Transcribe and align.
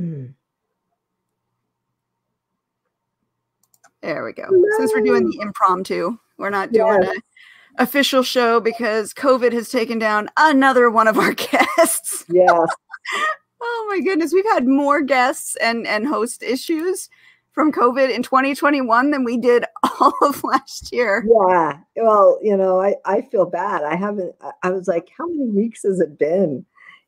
Mm. 0.00 0.34
There 4.02 4.24
we 4.24 4.32
go. 4.32 4.48
Since 4.78 4.92
we're 4.94 5.02
doing 5.02 5.28
the 5.28 5.40
impromptu, 5.42 6.16
we're 6.38 6.50
not 6.50 6.72
doing 6.72 7.02
Yes. 7.02 7.16
a 7.78 7.82
official 7.82 8.22
show 8.22 8.60
because 8.60 9.12
COVID 9.12 9.52
has 9.52 9.68
taken 9.68 9.98
down 9.98 10.28
another 10.36 10.90
one 10.90 11.06
of 11.06 11.18
our 11.18 11.32
guests. 11.34 12.24
Yes. 12.28 12.68
Oh 13.62 13.86
my 13.90 14.00
goodness, 14.00 14.32
we've 14.32 14.46
had 14.46 14.66
more 14.66 15.02
guests 15.02 15.54
and 15.56 15.86
and 15.86 16.06
host 16.06 16.42
issues 16.42 17.10
from 17.52 17.70
COVID 17.72 18.08
in 18.10 18.22
2021 18.22 19.10
than 19.10 19.22
we 19.22 19.36
did 19.36 19.66
all 20.00 20.14
of 20.22 20.42
last 20.42 20.90
year. 20.94 21.26
Yeah. 21.28 21.78
Well, 21.96 22.38
you 22.42 22.56
know, 22.56 22.80
I, 22.80 22.94
I 23.04 23.20
feel 23.20 23.44
bad. 23.44 23.82
I 23.82 23.96
haven't, 23.96 24.34
I 24.62 24.70
was 24.70 24.88
like, 24.88 25.10
how 25.18 25.26
many 25.26 25.50
weeks 25.50 25.82
has 25.82 26.00
it 26.00 26.18
been? 26.18 26.64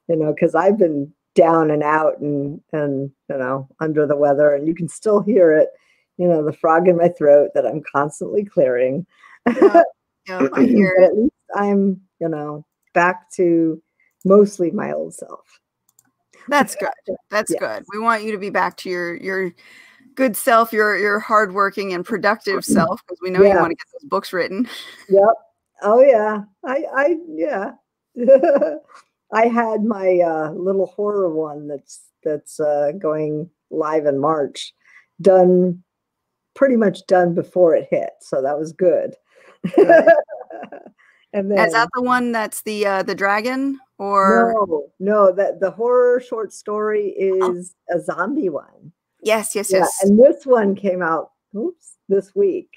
You 0.08 0.16
know, 0.16 0.34
because 0.34 0.54
I've 0.54 0.76
been 0.76 1.10
down 1.34 1.70
and 1.70 1.82
out 1.82 2.18
and, 2.20 2.60
and, 2.72 3.10
you 3.28 3.36
know, 3.38 3.68
under 3.80 4.06
the 4.06 4.16
weather, 4.16 4.54
and 4.54 4.66
you 4.66 4.74
can 4.74 4.88
still 4.88 5.20
hear 5.20 5.52
it, 5.52 5.68
you 6.18 6.28
know, 6.28 6.44
the 6.44 6.52
frog 6.52 6.88
in 6.88 6.96
my 6.96 7.08
throat 7.08 7.50
that 7.54 7.66
I'm 7.66 7.82
constantly 7.90 8.44
clearing. 8.44 9.06
Yeah, 9.46 9.82
yeah, 10.28 10.48
I 10.52 10.64
hear 10.64 10.94
but 10.98 11.04
it. 11.04 11.06
at 11.06 11.16
least 11.16 11.34
I'm, 11.54 12.00
you 12.20 12.28
know, 12.28 12.64
back 12.94 13.30
to 13.32 13.82
mostly 14.24 14.70
my 14.70 14.92
old 14.92 15.14
self. 15.14 15.60
That's 16.48 16.74
good. 16.74 16.90
That's 17.30 17.50
Yes. 17.50 17.60
good. 17.60 17.84
We 17.92 17.98
want 18.00 18.24
you 18.24 18.32
to 18.32 18.38
be 18.38 18.50
back 18.50 18.76
to 18.78 18.90
your 18.90 19.16
your 19.16 19.52
good 20.14 20.36
self, 20.36 20.72
your 20.72 20.98
your 20.98 21.18
hardworking 21.18 21.92
and 21.92 22.04
productive 22.04 22.60
mm-hmm. 22.60 22.72
self, 22.72 23.02
because 23.06 23.18
we 23.22 23.30
know 23.30 23.42
you 23.42 23.48
want 23.56 23.70
to 23.70 23.76
get 23.76 23.86
those 23.92 24.08
books 24.08 24.32
written. 24.32 24.68
Yep. 25.08 25.34
Oh 25.82 26.00
yeah. 26.00 26.44
I 26.64 26.84
I 26.94 27.16
yeah. 27.28 27.72
I 29.32 29.46
had 29.46 29.84
my 29.84 30.18
uh, 30.20 30.50
little 30.52 30.86
horror 30.86 31.30
one 31.34 31.66
that's 31.68 32.02
that's 32.24 32.60
uh, 32.60 32.92
going 32.98 33.48
live 33.70 34.06
in 34.06 34.18
March, 34.18 34.74
done 35.20 35.82
pretty 36.54 36.76
much 36.76 37.06
done 37.06 37.34
before 37.34 37.74
it 37.74 37.88
hit, 37.90 38.10
so 38.20 38.42
that 38.42 38.58
was 38.58 38.72
good. 38.72 39.16
Good. 39.74 39.86
and 41.32 41.50
then 41.50 41.58
Is 41.58 41.72
that 41.72 41.88
the 41.94 42.02
one 42.02 42.32
that's 42.32 42.62
the 42.62 42.84
uh 42.86 43.02
the 43.02 43.14
dragon 43.14 43.78
or 43.98 44.52
no, 44.68 44.88
no, 44.98 45.32
that 45.32 45.60
the 45.60 45.70
horror 45.70 46.20
short 46.20 46.52
story 46.52 47.14
Oh. 47.40 47.52
is 47.54 47.74
a 47.90 48.00
zombie 48.00 48.48
one. 48.50 48.92
yes, 49.22 49.54
yes, 49.54 49.70
Yeah, 49.72 49.78
yes. 49.78 50.02
and 50.02 50.18
this 50.18 50.44
one 50.44 50.74
came 50.74 51.00
out. 51.02 51.30
Oops, 51.56 51.96
this 52.08 52.34
week. 52.34 52.68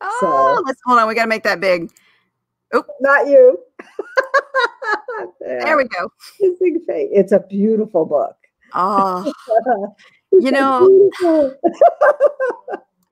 oh, 0.00 0.62
let's 0.66 0.80
hold 0.84 0.98
on. 0.98 1.08
We 1.08 1.14
got 1.14 1.22
to 1.24 1.28
make 1.28 1.42
that 1.44 1.60
big. 1.60 1.90
Not 3.00 3.26
you. 3.28 3.58
There 5.40 5.76
we 5.76 5.84
go. 5.84 6.10
It's 6.40 7.32
a 7.32 7.40
beautiful 7.40 8.06
book. 8.06 8.36
Oh, 8.74 9.32
You 10.32 10.50
know- 10.50 11.08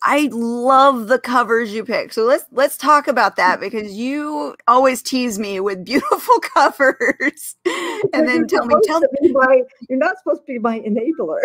I 0.05 0.29
love 0.33 1.07
the 1.07 1.21
covers 1.21 1.73
you 1.73 1.85
pick. 1.85 2.13
So 2.13 2.25
let's 2.25 2.45
let's 2.51 2.77
talk 2.77 3.07
about 3.07 3.37
that 3.37 3.61
because 3.61 3.93
you 3.93 4.57
always 4.67 5.01
tease 5.01 5.39
me 5.39 5.61
with 5.61 5.85
beautiful 5.85 6.41
covers, 6.41 7.55
and 8.13 8.27
then 8.27 8.49
tell 8.49 8.67
me, 8.67 8.75
tell 8.83 9.01
be 9.21 9.33
my, 9.33 9.63
you're 9.89 10.01
not 10.01 10.17
supposed 10.19 10.41
to 10.41 10.55
be 10.55 10.59
my 10.59 10.81
enabler. 10.81 11.39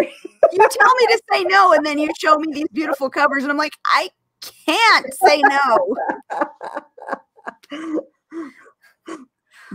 you 0.52 0.58
tell 0.72 0.96
me 0.96 1.06
to 1.08 1.22
say 1.32 1.44
no, 1.44 1.74
and 1.74 1.86
then 1.86 2.00
you 2.00 2.10
show 2.20 2.36
me 2.38 2.52
these 2.52 2.68
beautiful 2.74 3.12
covers, 3.12 3.44
and 3.44 3.52
I'm 3.52 3.58
like, 3.60 3.74
I 3.86 4.10
can't 4.42 5.14
say 5.14 5.44
no. 5.44 5.96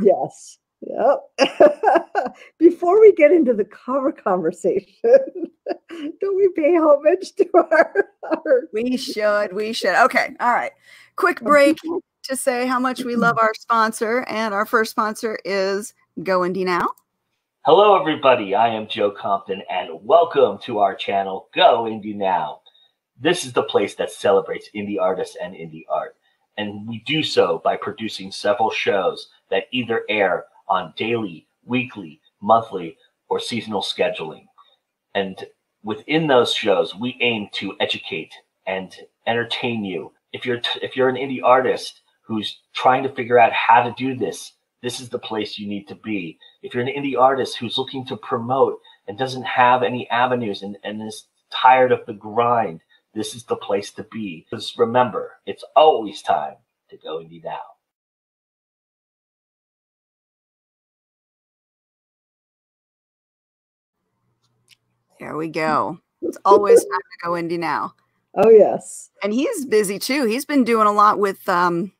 Yes. 0.00 0.58
Yep. 0.80 1.54
Before 2.58 3.00
we 3.00 3.12
get 3.12 3.30
into 3.30 3.54
the 3.54 3.64
cover 3.64 4.10
conversation, 4.12 4.90
don't 6.20 6.36
we 6.36 6.48
pay 6.56 6.76
homage 6.76 7.32
to 7.36 7.48
our, 7.54 8.08
our 8.24 8.68
We 8.72 8.96
should, 8.96 9.52
we 9.52 9.72
should. 9.72 9.94
Okay, 10.04 10.34
all 10.40 10.52
right. 10.52 10.72
Quick 11.16 11.40
break 11.40 11.78
to 12.24 12.36
say 12.36 12.66
how 12.66 12.78
much 12.78 13.04
we 13.04 13.16
love 13.16 13.36
our 13.40 13.52
sponsor, 13.54 14.24
and 14.28 14.52
our 14.54 14.66
first 14.66 14.90
sponsor 14.90 15.38
is 15.44 15.94
Go 16.22 16.40
Indie 16.40 16.64
Now. 16.64 16.88
Hello, 17.64 17.98
everybody. 17.98 18.56
I 18.56 18.68
am 18.68 18.88
Joe 18.88 19.12
Compton, 19.12 19.62
and 19.70 19.90
welcome 20.02 20.58
to 20.64 20.80
our 20.80 20.96
channel, 20.96 21.48
Go 21.54 21.84
Indie 21.84 22.16
Now. 22.16 22.62
This 23.20 23.44
is 23.44 23.52
the 23.52 23.62
place 23.62 23.94
that 23.94 24.10
celebrates 24.10 24.68
indie 24.74 25.00
artists 25.00 25.36
and 25.40 25.54
indie 25.54 25.84
art, 25.88 26.16
and 26.56 26.86
we 26.86 27.02
do 27.06 27.22
so 27.22 27.60
by 27.64 27.76
producing 27.76 28.30
several 28.30 28.70
shows 28.70 29.28
that 29.50 29.64
either 29.72 30.02
air 30.08 30.46
on 30.68 30.92
daily, 30.96 31.46
weekly, 31.64 32.20
monthly, 32.40 32.96
or 33.28 33.40
seasonal 33.40 33.82
scheduling. 33.82 34.46
And 35.14 35.46
within 35.82 36.26
those 36.26 36.52
shows, 36.52 36.94
we 36.94 37.16
aim 37.20 37.48
to 37.52 37.74
educate 37.80 38.32
and 38.66 38.94
entertain 39.26 39.84
you. 39.84 40.12
If 40.32 40.46
you're 40.46 40.60
t- 40.60 40.80
if 40.82 40.96
you're 40.96 41.08
an 41.08 41.16
indie 41.16 41.42
artist 41.42 42.02
who's 42.22 42.60
trying 42.72 43.02
to 43.02 43.14
figure 43.14 43.38
out 43.38 43.52
how 43.52 43.82
to 43.82 43.94
do 43.96 44.14
this, 44.16 44.52
this 44.82 45.00
is 45.00 45.08
the 45.08 45.18
place 45.18 45.58
you 45.58 45.68
need 45.68 45.88
to 45.88 45.94
be 45.94 46.38
if 46.62 46.74
you're 46.74 46.82
an 46.82 46.94
indie 46.94 47.18
artist 47.18 47.56
who's 47.56 47.76
looking 47.76 48.04
to 48.06 48.16
promote 48.16 48.80
and 49.08 49.18
doesn't 49.18 49.44
have 49.44 49.82
any 49.82 50.08
avenues 50.10 50.62
and, 50.62 50.78
and 50.84 51.02
is 51.02 51.26
tired 51.50 51.92
of 51.92 52.06
the 52.06 52.12
grind, 52.12 52.80
this 53.14 53.34
is 53.34 53.44
the 53.44 53.56
place 53.56 53.90
to 53.92 54.04
be. 54.04 54.46
Because 54.48 54.76
remember, 54.78 55.32
it's 55.46 55.64
always 55.76 56.22
time 56.22 56.56
to 56.90 56.96
go 56.96 57.18
indie 57.18 57.42
now. 57.44 57.60
There 65.18 65.36
we 65.36 65.48
go. 65.48 65.98
It's 66.20 66.38
always 66.44 66.80
time 66.80 67.00
to 67.00 67.26
Go 67.26 67.30
Indie 67.32 67.58
Now. 67.58 67.94
Oh 68.34 68.48
yes. 68.48 69.10
and 69.22 69.32
he's 69.32 69.66
busy 69.66 69.98
too. 69.98 70.24
He's 70.24 70.44
been 70.46 70.64
doing 70.64 70.86
a 70.86 70.92
lot 70.92 71.18
with 71.18 71.46
um, 71.48 71.92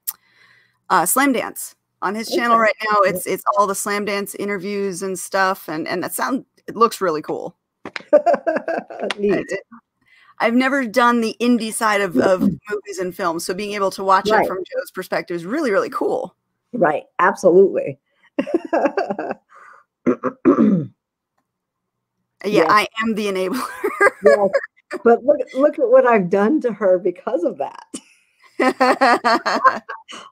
uh, 0.88 1.02
Slamdance 1.02 1.74
on 2.00 2.14
his 2.14 2.28
channel 2.30 2.52
Okay. 2.56 2.62
right 2.62 2.74
now. 2.90 3.00
It's 3.00 3.26
it's 3.26 3.44
all 3.56 3.66
the 3.66 3.74
Slamdance 3.74 4.34
interviews 4.38 5.02
and 5.02 5.18
stuff, 5.18 5.68
and 5.68 5.86
and 5.86 6.02
that 6.02 6.14
sound 6.14 6.46
it 6.66 6.74
looks 6.74 7.00
really 7.00 7.22
cool. 7.22 7.54
Neat. 9.18 9.32
It- 9.34 9.46
it- 9.52 9.60
I've 10.38 10.54
never 10.54 10.86
done 10.86 11.20
the 11.20 11.36
indie 11.40 11.72
side 11.72 12.00
of, 12.00 12.16
of 12.16 12.40
mm-hmm. 12.40 12.54
movies 12.70 12.98
and 12.98 13.14
films, 13.14 13.44
so 13.44 13.54
being 13.54 13.74
able 13.74 13.90
to 13.92 14.04
watch 14.04 14.28
it 14.28 14.46
from 14.46 14.58
Joe's 14.58 14.90
perspective 14.92 15.36
is 15.36 15.44
really 15.44 15.70
really 15.70 15.90
cool. 15.90 16.34
Right. 16.72 17.04
Absolutely. 17.18 17.98
Yeah. 22.44 22.66
I 22.68 22.88
am 23.02 23.14
the 23.14 23.26
enabler. 23.26 23.64
yes. 24.24 24.50
But 25.04 25.24
look 25.24 25.40
look 25.54 25.78
at 25.78 25.88
what 25.88 26.06
I've 26.06 26.28
done 26.28 26.60
to 26.62 26.72
her 26.72 26.98
because 26.98 27.44
of 27.44 27.58
that. 27.58 27.86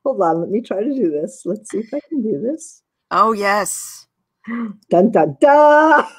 Hold 0.05 0.21
on, 0.21 0.41
let 0.41 0.51
me 0.51 0.61
try 0.61 0.83
to 0.83 0.95
do 0.95 1.11
this. 1.11 1.43
Let's 1.45 1.71
see 1.71 1.79
if 1.79 1.95
I 1.95 2.01
can 2.09 2.23
do 2.23 2.41
this. 2.41 2.83
oh 3.11 3.33
yes, 3.33 4.07
Dun 4.91 5.11
dun 5.11 5.37
dun. 5.41 6.05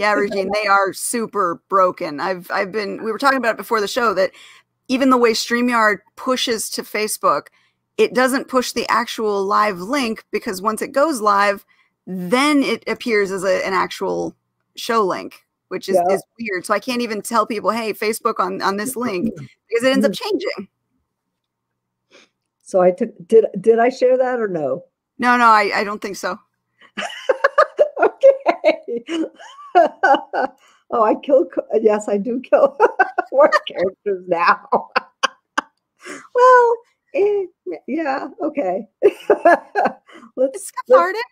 yeah, 0.00 0.14
Regine, 0.14 0.50
they 0.52 0.66
are 0.66 0.92
super 0.92 1.62
broken. 1.68 2.20
I've 2.20 2.50
I've 2.50 2.72
been 2.72 3.04
we 3.04 3.12
were 3.12 3.18
talking 3.18 3.38
about 3.38 3.54
it 3.54 3.58
before 3.58 3.80
the 3.80 3.88
show 3.88 4.14
that 4.14 4.30
even 4.88 5.10
the 5.10 5.18
way 5.18 5.32
StreamYard 5.32 5.98
pushes 6.16 6.70
to 6.70 6.82
Facebook, 6.82 7.48
it 7.98 8.14
doesn't 8.14 8.48
push 8.48 8.72
the 8.72 8.88
actual 8.88 9.44
live 9.44 9.78
link 9.78 10.24
because 10.32 10.62
once 10.62 10.80
it 10.80 10.92
goes 10.92 11.20
live, 11.20 11.66
then 12.06 12.62
it 12.62 12.82
appears 12.88 13.30
as 13.30 13.44
a, 13.44 13.64
an 13.66 13.74
actual 13.74 14.34
show 14.74 15.04
link, 15.04 15.44
which 15.68 15.88
is, 15.88 15.96
Yeah. 15.96 16.14
is 16.14 16.24
weird. 16.40 16.64
So 16.64 16.72
I 16.72 16.78
can't 16.80 17.02
even 17.02 17.20
tell 17.20 17.44
people, 17.46 17.70
hey, 17.70 17.92
Facebook 17.92 18.40
on, 18.40 18.62
on 18.62 18.78
this 18.78 18.96
link 18.96 19.26
mm-hmm. 19.26 19.44
because 19.68 19.84
it 19.84 19.92
ends 19.92 20.06
up 20.06 20.12
mm-hmm. 20.12 20.30
changing. 20.30 20.68
So 22.62 22.80
I 22.80 22.90
took 22.90 23.10
did 23.28 23.46
did 23.60 23.78
I 23.78 23.90
share 23.90 24.16
that 24.16 24.40
or 24.40 24.48
no? 24.48 24.84
No, 25.18 25.36
no, 25.36 25.44
I, 25.44 25.70
I 25.74 25.84
don't 25.84 26.00
think 26.00 26.16
so. 26.16 26.38
okay. 28.00 29.24
oh, 30.90 31.02
I 31.02 31.14
kill. 31.16 31.46
Yes, 31.80 32.08
I 32.08 32.16
do 32.18 32.40
kill 32.40 32.76
four 33.30 33.50
characters 33.68 34.24
now. 34.28 34.66
well, 36.34 36.76
eh, 37.14 37.44
yeah, 37.86 38.28
okay. 38.42 38.86
let's 40.36 40.70
cathartic. 40.70 41.24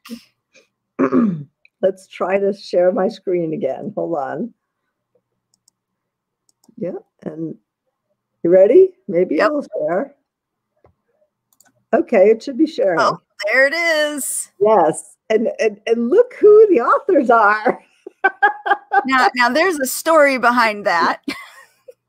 let's 1.83 2.09
try 2.09 2.39
to 2.39 2.53
share 2.53 2.93
my 2.93 3.09
screen 3.09 3.53
again. 3.53 3.93
Hold 3.97 4.19
on. 4.19 4.55
Yeah, 6.77 6.93
and 7.25 7.57
you 8.43 8.51
ready? 8.51 8.93
Maybe 9.09 9.37
Yep. 9.37 9.47
it'll 9.47 9.67
share. 9.77 10.15
Okay, 11.93 12.31
it 12.31 12.43
should 12.43 12.59
be 12.59 12.67
sharing. 12.67 13.01
Oh. 13.01 13.19
There 13.47 13.67
it 13.67 13.75
is. 13.75 14.51
Yes, 14.61 15.17
and, 15.31 15.49
and 15.61 15.81
and 15.87 16.11
look 16.11 16.35
who 16.35 16.67
the 16.69 16.81
authors 16.81 17.31
are. 17.31 17.81
Now, 19.05 19.29
now 19.37 19.49
there's 19.49 19.79
a 19.79 19.87
story 19.87 20.39
behind 20.39 20.85
that. 20.87 21.23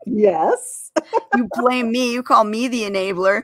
Yes. 0.06 0.92
you 1.36 1.48
blame 1.52 1.92
me 1.92 2.12
you 2.12 2.24
call 2.24 2.44
me 2.44 2.68
the 2.68 2.82
enabler 2.82 3.44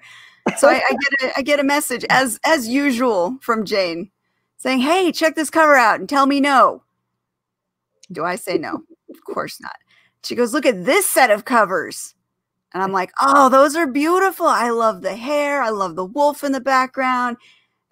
so 0.57 0.67
I, 0.67 0.81
I 0.89 0.91
get 0.91 1.29
a 1.29 1.39
I 1.39 1.41
get 1.41 1.59
a 1.59 1.63
message 1.63 2.05
as 2.09 2.39
as 2.43 2.67
usual 2.67 3.37
from 3.41 3.65
Jane 3.65 4.09
saying 4.57 4.79
hey 4.79 5.11
check 5.11 5.35
this 5.35 5.49
cover 5.49 5.75
out 5.75 5.99
and 5.99 6.09
tell 6.09 6.25
me 6.25 6.39
no 6.39 6.83
Do 8.11 8.25
I 8.25 8.35
say 8.35 8.57
no? 8.57 8.83
Of 9.09 9.23
course 9.25 9.61
not. 9.61 9.75
She 10.23 10.35
goes, 10.35 10.53
Look 10.53 10.65
at 10.65 10.85
this 10.85 11.07
set 11.07 11.29
of 11.31 11.45
covers. 11.45 12.15
And 12.73 12.83
I'm 12.83 12.91
like, 12.91 13.11
Oh, 13.21 13.49
those 13.49 13.75
are 13.75 13.87
beautiful. 13.87 14.47
I 14.47 14.69
love 14.69 15.01
the 15.01 15.15
hair. 15.15 15.61
I 15.61 15.69
love 15.69 15.95
the 15.95 16.05
wolf 16.05 16.43
in 16.43 16.51
the 16.51 16.59
background. 16.59 17.37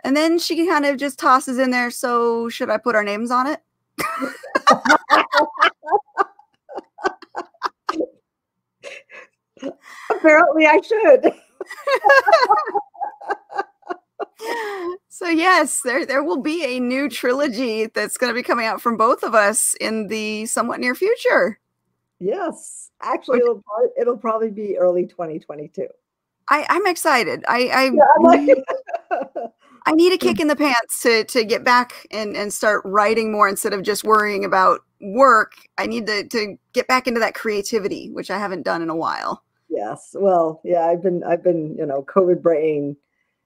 And 0.04 0.18
then 0.18 0.38
she 0.40 0.68
kind 0.68 0.86
of 0.86 0.98
just 0.98 1.20
tosses 1.20 1.60
in 1.60 1.72
there. 1.72 1.90
So, 1.92 2.50
should 2.50 2.70
I 2.70 2.78
put 2.78 2.96
our 2.96 3.04
names 3.04 3.32
on 3.32 3.48
it? 3.48 3.62
Apparently, 10.10 10.66
I 10.66 10.82
should. 10.82 11.34
so 15.10 15.28
yes, 15.28 15.82
there 15.82 16.06
there 16.06 16.24
will 16.24 16.42
be 16.42 16.64
a 16.66 16.80
new 16.80 17.10
trilogy 17.10 17.88
that's 17.88 18.18
going 18.18 18.30
to 18.30 18.36
be 18.36 18.44
coming 18.44 18.66
out 18.66 18.82
from 18.82 18.98
both 18.98 19.24
of 19.24 19.34
us 19.36 19.76
in 19.80 20.08
the 20.08 20.46
somewhat 20.46 20.80
near 20.80 20.96
future. 20.96 21.60
Yes, 22.20 22.92
actually, 23.02 23.40
it'll 23.40 23.62
probably, 23.62 23.90
it'll 24.00 24.18
probably 24.18 24.52
be 24.52 24.78
early 24.78 25.06
2022. 25.06 25.88
I, 26.50 26.66
I'm 26.70 26.88
excited. 26.88 27.44
I 27.48 27.68
I, 27.68 27.92
yeah, 28.36 28.56
I 29.86 29.92
need 29.92 30.14
a 30.14 30.18
kick 30.18 30.40
in 30.40 30.48
the 30.48 30.56
pants 30.56 31.02
to 31.02 31.24
to 31.26 31.44
get 31.44 31.64
back 31.64 32.08
and 32.12 32.36
and 32.36 32.54
start 32.54 32.82
writing 32.86 33.32
more 33.32 33.48
instead 33.48 33.74
of 33.74 33.84
just 33.84 34.04
worrying 34.04 34.46
about 34.46 34.82
work. 35.02 35.54
I 35.78 35.86
need 35.86 36.08
to 36.08 36.28
to 36.28 36.58
get 36.74 36.88
back 36.88 37.08
into 37.08 37.20
that 37.20 37.36
creativity, 37.36 38.10
which 38.12 38.32
I 38.32 38.38
haven't 38.38 38.64
done 38.64 38.82
in 38.82 38.90
a 38.90 38.96
while. 38.96 39.44
Yes. 39.70 40.16
Well, 40.18 40.62
yeah, 40.64 40.86
I've 40.86 41.02
been 41.02 41.24
I've 41.24 41.44
been, 41.44 41.76
you 41.78 41.86
know, 41.86 42.04
COVID 42.04 42.42
brain 42.42 42.96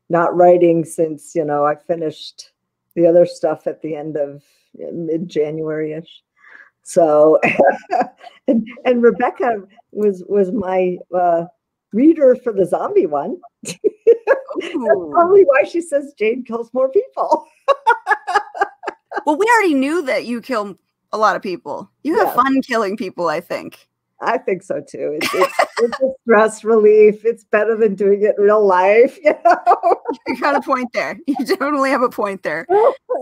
not 0.10 0.36
writing 0.36 0.86
since, 0.86 1.36
you 1.36 1.44
know, 1.44 1.66
I 1.66 1.76
finished 1.76 2.52
the 2.96 3.06
other 3.08 3.26
stuff 3.26 3.68
at 3.68 3.82
the 3.82 3.96
end 3.96 4.18
of 4.18 4.44
mid 4.76 5.28
January 5.30 5.94
ish. 5.94 6.22
So, 6.84 7.40
and, 8.48 8.68
and 8.86 9.04
Rebecca 9.04 9.62
was 9.92 10.24
was 10.28 10.52
my 10.52 10.98
uh, 11.16 11.46
reader 11.94 12.36
for 12.36 12.54
the 12.54 12.66
zombie 12.66 13.06
one. 13.06 13.38
That's 13.64 13.80
probably 15.12 15.44
why 15.44 15.64
she 15.64 15.82
says 15.82 16.14
Jane 16.18 16.44
kills 16.44 16.74
more 16.74 16.90
people. 16.90 17.46
well, 19.26 19.38
we 19.38 19.46
already 19.46 19.76
knew 19.76 20.02
that 20.04 20.26
you 20.26 20.42
kill 20.42 20.78
a 21.12 21.18
lot 21.18 21.36
of 21.36 21.42
people. 21.42 21.90
You 22.04 22.18
have 22.20 22.34
fun 22.34 22.62
killing 22.62 22.98
people, 22.98 23.28
I 23.28 23.40
think. 23.40 23.88
I 24.20 24.40
think 24.40 24.64
so 24.64 24.82
too. 24.82 25.20
It's, 25.22 25.34
it's, 25.34 25.54
it's, 25.80 26.00
a 26.00 26.10
stress 26.24 26.64
relief. 26.64 27.24
It's 27.24 27.44
better 27.44 27.76
than 27.78 27.94
doing 27.94 28.24
it 28.24 28.36
in 28.38 28.44
real 28.44 28.66
life. 28.66 29.18
You 29.28 29.36
know, 29.46 29.96
you 30.28 30.40
got 30.40 30.56
a 30.56 30.62
point 30.62 30.88
there. 30.94 31.20
You 31.28 31.36
definitely 31.46 31.92
have 31.92 32.02
a 32.02 32.10
point 32.10 32.42
there. 32.42 32.66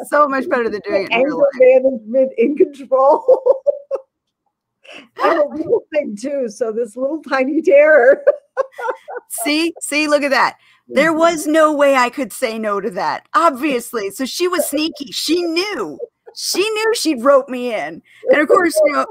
So 0.07 0.27
much 0.27 0.47
better 0.47 0.69
than 0.69 0.81
doing 0.87 1.05
it 1.05 1.11
in 1.11 1.21
real 1.23 1.39
life. 1.39 1.47
management 1.83 2.31
in 2.37 2.55
control. 2.55 3.61
I'm 5.17 5.39
a 5.39 5.55
little 5.55 5.83
thing 5.93 6.15
too, 6.15 6.49
so 6.49 6.71
this 6.71 6.95
little 6.95 7.21
tiny 7.21 7.61
terror. 7.61 8.23
see, 9.29 9.73
see, 9.81 10.07
look 10.07 10.23
at 10.23 10.31
that. 10.31 10.57
There 10.87 11.11
mm-hmm. 11.11 11.19
was 11.19 11.47
no 11.47 11.73
way 11.73 11.95
I 11.95 12.09
could 12.09 12.31
say 12.31 12.59
no 12.59 12.79
to 12.79 12.91
that. 12.91 13.27
Obviously, 13.33 14.11
so 14.11 14.25
she 14.25 14.47
was 14.47 14.69
sneaky. 14.69 15.11
She 15.11 15.41
knew. 15.41 15.99
She 16.35 16.59
knew 16.59 16.93
she'd 16.95 17.23
rope 17.23 17.47
me 17.47 17.73
in, 17.73 18.01
and 18.29 18.41
of 18.41 18.47
course, 18.47 18.79
you 18.85 18.91
know 18.91 19.05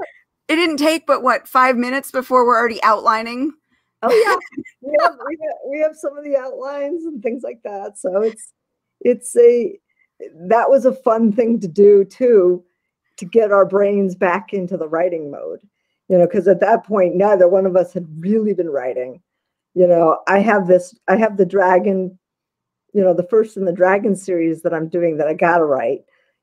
it 0.47 0.55
didn't 0.55 0.77
take 0.77 1.07
but 1.07 1.23
what 1.23 1.47
five 1.47 1.75
minutes 1.75 2.11
before 2.11 2.45
we're 2.45 2.57
already 2.57 2.81
outlining. 2.83 3.53
Oh 4.01 4.11
yeah, 4.11 4.35
we 4.81 4.95
have, 5.01 5.13
we 5.27 5.37
have, 5.41 5.57
we 5.71 5.79
have 5.79 5.95
some 5.95 6.17
of 6.17 6.23
the 6.23 6.37
outlines 6.37 7.05
and 7.05 7.21
things 7.23 7.43
like 7.43 7.61
that. 7.63 7.97
So 7.97 8.21
it's 8.21 8.53
it's 9.01 9.35
a 9.37 9.77
that 10.47 10.69
was 10.69 10.85
a 10.85 10.93
fun 10.93 11.31
thing 11.31 11.59
to 11.61 11.67
do 11.67 12.05
too, 12.05 12.63
to 13.17 13.25
get 13.25 13.51
our 13.51 13.65
brains 13.65 14.15
back 14.15 14.53
into 14.53 14.77
the 14.77 14.87
writing 14.87 15.31
mode. 15.31 15.61
You 16.09 16.17
know, 16.19 16.27
because 16.27 16.47
at 16.47 16.59
that 16.59 16.85
point, 16.85 17.15
neither 17.15 17.47
one 17.47 17.65
of 17.65 17.75
us 17.75 17.91
had 17.93 18.05
really 18.19 18.53
been 18.53 18.69
writing. 18.69 19.21
You 19.73 19.87
know, 19.87 20.19
I 20.27 20.39
have 20.39 20.67
this, 20.67 20.97
I 21.07 21.17
have 21.17 21.37
the 21.37 21.45
dragon, 21.45 22.17
you 22.93 23.01
know, 23.01 23.13
the 23.13 23.27
first 23.29 23.57
in 23.57 23.65
the 23.65 23.73
dragon 23.73 24.15
series 24.15 24.61
that 24.61 24.73
I'm 24.73 24.87
doing 24.87 25.17
that 25.17 25.27
I 25.27 25.33
gotta 25.33 25.65
write 25.65 26.01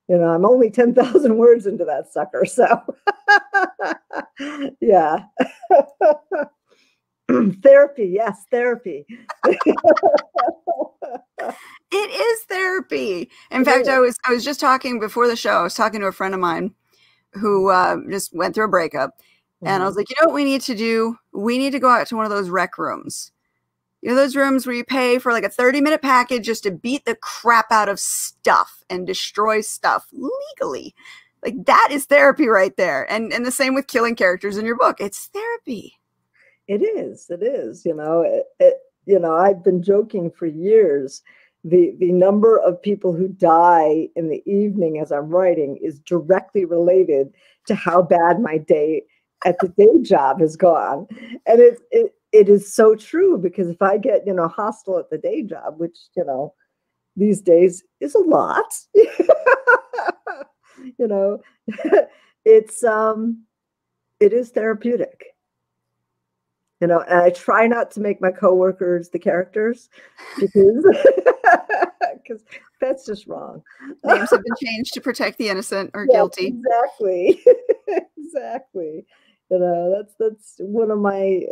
you 0.08 0.18
know, 0.18 0.28
I'm 0.28 0.44
only 0.44 0.70
10,000 0.70 1.36
words 1.38 1.66
into 1.66 1.84
that 1.84 2.12
sucker. 2.12 2.44
So, 2.44 2.66
yeah. 4.80 5.24
therapy. 7.62 8.06
Yes, 8.06 8.44
therapy. 8.50 9.06
it 9.44 9.56
is 11.92 12.42
therapy. 12.44 13.30
In 13.50 13.62
it 13.62 13.64
fact, 13.64 13.82
is. 13.82 13.88
I 13.88 13.98
was 13.98 14.16
I 14.26 14.32
was 14.32 14.44
just 14.44 14.60
talking 14.60 15.00
before 15.00 15.26
the 15.28 15.36
show. 15.36 15.52
I 15.52 15.62
was 15.62 15.74
talking 15.74 16.00
to 16.00 16.06
a 16.06 16.12
friend 16.12 16.34
of 16.34 16.40
mine 16.40 16.74
who 17.32 17.70
uh, 17.70 17.96
just 18.10 18.34
went 18.34 18.54
through 18.54 18.66
a 18.66 18.68
breakup, 18.68 19.18
mm-hmm. 19.18 19.68
and 19.68 19.82
I 19.82 19.86
was 19.86 19.92
mm-hmm. 19.92 20.00
like, 20.00 20.10
you 20.10 20.16
know 20.20 20.26
what 20.26 20.34
we 20.34 20.44
need 20.44 20.62
to 20.62 20.74
do? 20.74 21.16
We 21.32 21.58
need 21.58 21.72
to 21.72 21.80
go 21.80 21.88
out 21.90 22.06
to 22.08 22.16
one 22.16 22.24
of 22.24 22.30
those 22.30 22.50
rec 22.50 22.78
rooms 22.78 23.32
you 24.02 24.10
know 24.10 24.16
those 24.16 24.36
rooms 24.36 24.66
where 24.66 24.74
you 24.74 24.84
pay 24.84 25.18
for 25.18 25.32
like 25.32 25.44
a 25.44 25.48
30 25.48 25.80
minute 25.80 26.02
package 26.02 26.44
just 26.44 26.64
to 26.64 26.70
beat 26.70 27.04
the 27.04 27.14
crap 27.14 27.70
out 27.70 27.88
of 27.88 27.98
stuff 27.98 28.82
and 28.90 29.06
destroy 29.06 29.60
stuff 29.60 30.06
legally 30.12 30.94
like 31.42 31.54
that 31.64 31.88
is 31.90 32.04
therapy 32.04 32.48
right 32.48 32.76
there 32.76 33.10
and 33.10 33.32
and 33.32 33.46
the 33.46 33.52
same 33.52 33.74
with 33.74 33.86
killing 33.86 34.14
characters 34.14 34.58
in 34.58 34.66
your 34.66 34.76
book 34.76 35.00
it's 35.00 35.26
therapy 35.28 35.94
it 36.68 36.82
is 36.82 37.26
it 37.30 37.42
is 37.42 37.84
you 37.84 37.94
know 37.94 38.22
it, 38.22 38.44
it, 38.58 38.74
you 39.06 39.18
know 39.18 39.34
i've 39.34 39.64
been 39.64 39.82
joking 39.82 40.30
for 40.30 40.46
years 40.46 41.22
the 41.64 41.94
the 41.98 42.12
number 42.12 42.58
of 42.58 42.80
people 42.82 43.12
who 43.12 43.28
die 43.28 44.08
in 44.16 44.28
the 44.28 44.42
evening 44.46 44.98
as 44.98 45.12
i'm 45.12 45.28
writing 45.28 45.78
is 45.82 46.00
directly 46.00 46.64
related 46.64 47.32
to 47.66 47.74
how 47.74 48.02
bad 48.02 48.40
my 48.40 48.58
day 48.58 49.02
at 49.44 49.56
the 49.60 49.68
day 49.68 50.00
job 50.02 50.40
has 50.40 50.56
gone 50.56 51.06
and 51.46 51.60
it, 51.60 51.78
it 51.90 52.14
it 52.32 52.48
is 52.48 52.74
so 52.74 52.94
true 52.94 53.38
because 53.38 53.68
if 53.68 53.82
I 53.82 53.98
get, 53.98 54.26
you 54.26 54.32
know, 54.32 54.48
hostile 54.48 54.98
at 54.98 55.10
the 55.10 55.18
day 55.18 55.42
job, 55.42 55.78
which, 55.78 55.96
you 56.16 56.24
know, 56.24 56.54
these 57.14 57.42
days 57.42 57.84
is 58.00 58.14
a 58.14 58.18
lot, 58.18 58.72
you 58.94 59.06
know, 61.06 61.40
it's, 62.44 62.82
um, 62.82 63.44
it 64.18 64.32
is 64.32 64.50
therapeutic. 64.50 65.26
You 66.82 66.88
know, 66.88 66.98
and 67.08 67.20
I 67.20 67.30
try 67.30 67.68
not 67.68 67.92
to 67.92 68.00
make 68.00 68.20
my 68.20 68.32
coworkers 68.32 69.08
the 69.10 69.18
characters 69.20 69.88
because 70.36 70.84
because 72.24 72.42
that's 72.80 73.06
just 73.06 73.28
wrong. 73.28 73.62
Names 74.02 74.30
have 74.32 74.42
been 74.42 74.56
changed 74.60 74.92
to 74.94 75.00
protect 75.00 75.38
the 75.38 75.48
innocent 75.48 75.92
or 75.94 76.06
guilty. 76.10 76.48
Exactly. 76.48 77.40
exactly. 78.18 79.06
You 79.48 79.58
know, 79.60 79.94
that's 79.96 80.14
that's 80.18 80.56
one 80.58 80.90
of 80.90 80.98
my 80.98 81.42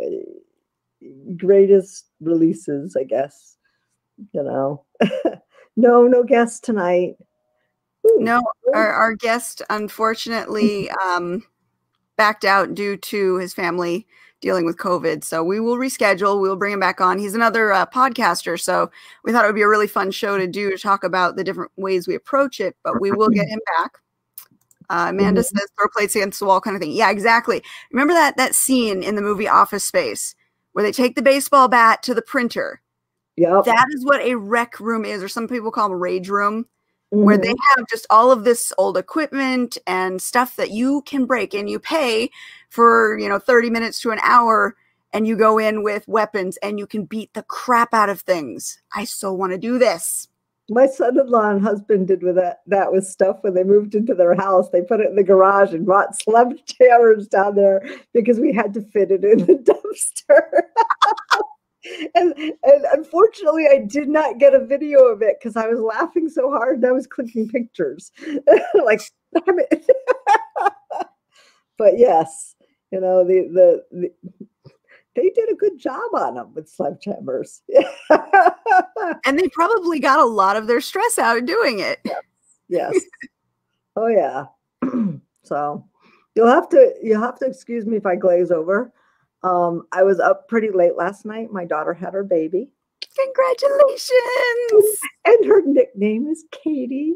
greatest 1.37 2.07
releases, 2.19 2.97
I 2.97 3.05
guess. 3.05 3.55
You 4.33 4.43
know, 4.43 4.83
no, 5.77 6.07
no 6.07 6.23
guests 6.25 6.59
tonight. 6.59 7.15
Ooh. 8.05 8.17
No, 8.19 8.41
our, 8.73 8.91
our 8.91 9.15
guest 9.15 9.61
unfortunately 9.69 10.89
um, 10.89 11.45
backed 12.17 12.43
out 12.43 12.75
due 12.75 12.97
to 12.97 13.37
his 13.37 13.53
family 13.53 14.07
dealing 14.41 14.65
with 14.65 14.77
COVID. 14.77 15.23
So 15.23 15.43
we 15.43 15.59
will 15.59 15.77
reschedule. 15.77 16.41
We 16.41 16.49
will 16.49 16.55
bring 16.55 16.73
him 16.73 16.79
back 16.79 16.99
on. 16.99 17.19
He's 17.19 17.35
another 17.35 17.71
uh, 17.71 17.85
podcaster. 17.85 18.59
So 18.59 18.91
we 19.23 19.31
thought 19.31 19.45
it 19.45 19.47
would 19.47 19.55
be 19.55 19.61
a 19.61 19.67
really 19.67 19.87
fun 19.87 20.11
show 20.11 20.37
to 20.37 20.47
do 20.47 20.71
to 20.71 20.77
talk 20.77 21.03
about 21.03 21.35
the 21.35 21.43
different 21.43 21.71
ways 21.77 22.07
we 22.07 22.15
approach 22.15 22.59
it, 22.59 22.75
but 22.83 22.99
we 22.99 23.11
will 23.11 23.29
get 23.29 23.47
him 23.47 23.59
back. 23.77 23.99
Uh, 24.89 25.07
Amanda 25.09 25.39
mm-hmm. 25.39 25.57
says 25.57 25.69
throw 25.77 25.87
plates 25.87 26.15
against 26.17 26.39
the 26.39 26.45
wall 26.45 26.59
kind 26.59 26.75
of 26.75 26.81
thing. 26.81 26.91
Yeah, 26.91 27.11
exactly. 27.11 27.63
Remember 27.91 28.13
that 28.13 28.35
that 28.35 28.55
scene 28.55 29.03
in 29.03 29.15
the 29.15 29.21
movie 29.21 29.47
Office 29.47 29.85
Space 29.85 30.35
where 30.73 30.83
they 30.83 30.91
take 30.91 31.15
the 31.15 31.21
baseball 31.21 31.67
bat 31.67 32.03
to 32.03 32.13
the 32.13 32.21
printer. 32.21 32.81
Yeah. 33.37 33.61
That 33.63 33.87
is 33.93 34.05
what 34.05 34.21
a 34.21 34.35
rec 34.35 34.79
room 34.79 35.05
is, 35.05 35.23
or 35.23 35.29
some 35.29 35.47
people 35.47 35.71
call 35.71 35.87
them 35.87 35.93
a 35.93 35.97
rage 35.97 36.29
room, 36.29 36.65
mm-hmm. 37.13 37.23
where 37.23 37.37
they 37.37 37.49
mm-hmm. 37.49 37.79
have 37.79 37.87
just 37.87 38.05
all 38.09 38.31
of 38.31 38.43
this 38.43 38.73
old 38.77 38.97
equipment 38.97 39.77
and 39.87 40.21
stuff 40.21 40.55
that 40.55 40.71
you 40.71 41.01
can 41.05 41.25
break 41.25 41.53
and 41.53 41.69
you 41.69 41.79
pay 41.79 42.29
for, 42.69 43.17
you 43.17 43.29
know, 43.29 43.39
30 43.39 43.69
minutes 43.69 43.99
to 44.01 44.11
an 44.11 44.19
hour 44.21 44.75
and 45.13 45.27
you 45.27 45.35
go 45.35 45.57
in 45.57 45.83
with 45.83 46.07
weapons 46.07 46.57
and 46.57 46.79
you 46.79 46.87
can 46.87 47.05
beat 47.05 47.33
the 47.33 47.43
crap 47.43 47.93
out 47.93 48.09
of 48.09 48.21
things. 48.21 48.81
I 48.93 49.03
so 49.03 49.33
want 49.33 49.51
to 49.51 49.57
do 49.57 49.77
this 49.77 50.29
my 50.71 50.87
son-in-law 50.87 51.49
and 51.49 51.61
husband 51.61 52.07
did 52.07 52.23
with 52.23 52.35
that 52.35 52.61
that 52.67 52.91
was 52.91 53.11
stuff 53.11 53.37
when 53.41 53.53
they 53.53 53.63
moved 53.63 53.93
into 53.93 54.15
their 54.15 54.33
house. 54.35 54.69
They 54.69 54.81
put 54.81 55.01
it 55.01 55.09
in 55.09 55.15
the 55.15 55.23
garage 55.23 55.73
and 55.73 55.85
brought 55.85 56.17
sledgehammers 56.27 57.29
down 57.29 57.55
there 57.55 57.83
because 58.13 58.39
we 58.39 58.53
had 58.53 58.73
to 58.75 58.81
fit 58.81 59.11
it 59.11 59.23
in 59.25 59.39
the 59.39 59.55
dumpster. 60.25 61.41
and, 62.15 62.33
and 62.37 62.85
unfortunately, 62.91 63.67
I 63.67 63.79
did 63.79 64.09
not 64.09 64.39
get 64.39 64.53
a 64.53 64.65
video 64.65 65.05
of 65.05 65.21
it 65.21 65.37
because 65.39 65.55
I 65.55 65.67
was 65.67 65.79
laughing 65.79 66.29
so 66.29 66.49
hard 66.49 66.77
and 66.77 66.85
I 66.85 66.91
was 66.91 67.07
clicking 67.07 67.47
pictures. 67.49 68.11
like, 68.85 69.01
damn 69.33 69.59
it. 69.59 69.85
but 71.77 71.97
yes, 71.97 72.55
you 72.91 72.99
know, 72.99 73.23
the, 73.23 73.47
the, 73.51 73.97
the 73.97 74.37
they 75.15 75.29
did 75.29 75.51
a 75.51 75.55
good 75.55 75.77
job 75.77 76.13
on 76.13 76.35
them 76.35 76.53
with 76.53 76.73
sledgehammers. 76.73 77.61
and 79.25 79.37
they 79.37 79.49
probably 79.49 79.99
got 79.99 80.19
a 80.19 80.25
lot 80.25 80.55
of 80.55 80.67
their 80.67 80.81
stress 80.81 81.19
out 81.19 81.45
doing 81.45 81.79
it. 81.79 81.99
Yes. 82.05 82.93
yes. 82.93 83.03
oh 83.97 84.07
yeah. 84.07 84.45
so 85.43 85.85
You'll 86.35 86.47
have 86.47 86.69
to 86.69 86.93
you'll 87.01 87.21
have 87.21 87.39
to 87.39 87.45
excuse 87.45 87.85
me 87.85 87.97
if 87.97 88.05
I 88.05 88.15
glaze 88.15 88.51
over. 88.51 88.93
Um, 89.43 89.87
I 89.91 90.03
was 90.03 90.19
up 90.19 90.47
pretty 90.47 90.69
late 90.69 90.95
last 90.97 91.25
night. 91.25 91.51
My 91.51 91.65
daughter 91.65 91.93
had 91.93 92.13
her 92.13 92.23
baby, 92.23 92.69
Congratulations! 93.17 94.99
and 95.25 95.45
her 95.45 95.61
nickname 95.65 96.27
is 96.27 96.45
Katie. 96.51 97.15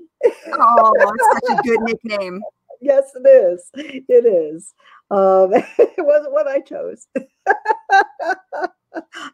Oh, 0.52 0.94
that's 1.00 1.48
such 1.48 1.60
a 1.60 1.62
good 1.64 1.82
nickname. 1.82 2.42
Yes, 2.82 3.12
it 3.16 3.28
is. 3.28 3.70
It 3.76 4.26
is. 4.26 4.74
Um, 5.12 5.52
it 5.54 6.06
wasn't 6.06 6.34
what 6.34 6.48
I 6.48 6.60
chose. 6.62 7.08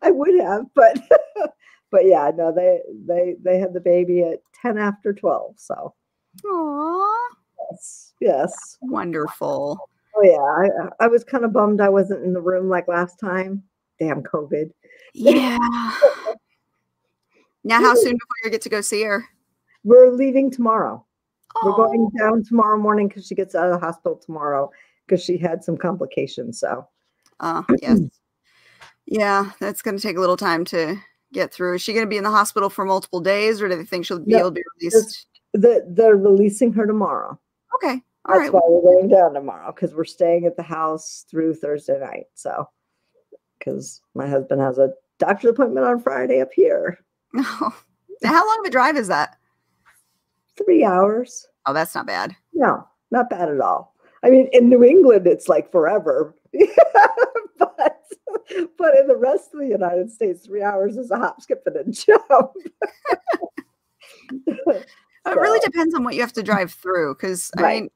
I 0.01 0.11
would 0.11 0.39
have, 0.39 0.65
but 0.75 0.99
but 1.91 2.05
yeah, 2.05 2.31
no, 2.35 2.53
they 2.53 2.81
they 3.07 3.35
they 3.41 3.57
had 3.59 3.73
the 3.73 3.79
baby 3.79 4.21
at 4.21 4.39
ten 4.61 4.77
after 4.77 5.13
twelve. 5.13 5.55
So 5.57 5.93
Aw, 6.45 7.29
yes, 7.71 8.13
yes. 8.19 8.77
wonderful. 8.81 9.89
Oh 10.15 10.23
yeah, 10.23 10.89
I 10.99 11.05
I 11.05 11.07
was 11.07 11.23
kind 11.23 11.45
of 11.45 11.53
bummed 11.53 11.81
I 11.81 11.89
wasn't 11.89 12.23
in 12.23 12.33
the 12.33 12.41
room 12.41 12.69
like 12.69 12.87
last 12.87 13.19
time. 13.19 13.63
Damn 13.99 14.23
COVID. 14.23 14.71
Yeah. 15.13 15.57
Now, 17.63 17.79
how 17.79 17.93
soon 17.93 18.13
before 18.13 18.35
you 18.43 18.49
get 18.49 18.61
to 18.61 18.69
go 18.69 18.81
see 18.81 19.03
her? 19.03 19.25
We're 19.83 20.09
leaving 20.11 20.49
tomorrow. 20.49 21.05
We're 21.63 21.73
going 21.73 22.09
down 22.17 22.43
tomorrow 22.43 22.77
morning 22.77 23.07
because 23.07 23.27
she 23.27 23.35
gets 23.35 23.53
out 23.53 23.67
of 23.67 23.73
the 23.79 23.85
hospital 23.85 24.15
tomorrow 24.17 24.71
because 25.05 25.23
she 25.23 25.37
had 25.37 25.63
some 25.63 25.77
complications. 25.77 26.59
So 26.59 26.87
Uh, 27.39 27.63
yes. 27.81 27.99
Yeah, 29.05 29.51
that's 29.59 29.81
going 29.81 29.97
to 29.97 30.01
take 30.01 30.17
a 30.17 30.19
little 30.19 30.37
time 30.37 30.63
to 30.65 30.97
get 31.33 31.53
through. 31.53 31.75
Is 31.75 31.81
she 31.81 31.93
going 31.93 32.05
to 32.05 32.09
be 32.09 32.17
in 32.17 32.23
the 32.23 32.31
hospital 32.31 32.69
for 32.69 32.85
multiple 32.85 33.19
days, 33.19 33.61
or 33.61 33.67
do 33.67 33.75
they 33.75 33.83
think 33.83 34.05
she'll 34.05 34.19
be 34.19 34.31
No, 34.31 34.39
able 34.39 34.49
to 34.51 34.55
be 34.55 34.63
released? 34.79 35.27
the, 35.53 35.85
they're 35.89 36.15
releasing 36.15 36.71
her 36.73 36.87
tomorrow. 36.87 37.37
Okay. 37.75 38.01
All 38.25 38.35
That's 38.35 38.51
right. 38.51 38.53
why 38.53 38.61
we're 38.67 38.81
going 38.81 39.09
down 39.09 39.33
tomorrow 39.33 39.71
because 39.71 39.93
we're 39.93 40.05
staying 40.05 40.45
at 40.45 40.55
the 40.55 40.63
house 40.63 41.25
through 41.29 41.55
Thursday 41.55 41.99
night. 41.99 42.25
So 42.35 42.69
because 43.57 44.01
my 44.13 44.27
husband 44.27 44.61
has 44.61 44.77
a 44.77 44.91
doctor's 45.17 45.51
appointment 45.51 45.85
on 45.85 46.01
Friday 46.01 46.41
up 46.41 46.51
here. 46.53 46.99
Now, 47.33 47.73
how 48.23 48.47
long 48.47 48.59
of 48.59 48.65
a 48.65 48.71
drive 48.71 48.97
is 48.97 49.07
that? 49.07 49.37
Three 50.57 50.83
hours. 50.83 51.47
Oh, 51.65 51.73
that's 51.73 51.95
not 51.95 52.05
bad. 52.05 52.35
No, 52.53 52.87
not 53.09 53.29
bad 53.29 53.49
at 53.49 53.61
all. 53.61 53.95
I 54.23 54.29
mean, 54.29 54.49
in 54.51 54.69
New 54.69 54.83
England, 54.83 55.25
it's 55.25 55.47
like 55.47 55.71
forever. 55.71 56.35
but 57.57 58.03
but 58.77 58.97
in 58.97 59.07
the 59.07 59.17
rest 59.17 59.53
of 59.53 59.61
the 59.61 59.67
United 59.67 60.11
States, 60.11 60.45
three 60.45 60.61
hours 60.61 60.97
is 60.97 61.09
a 61.09 61.17
hop, 61.17 61.41
skip, 61.41 61.63
and 61.65 61.75
a 61.75 61.91
jump. 61.91 62.51
It 65.23 65.35
really 65.35 65.59
depends 65.59 65.93
on 65.93 66.03
what 66.03 66.15
you 66.15 66.21
have 66.21 66.33
to 66.33 66.41
drive 66.41 66.71
through. 66.71 67.13
Because 67.13 67.51
I 67.55 67.61
mean, 67.61 67.89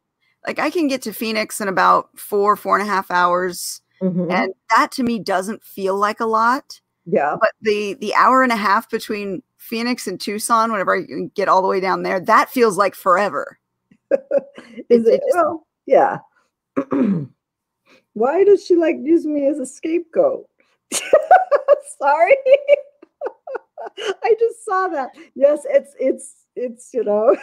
like 0.48 0.60
I 0.60 0.70
can 0.70 0.88
get 0.88 1.02
to 1.04 1.14
Phoenix 1.14 1.60
in 1.62 1.68
about 1.68 2.10
four, 2.18 2.56
four 2.56 2.78
and 2.78 2.88
a 2.88 2.92
half 2.92 3.10
hours, 3.12 3.82
Mhm. 4.02 4.32
and 4.32 4.54
that 4.76 4.92
to 4.94 5.04
me 5.04 5.20
doesn't 5.20 5.64
feel 5.64 5.96
like 5.98 6.20
a 6.20 6.26
lot. 6.26 6.80
Yeah. 7.06 7.36
But 7.40 7.52
the 7.62 7.94
the 7.96 8.14
hour 8.16 8.44
and 8.44 8.52
a 8.52 8.56
half 8.58 8.90
between 8.90 9.42
Phoenix 9.58 10.08
and 10.08 10.20
Tucson, 10.20 10.72
whenever 10.72 10.96
I 10.96 11.06
can 11.06 11.30
get 11.36 11.48
all 11.50 11.62
the 11.62 11.68
way 11.68 11.80
down 11.80 12.04
there, 12.04 12.20
that 12.20 12.50
feels 12.50 12.78
like 12.78 12.96
forever. 12.96 13.58
Is 14.90 15.08
it 15.08 15.16
it? 15.16 15.22
just- 15.26 15.36
Well, 15.36 15.68
yeah. 15.86 16.18
Why 18.14 18.44
does 18.44 18.66
she 18.66 18.76
like 18.76 18.96
use 19.02 19.26
me 19.26 19.48
as 19.48 19.60
a 19.60 19.66
scapegoat? 19.66 20.48
Sorry. 22.00 22.36
I 24.24 24.36
just 24.40 24.66
saw 24.66 24.88
that. 24.90 25.10
Yes, 25.36 25.62
it's 25.70 25.96
it's 26.00 26.34
it's 26.56 26.94
you 26.94 27.04
know. 27.04 27.36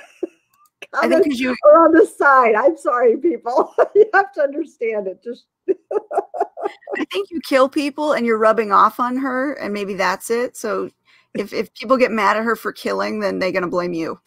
I 0.95 1.09
think 1.09 1.25
because 1.25 1.41
you 1.41 1.57
are 1.65 1.87
on 1.87 1.93
the 1.93 2.07
side. 2.07 2.55
I'm 2.55 2.77
sorry, 2.77 3.17
people. 3.17 3.75
you 3.95 4.05
have 4.13 4.33
to 4.35 4.43
understand 4.43 5.07
it. 5.07 5.23
Just 5.23 5.47
I 5.69 7.05
think 7.11 7.31
you 7.31 7.41
kill 7.41 7.69
people 7.69 8.13
and 8.13 8.27
you're 8.27 8.39
rubbing 8.39 8.73
off 8.73 9.01
on 9.01 9.17
her, 9.17 9.55
and 9.55 9.73
maybe 9.73 9.95
that's 9.95 10.31
it. 10.31 10.57
So 10.57 10.91
if 11.35 11.53
if 11.53 11.73
people 11.75 11.97
get 11.97 12.11
mad 12.11 12.37
at 12.37 12.45
her 12.45 12.57
for 12.57 12.73
killing, 12.73 13.21
then 13.21 13.39
they're 13.39 13.53
gonna 13.53 13.69
blame 13.69 13.95
you. 13.95 14.21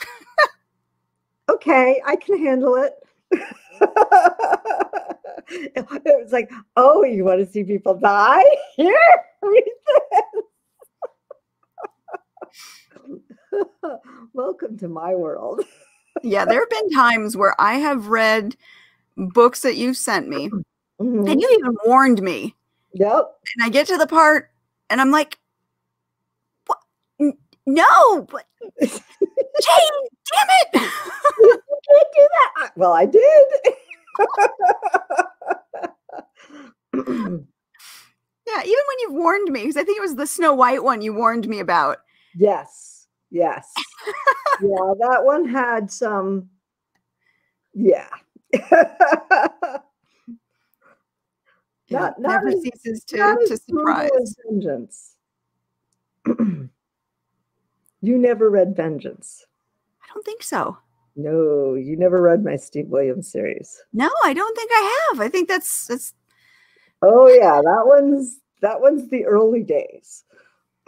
okay, 1.50 2.01
I 2.05 2.15
can 2.15 2.39
handle 2.39 2.75
it. 2.75 2.93
it 5.50 6.24
was 6.24 6.31
like, 6.31 6.50
oh, 6.77 7.03
you 7.03 7.24
want 7.24 7.45
to 7.45 7.51
see 7.51 7.63
people 7.63 7.93
die? 7.95 8.43
Here, 8.75 8.98
read 9.43 9.63
this. 9.88 10.43
Welcome 14.34 14.77
to 14.79 14.88
my 14.88 15.13
world. 15.13 15.62
Yeah, 16.24 16.45
there 16.45 16.60
have 16.60 16.69
been 16.69 16.89
times 16.91 17.36
where 17.38 17.55
I 17.60 17.75
have 17.75 18.07
read 18.07 18.55
books 19.17 19.62
that 19.62 19.75
you've 19.75 19.98
sent 19.98 20.27
me, 20.27 20.50
Mhm. 21.00 21.29
and 21.31 21.41
you 21.41 21.50
even 21.60 21.75
warned 21.86 22.22
me. 22.22 22.55
Yep. 22.93 23.31
And 23.57 23.65
I 23.65 23.69
get 23.69 23.88
to 23.88 23.98
the 23.98 24.07
part, 24.07 24.50
and 24.89 25.00
I'm 25.01 25.12
like, 25.12 25.38
"What? 26.67 26.79
No, 27.65 28.22
but 28.24 28.45
Jane, 28.81 28.89
damn 30.31 30.50
it!" 30.50 30.69
you 31.39 31.62
can't 31.89 32.07
do 32.15 32.27
that. 32.31 32.51
I- 32.57 32.72
Well, 32.75 32.93
I 32.93 33.05
did. 33.05 33.48
yeah, 36.93 38.62
even 38.62 38.84
when 38.88 39.00
you've 39.01 39.13
warned 39.13 39.50
me, 39.51 39.62
because 39.62 39.77
I 39.77 39.84
think 39.84 39.98
it 39.98 40.01
was 40.01 40.15
the 40.15 40.27
Snow 40.27 40.53
White 40.53 40.84
one 40.84 41.01
you 41.01 41.13
warned 41.13 41.48
me 41.48 41.60
about. 41.60 41.98
yes. 42.36 42.95
Yes. 43.32 43.72
yeah, 44.62 44.94
that 45.00 45.22
one 45.24 45.46
had 45.48 45.91
some. 45.91 46.50
Yeah. 47.74 48.08
Not- 51.89 52.20
never 52.20 52.48
as- 52.50 52.62
ceases 52.62 53.03
to 53.05 53.38
to 53.48 53.58
surprise. 53.58 54.36
Vengeance. 54.50 55.15
you 56.25 56.70
never 58.01 58.50
read 58.50 58.75
Vengeance. 58.75 59.46
I 60.03 60.08
don't 60.13 60.25
think 60.25 60.41
so. 60.44 60.77
No, 61.15 61.75
you 61.75 61.96
never 61.96 62.22
read 62.22 62.44
my 62.44 62.55
Steve 62.58 62.88
Williams 62.88 63.32
series. 63.32 63.82
No, 63.94 64.10
I 64.24 64.34
don't 64.34 64.55
think 64.55 64.70
I 64.74 65.08
have. 65.12 65.22
I 65.22 65.29
think 65.29 65.48
that's 65.48 65.88
that's 65.88 66.13
Oh 67.01 67.27
yeah, 67.27 67.62
that 67.63 67.84
one's 67.86 68.39
that 68.62 68.82
one's 68.82 69.10
the 69.10 69.25
early 69.25 69.63
days. 69.63 70.24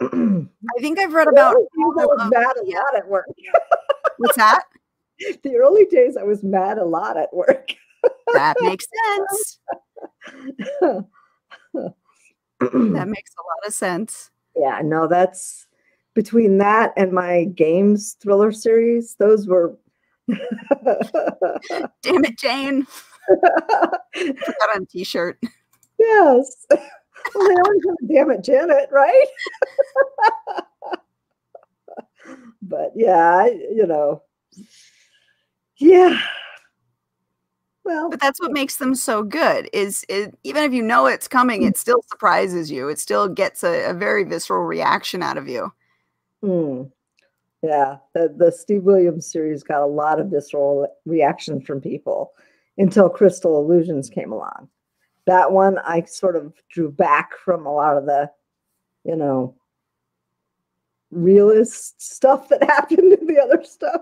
I 0.00 0.80
think 0.80 0.98
I've 0.98 1.12
read 1.12 1.28
about 1.28 1.56
I 1.56 1.58
was 1.84 2.16
uh, 2.20 2.28
mad 2.28 2.56
a 2.56 2.64
lot 2.64 2.96
at 2.96 3.08
work. 3.08 3.26
what's 4.18 4.36
that? 4.36 4.64
the 5.42 5.56
early 5.56 5.86
days 5.86 6.16
I 6.16 6.22
was 6.22 6.42
mad 6.44 6.78
a 6.78 6.84
lot 6.84 7.16
at 7.16 7.32
work. 7.34 7.74
that 8.32 8.56
makes 8.62 8.86
sense. 9.16 9.58
That 10.80 11.04
makes 13.08 13.32
a 13.34 13.42
lot 13.42 13.66
of 13.66 13.72
sense. 13.74 14.30
yeah, 14.56 14.80
no, 14.84 15.08
that's 15.08 15.66
between 16.14 16.58
that 16.58 16.92
and 16.96 17.12
my 17.12 17.44
games 17.44 18.16
thriller 18.20 18.52
series, 18.52 19.16
those 19.18 19.46
were 19.46 19.76
Damn 20.28 22.24
it, 22.24 22.38
Jane. 22.38 22.86
Put 23.28 23.40
that 23.42 24.70
on 24.74 24.86
t 24.86 25.02
shirt. 25.04 25.40
yes. 25.98 26.66
Well, 27.34 27.48
they 27.48 27.54
always 27.54 27.82
have 27.86 27.96
a 28.02 28.12
damn 28.12 28.30
it, 28.30 28.44
Janet, 28.44 28.88
right? 28.90 29.26
but 32.62 32.92
yeah, 32.94 33.36
I, 33.36 33.46
you 33.74 33.86
know, 33.86 34.22
yeah. 35.78 36.20
Well, 37.84 38.10
But 38.10 38.20
that's 38.20 38.40
what 38.40 38.52
makes 38.52 38.76
them 38.76 38.94
so 38.94 39.22
good. 39.22 39.70
Is 39.72 40.04
it, 40.10 40.36
even 40.44 40.64
if 40.64 40.74
you 40.74 40.82
know 40.82 41.06
it's 41.06 41.26
coming, 41.26 41.62
it 41.62 41.78
still 41.78 42.02
surprises 42.10 42.70
you. 42.70 42.88
It 42.88 42.98
still 42.98 43.28
gets 43.28 43.64
a, 43.64 43.90
a 43.90 43.94
very 43.94 44.24
visceral 44.24 44.64
reaction 44.64 45.22
out 45.22 45.38
of 45.38 45.48
you. 45.48 45.72
Hmm. 46.42 46.82
Yeah, 47.62 47.96
the, 48.14 48.32
the 48.36 48.52
Steve 48.52 48.84
Williams 48.84 49.30
series 49.30 49.62
got 49.62 49.82
a 49.82 49.86
lot 49.86 50.20
of 50.20 50.28
visceral 50.28 50.86
reaction 51.06 51.60
from 51.60 51.80
people 51.80 52.32
until 52.76 53.08
Crystal 53.08 53.58
Illusions 53.58 54.10
came 54.10 54.32
along. 54.32 54.68
That 55.28 55.52
one 55.52 55.78
I 55.80 56.04
sort 56.04 56.36
of 56.36 56.54
drew 56.70 56.90
back 56.90 57.36
from 57.36 57.66
a 57.66 57.72
lot 57.72 57.98
of 57.98 58.06
the, 58.06 58.30
you 59.04 59.14
know, 59.14 59.54
realist 61.10 62.00
stuff 62.00 62.48
that 62.48 62.62
happened 62.70 63.12
in 63.12 63.26
the 63.26 63.38
other 63.38 63.62
stuff, 63.62 64.00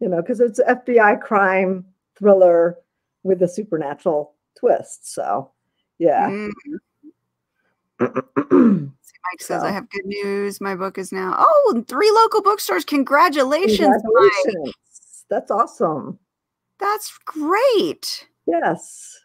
you 0.00 0.08
know, 0.08 0.22
because 0.22 0.38
it's 0.38 0.60
FBI 0.60 1.20
crime 1.20 1.84
thriller 2.16 2.78
with 3.24 3.42
a 3.42 3.48
supernatural 3.48 4.34
twist. 4.56 5.12
So, 5.12 5.50
yeah. 5.98 6.48
Mm, 8.00 8.90
Mike 8.90 9.40
says, 9.40 9.62
I 9.62 9.70
have 9.70 9.88
good 9.90 10.04
news. 10.04 10.60
My 10.60 10.74
book 10.74 10.98
is 10.98 11.12
now, 11.12 11.36
oh, 11.38 11.84
three 11.86 12.10
local 12.10 12.42
bookstores. 12.42 12.84
Congratulations, 12.84 13.88
Mike. 13.88 14.02
Congratulations. 14.02 15.24
That's 15.30 15.50
awesome. 15.52 16.18
That's 16.80 17.16
great. 17.24 18.26
Yes. 18.46 19.21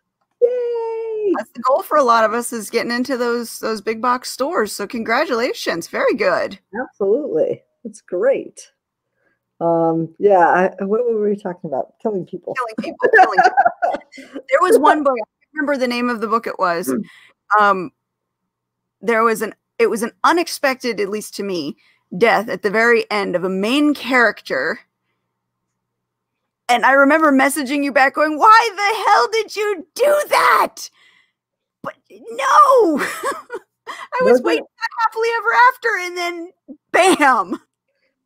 Yay. 0.48 1.34
That's 1.38 1.52
the 1.52 1.62
goal 1.62 1.84
for 1.84 1.98
a 1.98 2.04
lot 2.04 2.24
of 2.24 2.34
us 2.34 2.54
is 2.54 2.70
getting 2.70 2.92
into 2.92 3.18
those 3.18 3.60
those 3.60 3.82
big 3.82 4.02
box 4.02 4.32
stores. 4.32 4.72
So 4.72 4.88
congratulations. 4.88 5.88
Very 5.88 6.14
good. 6.16 6.60
Absolutely. 6.80 7.64
That's 7.84 8.02
great. 8.02 8.72
Um, 9.60 10.14
yeah, 10.20 10.72
I, 10.80 10.84
what 10.84 11.04
were 11.06 11.28
we 11.28 11.36
talking 11.36 11.70
about? 11.70 11.94
Killing 12.02 12.26
people. 12.26 12.54
Killing 12.54 12.76
people. 12.80 13.10
Killing 13.16 13.40
people. 14.16 14.42
there 14.50 14.62
was 14.62 14.78
one 14.78 15.04
book. 15.04 15.16
I 15.18 15.46
remember 15.54 15.78
the 15.78 15.88
name 15.88 16.10
of 16.10 16.22
the 16.22 16.28
book. 16.28 16.48
It 16.48 16.60
was. 16.60 16.94
Um, 17.60 17.92
there 19.02 19.24
was 19.24 19.42
an. 19.42 19.56
It 19.80 19.90
was 19.90 20.04
an 20.04 20.12
unexpected, 20.24 21.00
at 21.00 21.10
least 21.10 21.36
to 21.36 21.44
me, 21.44 21.78
death 22.18 22.50
at 22.50 22.64
the 22.64 22.72
very 22.72 23.10
end 23.12 23.36
of 23.36 23.44
a 23.44 23.50
main 23.50 23.94
character. 23.94 24.80
And 26.70 26.86
I 26.86 26.92
remember 26.94 27.32
messaging 27.32 27.84
you 27.84 27.92
back, 27.92 28.16
going, 28.16 28.38
"Why 28.38 28.70
the 28.76 29.10
hell 29.10 29.28
did 29.32 29.56
you 29.56 29.88
do 29.96 30.24
that?" 30.30 30.90
But 31.82 31.96
no. 32.10 33.00
I 33.90 34.24
was, 34.24 34.34
Was 34.34 34.42
waiting 34.42 34.66
happily 35.00 35.30
ever 35.38 35.54
after, 35.70 35.90
and 36.00 36.18
then 36.18 36.52
bam. 36.92 37.62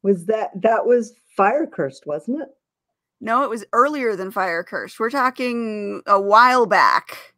Was 0.02 0.26
that 0.26 0.50
that 0.62 0.86
was 0.88 1.14
Fire 1.38 1.68
Cursed, 1.68 2.08
wasn't 2.08 2.42
it? 2.42 2.50
No, 3.20 3.44
it 3.44 3.50
was 3.52 3.64
earlier 3.74 4.16
than 4.16 4.32
Fire 4.32 4.64
Curse. 4.64 5.00
We're 5.00 5.12
talking 5.12 6.02
a 6.08 6.20
while 6.20 6.66
back. 6.66 7.36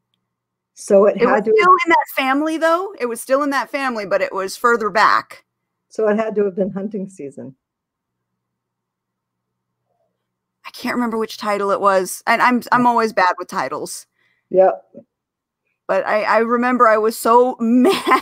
So 0.76 1.06
it 1.06 1.18
It 1.18 1.26
was 1.26 1.44
to 1.44 1.52
still 1.58 1.72
in 1.86 1.90
that 1.90 2.06
family, 2.16 2.58
though. 2.58 2.96
It 3.00 3.08
was 3.08 3.20
still 3.22 3.44
in 3.44 3.50
that 3.50 3.70
family, 3.70 4.06
but 4.06 4.22
it 4.22 4.34
was 4.34 4.56
further 4.56 4.90
back. 4.90 5.44
so 5.90 6.08
it 6.08 6.18
had 6.18 6.36
to 6.36 6.46
have 6.46 6.56
been 6.56 6.72
hunting 6.72 7.10
season. 7.10 7.56
I 10.63 10.63
can't 10.74 10.96
remember 10.96 11.18
which 11.18 11.38
title 11.38 11.72
it 11.72 11.80
was, 11.82 12.24
and 12.28 12.42
I'm 12.42 12.62
I'm 12.72 12.86
always 12.88 13.14
bad 13.14 13.36
with 13.38 13.48
titles. 13.48 14.06
Yep. 14.50 14.84
But 15.88 16.06
I 16.06 16.24
I 16.24 16.38
remember 16.40 16.88
I 16.88 16.98
was 16.98 17.18
so 17.18 17.56
mad. 17.60 18.22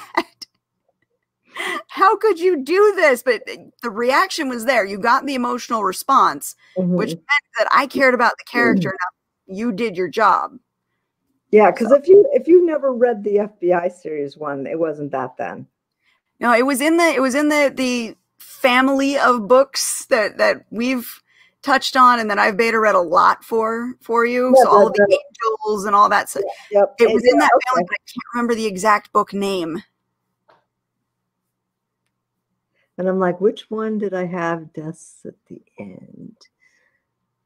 How 1.90 2.16
could 2.18 2.40
you 2.40 2.64
do 2.64 2.94
this? 2.96 3.24
But 3.24 3.44
the 3.82 3.90
reaction 3.90 4.48
was 4.50 4.66
there. 4.66 4.86
You 4.86 4.98
got 4.98 5.26
the 5.26 5.36
emotional 5.36 5.84
response, 5.84 6.56
which 6.78 7.10
Mhm. 7.12 7.16
meant 7.16 7.46
that 7.60 7.68
I 7.72 7.88
cared 7.88 8.14
about 8.14 8.34
the 8.38 8.46
character 8.46 8.90
enough. 8.90 9.58
You 9.58 9.72
did 9.72 9.98
your 9.98 10.08
job. 10.08 10.58
yeah, 11.52 11.70
because 11.72 11.92
if 11.92 12.08
you 12.08 12.28
if 12.34 12.48
you 12.48 12.66
never 12.66 12.94
read 12.94 13.24
the 13.24 13.40
FBI 13.40 13.90
series 13.90 14.38
one, 14.38 14.66
it 14.66 14.80
wasn't 14.80 15.12
that 15.12 15.36
then. 15.38 15.68
No, 16.40 16.54
it 16.54 16.66
was 16.66 16.80
in 16.82 16.96
the 16.98 17.04
it 17.14 17.22
was 17.22 17.36
in 17.36 17.50
the 17.50 17.72
the 17.76 18.16
family 18.40 19.18
of 19.18 19.48
books 19.50 20.06
that 20.06 20.38
that 20.38 20.66
we've 20.72 21.22
touched 21.62 21.96
on 21.96 22.20
and 22.20 22.30
that 22.30 22.40
I've 22.40 22.58
beta 22.58 22.80
read 22.80 22.96
a 22.96 23.02
lot 23.02 23.44
for 23.44 23.94
for 24.02 24.26
you. 24.26 24.54
Yeah, 24.56 24.64
so 24.64 24.70
all 24.70 24.88
of 24.88 24.94
the 24.94 25.20
angels 25.64 25.86
and 25.86 25.96
all 25.96 26.10
that 26.10 26.30
stuff. 26.30 26.44
Yep. 26.72 26.96
It 27.00 27.06
and 27.06 27.14
was 27.14 27.24
in 27.24 27.36
yeah, 27.36 27.42
that 27.42 27.52
family, 27.68 27.84
okay. 27.84 27.88
but 27.88 27.94
I 27.94 28.04
can't 28.08 28.26
remember 28.34 28.56
the 28.56 28.66
exact 28.66 29.12
book 29.12 29.34
name. 29.34 29.84
And 32.98 33.08
I'm 33.08 33.20
like, 33.20 33.42
which 33.42 33.72
one 33.72 33.98
did 33.98 34.14
I 34.14 34.26
have 34.26 34.74
deaths 34.74 35.26
at 35.26 35.34
the 35.48 35.62
end? 35.80 36.38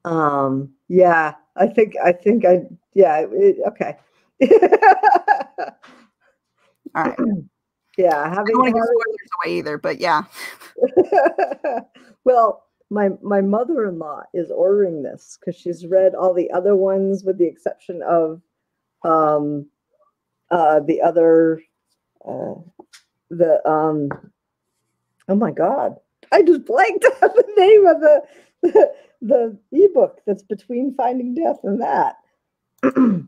Um, 0.03 0.73
yeah, 0.87 1.35
I 1.55 1.67
think 1.67 1.95
I 2.03 2.11
think 2.11 2.45
I 2.45 2.63
yeah, 2.93 3.25
it, 3.31 3.57
okay. 3.67 3.97
All 6.95 7.03
right. 7.03 7.17
yeah, 7.97 8.21
I 8.21 8.29
having, 8.29 8.45
don't 8.47 8.59
want 8.59 8.67
to 8.67 8.73
give 8.73 8.83
spoilers 8.83 9.29
away 9.43 9.57
either, 9.57 9.77
but 9.77 9.99
yeah. 9.99 10.23
well, 12.23 12.64
my 12.89 13.09
my 13.21 13.41
mother-in-law 13.41 14.23
is 14.33 14.51
ordering 14.51 15.01
this 15.03 15.37
because 15.39 15.59
she's 15.59 15.85
read 15.85 16.13
all 16.15 16.33
the 16.33 16.51
other 16.51 16.75
ones 16.75 17.23
with 17.23 17.37
the 17.37 17.45
exception 17.47 18.01
of 18.03 18.41
um 19.03 19.67
uh 20.51 20.79
the 20.81 21.01
other 21.01 21.61
uh 22.27 22.53
the 23.29 23.67
um 23.69 24.09
oh 25.29 25.35
my 25.35 25.51
god. 25.51 25.95
I 26.31 26.41
just 26.43 26.65
blanked 26.65 27.05
on 27.21 27.29
the 27.35 27.53
name 27.57 27.85
of 27.87 27.99
the 28.01 28.21
the, 28.61 28.91
the 29.21 29.57
ebook 29.71 30.21
that's 30.25 30.43
between 30.43 30.93
finding 30.95 31.33
death 31.35 31.57
and 31.63 31.81
that. 31.81 32.15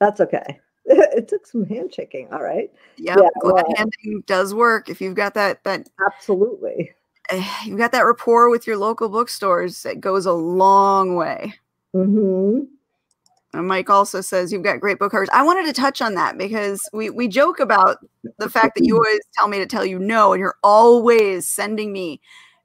That's 0.00 0.20
okay. 0.20 0.60
It 0.86 1.28
took 1.28 1.46
some 1.46 1.64
handshaking 1.64 2.28
all 2.30 2.42
right. 2.42 2.70
Yeah, 2.98 3.16
Yeah, 3.18 3.28
glad 3.40 3.54
well- 3.54 3.74
handing 3.76 4.22
does 4.26 4.52
work. 4.52 4.90
If 4.90 5.00
you've 5.00 5.14
got 5.14 5.32
that 5.34 5.64
that 5.64 5.88
absolutely 6.06 6.92
you've 7.64 7.78
got 7.78 7.92
that 7.92 8.04
rapport 8.06 8.50
with 8.50 8.66
your 8.66 8.76
local 8.76 9.08
bookstores, 9.08 9.84
it 9.86 10.00
goes 10.00 10.26
a 10.26 10.32
long 10.32 11.16
way. 11.16 11.54
hmm 11.92 12.60
And 13.52 13.68
Mike 13.68 13.88
also 13.90 14.20
says 14.20 14.52
you've 14.52 14.62
got 14.62 14.80
great 14.80 14.98
book 14.98 15.12
covers. 15.12 15.28
I 15.32 15.42
wanted 15.42 15.66
to 15.66 15.72
touch 15.80 16.02
on 16.02 16.14
that 16.14 16.36
because 16.38 16.88
we 16.92 17.10
we 17.10 17.28
joke 17.28 17.60
about 17.60 17.98
the 18.38 18.50
fact 18.50 18.74
that 18.76 18.84
you 18.84 18.94
always 19.04 19.20
tell 19.34 19.48
me 19.48 19.58
to 19.58 19.66
tell 19.66 19.84
you 19.84 19.98
no, 19.98 20.32
and 20.32 20.40
you're 20.40 20.56
always 20.62 21.48
sending 21.48 21.92
me 21.92 22.20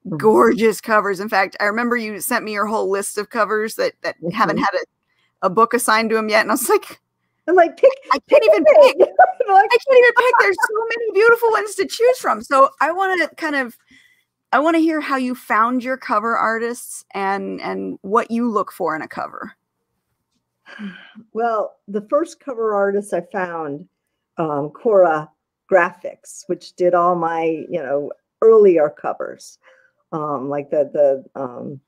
Mhm. 0.06 0.18
gorgeous 0.18 0.80
covers. 0.80 1.20
In 1.20 1.28
fact, 1.28 1.56
I 1.60 1.64
remember 1.66 1.94
you 1.96 2.20
sent 2.20 2.42
me 2.44 2.52
your 2.52 2.66
whole 2.66 2.88
list 2.90 3.18
of 3.18 3.28
covers 3.30 3.74
that 3.76 3.92
that 4.02 4.16
haven't 4.32 4.56
Mhm. 4.56 4.60
had 4.60 4.74
a, 4.74 5.46
a 5.46 5.50
book 5.50 5.74
assigned 5.74 6.10
to 6.10 6.16
them 6.16 6.28
yet, 6.30 6.40
and 6.42 6.50
I 6.50 6.54
was 6.54 6.68
like, 6.70 7.00
i'm 7.48 7.54
like 7.56 7.76
pick 7.76 7.92
I 8.12 8.18
can't 8.28 8.44
even 8.44 8.64
pick 8.64 8.76
pick. 8.98 9.08
like, 9.48 9.70
I 9.72 9.78
can't 9.78 9.98
even 9.98 10.12
pick. 10.16 10.34
There's 10.40 10.56
so 10.56 10.84
many 10.88 11.12
beautiful 11.12 11.50
ones 11.50 11.74
to 11.76 11.86
choose 11.86 12.18
from. 12.18 12.42
So 12.42 12.70
I 12.80 12.92
want 12.92 13.20
to 13.28 13.34
kind 13.36 13.56
of, 13.56 13.76
I 14.52 14.58
want 14.58 14.74
to 14.76 14.82
hear 14.82 15.00
how 15.00 15.16
you 15.16 15.34
found 15.34 15.84
your 15.84 15.96
cover 15.96 16.36
artists 16.36 17.04
and 17.14 17.60
and 17.60 17.98
what 18.02 18.30
you 18.30 18.50
look 18.50 18.72
for 18.72 18.96
in 18.96 19.02
a 19.02 19.08
cover. 19.08 19.52
Well, 21.32 21.76
the 21.86 22.06
first 22.08 22.40
cover 22.40 22.74
artist 22.74 23.12
I 23.12 23.22
found, 23.32 23.88
um, 24.38 24.70
Cora 24.70 25.28
Graphics, 25.70 26.44
which 26.46 26.74
did 26.74 26.94
all 26.94 27.14
my, 27.14 27.64
you 27.68 27.80
know, 27.82 28.10
earlier 28.42 28.88
covers, 28.90 29.58
um, 30.12 30.48
like 30.48 30.70
the 30.70 30.90
the 30.92 31.40
um, 31.40 31.80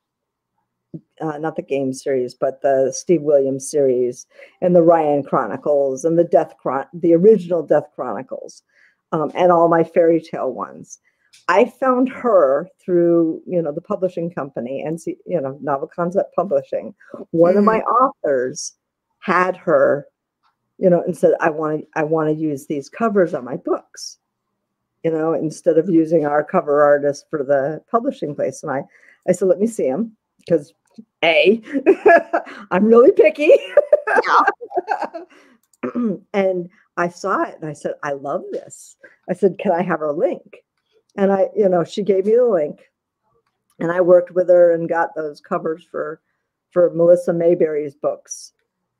uh, 1.21 1.37
not 1.37 1.55
the 1.55 1.61
game 1.61 1.93
series, 1.93 2.33
but 2.33 2.61
the 2.61 2.91
Steve 2.93 3.21
Williams 3.23 3.69
series 3.69 4.27
and 4.61 4.75
the 4.75 4.83
Ryan 4.83 5.23
Chronicles 5.23 6.05
and 6.05 6.17
the 6.17 6.23
Death 6.23 6.53
Chron- 6.57 6.87
the 6.93 7.13
original 7.13 7.63
Death 7.63 7.87
Chronicles, 7.95 8.63
um, 9.11 9.31
and 9.35 9.51
all 9.51 9.67
my 9.67 9.83
fairy 9.83 10.21
tale 10.21 10.53
ones. 10.53 10.99
I 11.47 11.65
found 11.65 12.09
her 12.09 12.69
through, 12.83 13.41
you 13.45 13.61
know, 13.61 13.71
the 13.71 13.81
publishing 13.81 14.31
company 14.31 14.81
and 14.81 14.99
you 15.05 15.41
know, 15.41 15.57
Novel 15.61 15.89
Concept 15.93 16.33
Publishing. 16.35 16.93
One 17.31 17.57
of 17.57 17.63
my 17.63 17.79
hmm. 17.79 17.87
authors 17.87 18.73
had 19.19 19.57
her, 19.57 20.07
you 20.77 20.89
know, 20.89 21.01
and 21.01 21.17
said, 21.17 21.33
"I 21.39 21.49
want 21.49 21.81
to, 21.81 21.87
I 21.95 22.03
want 22.03 22.29
to 22.29 22.35
use 22.35 22.67
these 22.67 22.89
covers 22.89 23.33
on 23.33 23.43
my 23.43 23.57
books." 23.57 24.19
You 25.03 25.11
know, 25.11 25.33
instead 25.33 25.77
of 25.77 25.89
using 25.89 26.25
our 26.25 26.43
cover 26.43 26.81
artist 26.81 27.25
for 27.29 27.43
the 27.43 27.81
publishing 27.91 28.35
place, 28.35 28.63
and 28.63 28.71
I, 28.71 28.83
I 29.27 29.33
said, 29.33 29.47
"Let 29.49 29.59
me 29.59 29.67
see 29.67 29.89
them," 29.89 30.15
because 30.39 30.73
a, 31.23 31.61
I'm 32.71 32.85
really 32.85 33.11
picky. 33.11 33.51
and 36.33 36.69
I 36.97 37.09
saw 37.09 37.43
it 37.43 37.55
and 37.61 37.69
I 37.69 37.73
said, 37.73 37.93
I 38.03 38.13
love 38.13 38.43
this. 38.51 38.97
I 39.29 39.33
said, 39.33 39.57
Can 39.59 39.71
I 39.71 39.81
have 39.81 39.99
her 39.99 40.13
link? 40.13 40.63
And 41.15 41.31
I, 41.31 41.49
you 41.55 41.69
know, 41.69 41.83
she 41.83 42.01
gave 42.03 42.25
me 42.25 42.35
the 42.35 42.45
link 42.45 42.89
and 43.79 43.91
I 43.91 44.01
worked 44.01 44.31
with 44.31 44.49
her 44.49 44.71
and 44.71 44.89
got 44.89 45.15
those 45.15 45.39
covers 45.39 45.85
for 45.89 46.21
for 46.71 46.89
Melissa 46.93 47.33
Mayberry's 47.33 47.95
books 47.95 48.53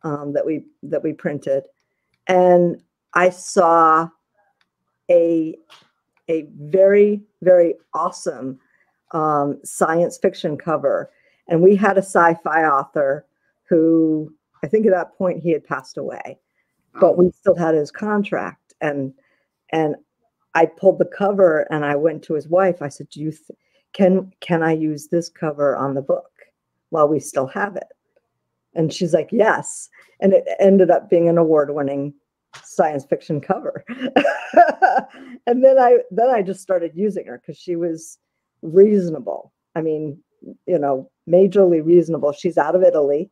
um, 0.03 0.33
that 0.33 0.45
we 0.45 0.65
that 0.83 1.03
we 1.03 1.13
printed. 1.13 1.63
And 2.27 2.81
I 3.13 3.29
saw 3.29 4.09
a 5.09 5.55
a 6.29 6.47
very, 6.57 7.21
very 7.41 7.75
awesome 7.93 8.59
um, 9.11 9.59
science 9.63 10.17
fiction 10.17 10.57
cover. 10.57 11.11
And 11.49 11.61
we 11.61 11.75
had 11.75 11.97
a 11.97 12.01
sci-fi 12.01 12.63
author 12.63 13.25
who 13.67 14.33
I 14.63 14.67
think 14.67 14.85
at 14.85 14.93
that 14.93 15.17
point 15.17 15.41
he 15.41 15.51
had 15.51 15.65
passed 15.65 15.97
away 15.97 16.39
but 16.99 17.17
we 17.17 17.31
still 17.31 17.55
had 17.55 17.75
his 17.75 17.91
contract 17.91 18.73
and 18.81 19.13
and 19.71 19.95
i 20.55 20.65
pulled 20.65 20.99
the 20.99 21.05
cover 21.05 21.67
and 21.71 21.85
i 21.85 21.95
went 21.95 22.23
to 22.23 22.33
his 22.33 22.47
wife. 22.47 22.81
I 22.81 22.89
said 22.89 23.09
do 23.09 23.19
you 23.21 23.31
th- 23.31 23.57
can 23.93 24.31
can 24.39 24.63
i 24.63 24.71
use 24.71 25.07
this 25.07 25.29
cover 25.29 25.75
on 25.75 25.93
the 25.93 26.01
book 26.01 26.31
while 26.89 27.07
we 27.07 27.19
still 27.19 27.47
have 27.47 27.75
it? 27.75 27.87
And 28.75 28.91
she's 28.91 29.13
like 29.13 29.29
yes. 29.31 29.89
And 30.19 30.33
it 30.33 30.45
ended 30.59 30.89
up 30.89 31.09
being 31.09 31.29
an 31.29 31.37
award-winning 31.37 32.13
science 32.63 33.05
fiction 33.05 33.41
cover. 33.41 33.83
And 35.45 35.63
then 35.63 35.77
i 35.77 35.97
then 36.11 36.29
i 36.29 36.41
just 36.41 36.61
started 36.61 36.91
using 36.95 37.25
her 37.25 37.39
because 37.39 37.59
she 37.59 37.75
was 37.75 38.17
reasonable. 38.61 39.51
I 39.75 39.81
mean 39.81 40.23
you 40.65 40.79
know 40.79 41.09
majorly 41.29 41.85
reasonable. 41.85 42.31
She's 42.31 42.57
out 42.57 42.75
of 42.75 42.83
italy. 42.83 43.29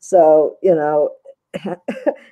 So 0.00 0.56
you 0.62 0.74
know 0.74 1.10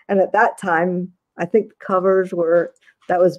and 0.09 0.21
at 0.21 0.33
that 0.33 0.57
time 0.59 1.13
i 1.39 1.45
think 1.45 1.73
covers 1.79 2.33
were 2.33 2.73
that 3.09 3.21
was 3.21 3.39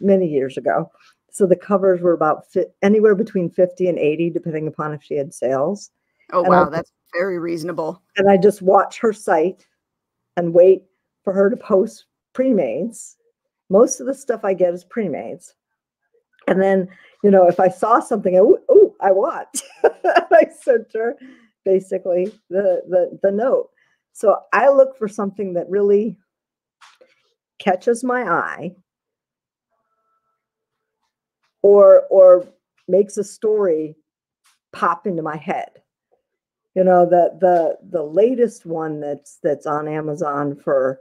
many 0.00 0.26
years 0.26 0.56
ago. 0.56 0.90
So 1.30 1.46
the 1.46 1.56
covers 1.56 2.00
were 2.00 2.12
about 2.14 2.50
fi- 2.52 2.66
anywhere 2.82 3.14
between 3.14 3.50
50 3.50 3.88
and 3.88 3.98
80 3.98 4.30
depending 4.30 4.66
upon 4.68 4.94
if 4.94 5.02
she 5.02 5.14
had 5.16 5.34
sales. 5.34 5.90
Oh 6.32 6.44
And 6.44 6.54
I- 6.54 6.62
wow, 6.64 6.70
that's 6.70 6.92
very 7.12 7.38
reasonable. 7.38 8.02
and 8.16 8.28
i 8.28 8.36
just 8.36 8.60
watch 8.62 8.98
her 8.98 9.12
site 9.12 9.66
and 10.36 10.52
wait 10.52 10.82
for 11.24 11.32
her 11.32 11.48
to 11.48 11.56
post 11.56 12.06
pre-mades. 12.34 13.16
Most 13.70 14.00
of 14.00 14.06
the 14.06 14.14
stuff 14.14 14.40
i 14.44 14.52
get 14.54 14.74
is 14.74 14.84
pre-mades. 14.84 15.54
And 16.48 16.60
then 16.60 16.88
you 17.24 17.30
know 17.30 17.46
if 17.48 17.58
i 17.60 17.68
saw 17.68 18.00
something 18.00 18.36
oh, 18.38 18.58
oh 18.68 18.94
i 19.00 19.10
want 19.10 19.62
i 19.84 20.46
sent 20.62 20.92
her 20.94 21.16
basically 21.64 22.26
the 22.50 22.82
the 22.88 23.18
the 23.22 23.30
note. 23.30 23.70
So 24.12 24.38
I 24.52 24.68
look 24.70 24.96
for 24.96 25.08
something 25.08 25.52
that 25.54 25.68
really 25.68 26.16
catches 27.58 28.02
my 28.04 28.22
eye 28.22 28.74
or 31.66 32.02
or 32.10 32.46
makes 32.86 33.16
a 33.16 33.24
story 33.24 33.96
pop 34.72 35.04
into 35.06 35.20
my 35.22 35.36
head. 35.36 35.82
You 36.76 36.84
know, 36.84 37.04
the 37.04 37.36
the 37.40 37.78
the 37.90 38.02
latest 38.04 38.66
one 38.66 39.00
that's 39.00 39.38
that's 39.42 39.66
on 39.66 39.88
Amazon 39.88 40.54
for 40.54 41.00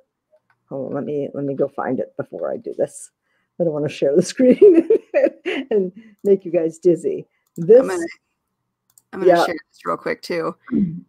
hold 0.67 0.87
on, 0.89 0.95
let 0.95 1.03
me 1.03 1.29
let 1.35 1.45
me 1.45 1.53
go 1.53 1.67
find 1.67 1.99
it 1.99 2.17
before 2.17 2.51
I 2.51 2.57
do 2.57 2.73
this. 2.75 3.11
I 3.59 3.63
don't 3.63 3.73
want 3.73 3.85
to 3.85 3.93
share 3.93 4.15
the 4.15 4.21
screen 4.33 4.89
and 5.69 5.91
make 6.23 6.45
you 6.45 6.51
guys 6.51 6.79
dizzy. 6.79 7.27
This 7.57 7.81
I'm 7.81 7.87
gonna, 7.87 8.03
I'm 9.13 9.19
gonna 9.19 9.31
Yeah. 9.31 9.45
share 9.45 9.55
this 9.71 9.85
real 9.85 9.97
quick 9.97 10.23
too. 10.23 10.55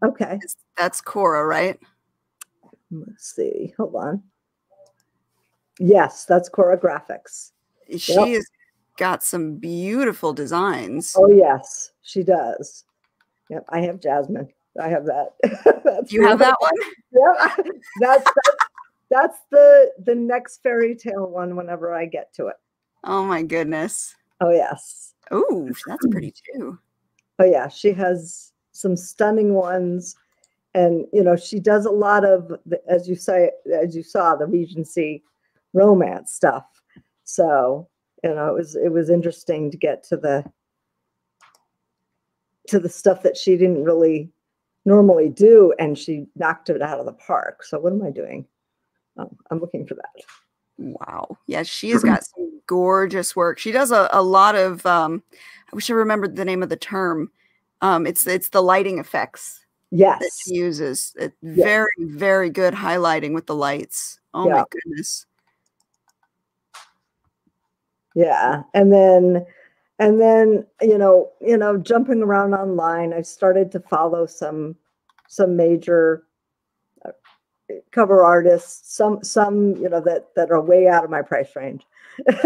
okay. 0.05 0.35
It's- 0.35 0.57
That's 0.77 1.01
Cora, 1.01 1.47
right? 1.47 1.81
Let's 2.91 3.35
see. 3.35 3.73
Hold 3.79 3.95
on. 3.97 4.23
Yes, 5.79 6.25
that's 6.25 6.49
cora 6.49 6.79
graphics 6.79 7.53
She 7.99 8.13
Yep. 8.15 8.29
has 8.29 8.47
got 8.97 9.23
some 9.23 9.57
beautiful 9.57 10.33
designs. 10.33 11.15
Oh 11.17 11.31
yes, 11.31 11.93
she 12.03 12.23
does. 12.23 12.85
Yep, 13.51 13.65
I 13.69 13.81
have 13.81 14.01
Jasmine. 14.01 14.49
I 14.81 14.89
have 14.89 15.07
that. 15.07 15.35
that's 15.85 16.13
you 16.13 16.27
have 16.27 16.39
that 16.39 16.57
one? 16.59 16.73
Yep, 17.13 17.67
that's 18.01 18.25
that's 18.25 18.57
that's 19.11 19.39
the 19.51 19.93
the 20.05 20.15
next 20.15 20.63
fairy 20.63 20.95
tale 20.95 21.29
one. 21.31 21.57
Whenever 21.57 21.95
I 21.95 22.07
get 22.07 22.33
to 22.35 22.49
it. 22.49 22.57
Oh 23.05 23.25
my 23.25 23.43
goodness. 23.43 24.15
Oh 24.41 24.51
yes. 24.51 25.15
Oh, 25.31 25.71
that's 25.87 26.07
pretty 26.11 26.33
too. 26.53 26.79
Oh 27.39 27.45
yeah, 27.45 27.69
she 27.69 27.93
has 27.93 28.53
some 28.73 28.97
stunning 28.97 29.55
ones, 29.55 30.17
and 30.75 31.07
you 31.13 31.23
know 31.23 31.37
she 31.37 31.59
does 31.59 31.87
a 31.87 31.91
lot 31.91 32.25
of, 32.25 32.49
the, 32.67 32.81
as 32.89 33.09
you 33.09 33.15
say, 33.15 33.51
as 33.73 33.97
you 33.97 34.03
saw, 34.03 34.37
the 34.37 34.47
Regency 34.47 35.23
romance 35.73 36.33
stuff. 36.33 36.65
So 37.25 37.89
you 38.27 38.35
know 38.35 38.49
it 38.49 38.55
was 38.55 38.75
it 38.75 38.89
was 38.91 39.09
interesting 39.09 39.71
to 39.71 39.77
get 39.77 40.03
to 40.05 40.17
the 40.17 40.45
to 42.69 42.81
the 42.81 42.89
stuff 42.89 43.23
that 43.23 43.37
she 43.37 43.57
didn't 43.57 43.85
really 43.85 44.29
normally 44.85 45.29
do, 45.29 45.73
and 45.79 45.97
she 45.97 46.27
knocked 46.35 46.69
it 46.69 46.83
out 46.83 46.99
of 46.99 47.07
the 47.07 47.13
park. 47.13 47.63
So 47.63 47.79
what 47.79 47.93
am 47.93 48.03
I 48.03 48.11
doing? 48.11 48.45
Oh, 49.17 49.31
I'm 49.51 49.61
looking 49.61 49.87
for 49.87 49.95
that. 49.95 50.25
Wow. 50.79 51.39
Yeah, 51.47 51.63
she 51.63 51.91
has 51.91 52.03
got 52.03 52.25
some 52.25 52.61
gorgeous 52.67 53.37
work. 53.37 53.59
She 53.59 53.71
does 53.71 53.93
a, 53.93 54.09
a 54.13 54.23
lot 54.23 54.57
of 54.57 54.85
um 54.85 55.23
I 55.73 55.77
wish 55.77 55.89
I 55.89 55.95
remembered 55.95 56.35
the 56.35 56.45
name 56.45 56.63
of 56.63 56.69
the 56.69 56.77
term. 56.77 57.31
Um 57.81 58.07
it's 58.07 58.27
it's 58.27 58.49
the 58.49 58.63
lighting 58.63 58.99
effects 58.99 59.61
that 59.91 59.99
Yes. 60.19 60.43
she 60.45 60.55
uses. 60.55 61.15
It, 61.19 61.33
very, 61.43 61.93
very 62.01 62.51
good 62.51 62.75
highlighting 62.75 63.33
with 63.35 63.47
the 63.47 63.55
lights. 63.55 64.19
Oh 64.35 64.47
Yeah. 64.47 64.55
my 64.55 64.65
goodness. 64.71 65.27
Yeah. 68.17 68.63
And 68.73 68.93
then 68.93 69.47
and 69.99 70.21
then, 70.21 70.67
you 70.81 70.99
know, 70.99 71.31
you 71.41 71.57
know, 71.57 71.77
jumping 71.77 72.23
around 72.23 72.55
online, 72.55 73.13
I 73.13 73.23
started 73.23 73.71
to 73.73 73.81
follow 73.81 74.27
some 74.27 74.75
some 75.29 75.55
major 75.55 76.25
uh, 77.05 77.11
cover 77.93 78.25
artists, 78.25 78.97
some 78.97 79.23
some, 79.23 79.77
you 79.77 79.91
know, 79.91 80.01
that 80.01 80.29
that 80.35 80.51
are 80.51 80.63
way 80.63 80.89
out 80.89 81.05
of 81.05 81.11
my 81.11 81.21
price 81.21 81.55
range. 81.55 81.87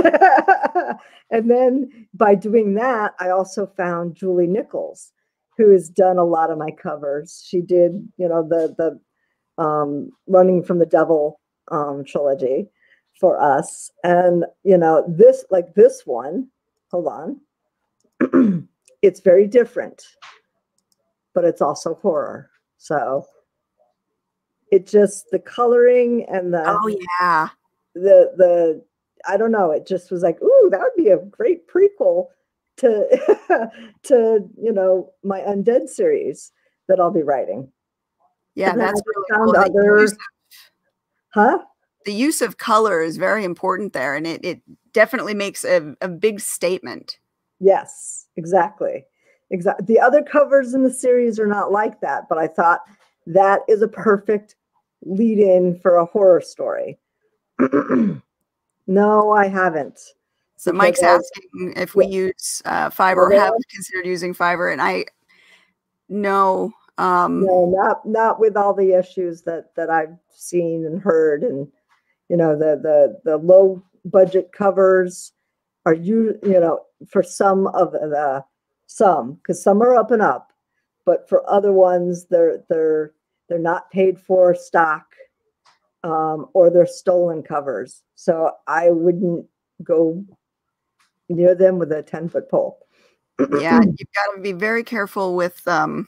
and 1.30 1.48
then 1.48 2.08
by 2.14 2.34
doing 2.34 2.74
that, 2.74 3.14
I 3.20 3.30
also 3.30 3.66
found 3.66 4.16
Julie 4.16 4.48
Nichols, 4.48 5.12
who 5.56 5.70
has 5.70 5.88
done 5.88 6.18
a 6.18 6.24
lot 6.24 6.50
of 6.50 6.58
my 6.58 6.72
covers. 6.72 7.44
She 7.46 7.60
did, 7.60 8.08
you 8.16 8.28
know, 8.28 8.42
the 8.42 8.74
the 8.76 9.62
um 9.62 10.10
Running 10.26 10.64
from 10.64 10.80
the 10.80 10.86
Devil 10.86 11.40
um 11.70 12.02
trilogy 12.04 12.70
for 13.20 13.40
us. 13.40 13.90
And 14.02 14.44
you 14.64 14.78
know, 14.78 15.04
this 15.06 15.44
like 15.50 15.74
this 15.74 16.02
one, 16.06 16.48
hold 16.90 17.06
on. 17.06 18.68
it's 19.02 19.20
very 19.20 19.46
different, 19.46 20.02
but 21.34 21.44
it's 21.44 21.60
also 21.60 21.94
horror. 21.96 22.50
So 22.78 23.26
it 24.72 24.86
just 24.86 25.26
the 25.30 25.38
coloring 25.38 26.24
and 26.30 26.52
the 26.54 26.64
Oh 26.66 26.86
yeah. 27.20 27.48
the 27.94 28.32
the 28.36 28.82
I 29.28 29.36
don't 29.36 29.52
know, 29.52 29.70
it 29.70 29.86
just 29.86 30.10
was 30.10 30.22
like, 30.22 30.40
ooh, 30.42 30.68
that 30.70 30.80
would 30.80 30.96
be 30.96 31.10
a 31.10 31.18
great 31.18 31.68
prequel 31.68 32.28
to 32.78 33.06
to 34.04 34.48
you 34.60 34.72
know 34.72 35.12
my 35.22 35.40
undead 35.40 35.88
series 35.88 36.52
that 36.88 36.98
I'll 36.98 37.10
be 37.10 37.22
writing. 37.22 37.70
Yeah, 38.54 38.70
And 38.70 38.80
then 38.80 38.88
I 38.88 38.90
that's 38.90 39.02
really 39.06 39.26
found 39.30 39.54
cool. 39.54 39.56
other- 39.56 40.16
Huh? 41.32 41.58
The 42.04 42.12
use 42.14 42.40
of 42.40 42.58
color 42.58 43.02
is 43.02 43.16
very 43.16 43.44
important 43.44 43.92
there 43.92 44.14
and 44.14 44.26
it, 44.26 44.44
it 44.44 44.60
definitely 44.92 45.34
makes 45.34 45.64
a, 45.64 45.94
a 46.00 46.08
big 46.08 46.40
statement. 46.40 47.18
Yes, 47.60 48.26
exactly. 48.36 49.04
Exactly. 49.50 49.84
The 49.86 50.00
other 50.00 50.22
covers 50.22 50.74
in 50.74 50.82
the 50.82 50.92
series 50.92 51.38
are 51.38 51.46
not 51.46 51.72
like 51.72 52.00
that, 52.00 52.28
but 52.28 52.38
I 52.38 52.46
thought 52.46 52.80
that 53.26 53.60
is 53.68 53.82
a 53.82 53.88
perfect 53.88 54.56
lead 55.04 55.38
in 55.38 55.78
for 55.80 55.96
a 55.96 56.06
horror 56.06 56.40
story. 56.40 56.98
no, 58.86 59.30
I 59.32 59.48
haven't. 59.48 60.00
So 60.56 60.72
Mike's 60.72 61.02
I- 61.02 61.14
asking 61.16 61.72
if 61.76 61.94
we 61.94 62.06
use 62.06 62.62
uh, 62.64 62.90
Fiverr 62.90 63.16
or 63.16 63.30
Well, 63.30 63.44
have 63.44 63.52
considered 63.74 64.06
using 64.06 64.34
Fiverr, 64.34 64.72
and 64.72 64.80
I 64.80 65.06
no. 66.08 66.72
Um, 66.98 67.46
No, 67.46 67.66
not 67.74 68.06
not 68.06 68.38
with 68.38 68.56
all 68.56 68.74
the 68.74 68.92
issues 68.92 69.42
that 69.42 69.74
that 69.74 69.88
I've 69.88 70.16
seen 70.30 70.84
and 70.84 71.00
heard, 71.00 71.42
and 71.42 71.66
you 72.30 72.36
know 72.36 72.56
the 72.56 72.80
the 72.80 73.20
the 73.24 73.36
low 73.36 73.82
budget 74.06 74.52
covers 74.52 75.32
are 75.84 75.92
you 75.92 76.38
you 76.42 76.58
know 76.60 76.80
for 77.06 77.22
some 77.22 77.66
of 77.66 77.92
the 77.92 78.42
some 78.86 79.34
because 79.34 79.62
some 79.62 79.82
are 79.82 79.94
up 79.94 80.10
and 80.10 80.22
up, 80.22 80.52
but 81.04 81.28
for 81.28 81.48
other 81.50 81.72
ones 81.72 82.26
they're 82.30 82.62
they're 82.70 83.12
they're 83.48 83.58
not 83.58 83.90
paid 83.90 84.18
for 84.18 84.54
stock, 84.54 85.06
um, 86.04 86.46
or 86.54 86.70
they're 86.70 86.86
stolen 86.86 87.42
covers. 87.42 88.02
So 88.14 88.52
I 88.68 88.90
wouldn't 88.90 89.44
go 89.82 90.24
near 91.28 91.56
them 91.56 91.78
with 91.78 91.90
a 91.90 92.02
ten 92.02 92.28
foot 92.28 92.48
pole. 92.48 92.78
yeah, 93.58 93.80
you've 93.80 94.12
got 94.14 94.36
to 94.36 94.40
be 94.40 94.52
very 94.52 94.84
careful 94.84 95.34
with 95.34 95.66
um, 95.66 96.06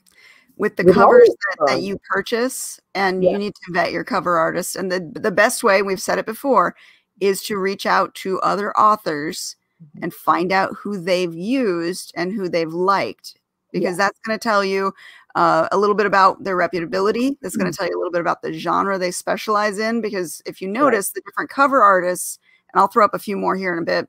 with 0.62 0.77
the 0.77 0.85
covers 0.85 1.29
that, 1.29 1.66
that 1.66 1.83
you 1.83 1.98
purchase, 2.09 2.79
and 2.94 3.22
Yeah. 3.25 3.33
you 3.33 3.38
need 3.38 3.55
to 3.57 3.72
vet 3.72 3.90
your 3.90 4.05
cover 4.05 4.38
artist. 4.38 4.77
And 4.77 4.90
the 4.92 5.01
the 5.20 5.33
best 5.33 5.64
way 5.64 5.83
we've 5.83 6.01
said 6.01 6.18
it 6.18 6.25
before 6.27 6.77
is 7.20 7.42
to 7.42 7.59
reach 7.59 7.85
out 7.85 8.14
to 8.22 8.40
other 8.40 8.72
authors 8.79 9.57
Mm-hmm. 9.83 10.05
and 10.05 10.14
find 10.14 10.53
out 10.53 10.70
who 10.81 10.96
they've 10.96 11.35
used 11.35 12.12
and 12.14 12.33
who 12.33 12.48
they've 12.48 12.72
liked 12.72 13.37
because 13.72 13.96
that's 13.96 14.20
going 14.25 14.38
to 14.38 14.42
tell 14.42 14.64
you 14.64 14.92
uh, 15.35 15.66
a 15.72 15.77
little 15.77 15.96
bit 15.96 16.07
about 16.07 16.44
their 16.44 16.57
reputability 16.57 17.35
that's 17.42 17.57
going 17.57 17.68
to 17.72 17.77
tell 17.77 17.88
you 17.88 17.96
a 17.96 17.98
little 17.98 18.12
bit 18.12 18.20
about 18.20 18.42
the 18.42 18.53
genre 18.53 18.96
they 18.96 19.11
specialize 19.11 19.79
in 19.81 20.01
because 20.01 20.40
if 20.46 20.61
you 20.62 20.68
notice 20.68 21.11
the 21.11 21.20
different 21.27 21.51
cover 21.51 21.83
artists 21.83 22.38
and 22.72 22.81
i'll 22.81 22.87
throw 22.87 23.05
up 23.05 23.12
a 23.14 23.18
few 23.18 23.37
more 23.37 23.57
here 23.57 23.72
in 23.72 23.81
a 23.83 23.85
bit 23.85 24.09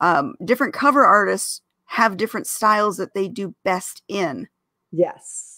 um, 0.00 0.36
different 0.44 0.72
cover 0.72 1.04
artists 1.04 1.62
have 1.86 2.16
different 2.16 2.46
styles 2.46 2.96
that 2.98 3.12
they 3.14 3.26
do 3.26 3.52
best 3.64 4.04
in 4.06 4.46
Yes. 4.92 5.57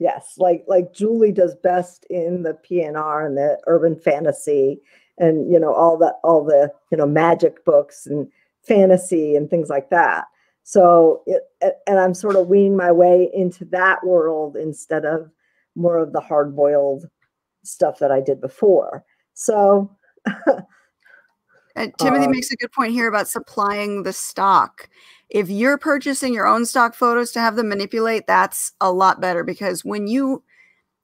Yes. 0.00 0.34
Like 0.38 0.64
like 0.66 0.94
Julie 0.94 1.30
does 1.30 1.54
best 1.54 2.06
in 2.08 2.42
the 2.42 2.58
PNR 2.68 3.24
and 3.26 3.36
the 3.36 3.58
urban 3.66 3.94
fantasy 3.94 4.80
and 5.18 5.52
you 5.52 5.60
know 5.60 5.74
all 5.74 5.98
the 5.98 6.14
all 6.24 6.42
the 6.42 6.72
you 6.90 6.96
know 6.96 7.06
magic 7.06 7.64
books 7.66 8.06
and 8.06 8.26
fantasy 8.66 9.36
and 9.36 9.48
things 9.48 9.68
like 9.68 9.90
that. 9.90 10.24
So 10.64 11.22
it, 11.26 11.42
and 11.86 12.00
I'm 12.00 12.14
sort 12.14 12.36
of 12.36 12.48
weaning 12.48 12.76
my 12.76 12.90
way 12.90 13.30
into 13.34 13.66
that 13.66 14.04
world 14.04 14.56
instead 14.56 15.04
of 15.04 15.30
more 15.76 15.98
of 15.98 16.12
the 16.12 16.20
hard 16.20 16.56
boiled 16.56 17.04
stuff 17.62 17.98
that 17.98 18.10
I 18.10 18.20
did 18.20 18.40
before. 18.40 19.04
So 19.34 19.94
Uh, 21.76 21.86
Timothy 21.98 22.24
Um, 22.24 22.32
makes 22.32 22.50
a 22.50 22.56
good 22.56 22.72
point 22.72 22.92
here 22.92 23.08
about 23.08 23.28
supplying 23.28 24.02
the 24.02 24.12
stock. 24.12 24.88
If 25.30 25.48
you're 25.48 25.78
purchasing 25.78 26.34
your 26.34 26.46
own 26.46 26.66
stock 26.66 26.94
photos 26.94 27.30
to 27.32 27.40
have 27.40 27.56
them 27.56 27.68
manipulate, 27.68 28.26
that's 28.26 28.72
a 28.80 28.92
lot 28.92 29.20
better 29.20 29.44
because 29.44 29.84
when 29.84 30.06
you 30.06 30.42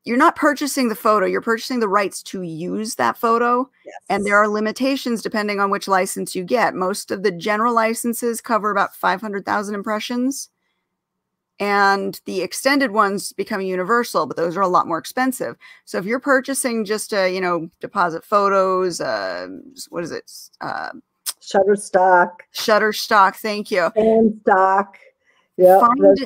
you're 0.04 0.16
not 0.16 0.36
purchasing 0.36 0.88
the 0.88 0.94
photo, 0.94 1.26
you're 1.26 1.40
purchasing 1.40 1.80
the 1.80 1.88
rights 1.88 2.22
to 2.22 2.42
use 2.42 2.94
that 2.94 3.18
photo, 3.18 3.68
and 4.08 4.24
there 4.24 4.36
are 4.36 4.46
limitations 4.46 5.20
depending 5.20 5.58
on 5.58 5.68
which 5.68 5.88
license 5.88 6.34
you 6.36 6.44
get. 6.44 6.74
Most 6.76 7.10
of 7.10 7.24
the 7.24 7.32
general 7.32 7.74
licenses 7.74 8.40
cover 8.40 8.70
about 8.70 8.94
500,000 8.94 9.74
impressions, 9.74 10.48
and 11.58 12.20
the 12.24 12.42
extended 12.42 12.92
ones 12.92 13.32
become 13.32 13.60
universal, 13.60 14.26
but 14.26 14.36
those 14.36 14.56
are 14.56 14.62
a 14.62 14.68
lot 14.68 14.86
more 14.86 14.98
expensive. 14.98 15.56
So 15.86 15.98
if 15.98 16.04
you're 16.04 16.20
purchasing 16.20 16.84
just 16.84 17.12
a, 17.12 17.28
you 17.28 17.40
know, 17.40 17.68
Depositphotos, 17.80 19.04
uh, 19.04 19.48
what 19.88 20.04
is 20.04 20.12
it? 20.12 20.30
Uh, 20.60 20.90
Shutterstock 21.46 22.30
Shutterstock. 22.54 23.36
Thank 23.36 23.70
you. 23.70 23.90
and 23.94 24.38
stock. 24.42 24.98
Yeah. 25.56 25.80
Find- 25.80 26.18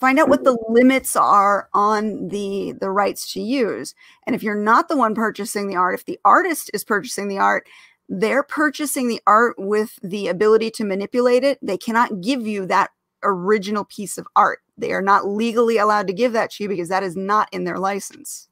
find 0.00 0.18
out 0.18 0.28
what 0.30 0.44
the 0.44 0.56
limits 0.68 1.14
are 1.14 1.68
on 1.74 2.28
the 2.28 2.72
the 2.80 2.90
rights 2.90 3.30
to 3.34 3.40
use 3.40 3.94
and 4.26 4.34
if 4.34 4.42
you're 4.42 4.54
not 4.56 4.88
the 4.88 4.96
one 4.96 5.14
purchasing 5.14 5.68
the 5.68 5.76
art 5.76 5.94
if 5.94 6.06
the 6.06 6.18
artist 6.24 6.70
is 6.72 6.82
purchasing 6.82 7.28
the 7.28 7.36
art 7.38 7.66
they're 8.08 8.42
purchasing 8.42 9.08
the 9.08 9.20
art 9.26 9.54
with 9.58 9.98
the 10.02 10.26
ability 10.28 10.70
to 10.70 10.84
manipulate 10.84 11.44
it 11.44 11.58
they 11.60 11.76
cannot 11.76 12.22
give 12.22 12.46
you 12.46 12.64
that 12.64 12.88
original 13.24 13.84
piece 13.84 14.16
of 14.16 14.26
art 14.36 14.60
they 14.78 14.90
are 14.92 15.02
not 15.02 15.26
legally 15.28 15.76
allowed 15.76 16.06
to 16.06 16.14
give 16.14 16.32
that 16.32 16.50
to 16.50 16.62
you 16.62 16.68
because 16.68 16.88
that 16.88 17.02
is 17.02 17.14
not 17.14 17.46
in 17.52 17.64
their 17.64 17.78
license 17.78 18.48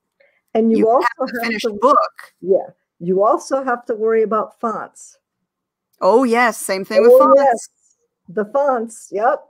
and 0.53 0.71
you, 0.71 0.79
you 0.79 0.89
also 0.91 1.07
have 1.19 1.29
to 1.29 1.35
have 1.39 1.47
finish 1.47 1.63
to- 1.63 1.71
the 1.71 1.75
book 1.79 2.35
yeah 2.43 2.67
you 3.01 3.25
also 3.25 3.65
have 3.65 3.87
to 3.87 3.95
worry 3.95 4.23
about 4.23 4.61
fonts 4.61 5.17
oh 6.01 6.25
yes 6.25 6.57
same 6.59 6.85
thing 6.85 7.03
with 7.03 7.11
Oh, 7.13 7.19
fonts. 7.19 7.41
Yes. 7.41 7.69
the 8.29 8.45
fonts 8.47 9.09
yep 9.11 9.41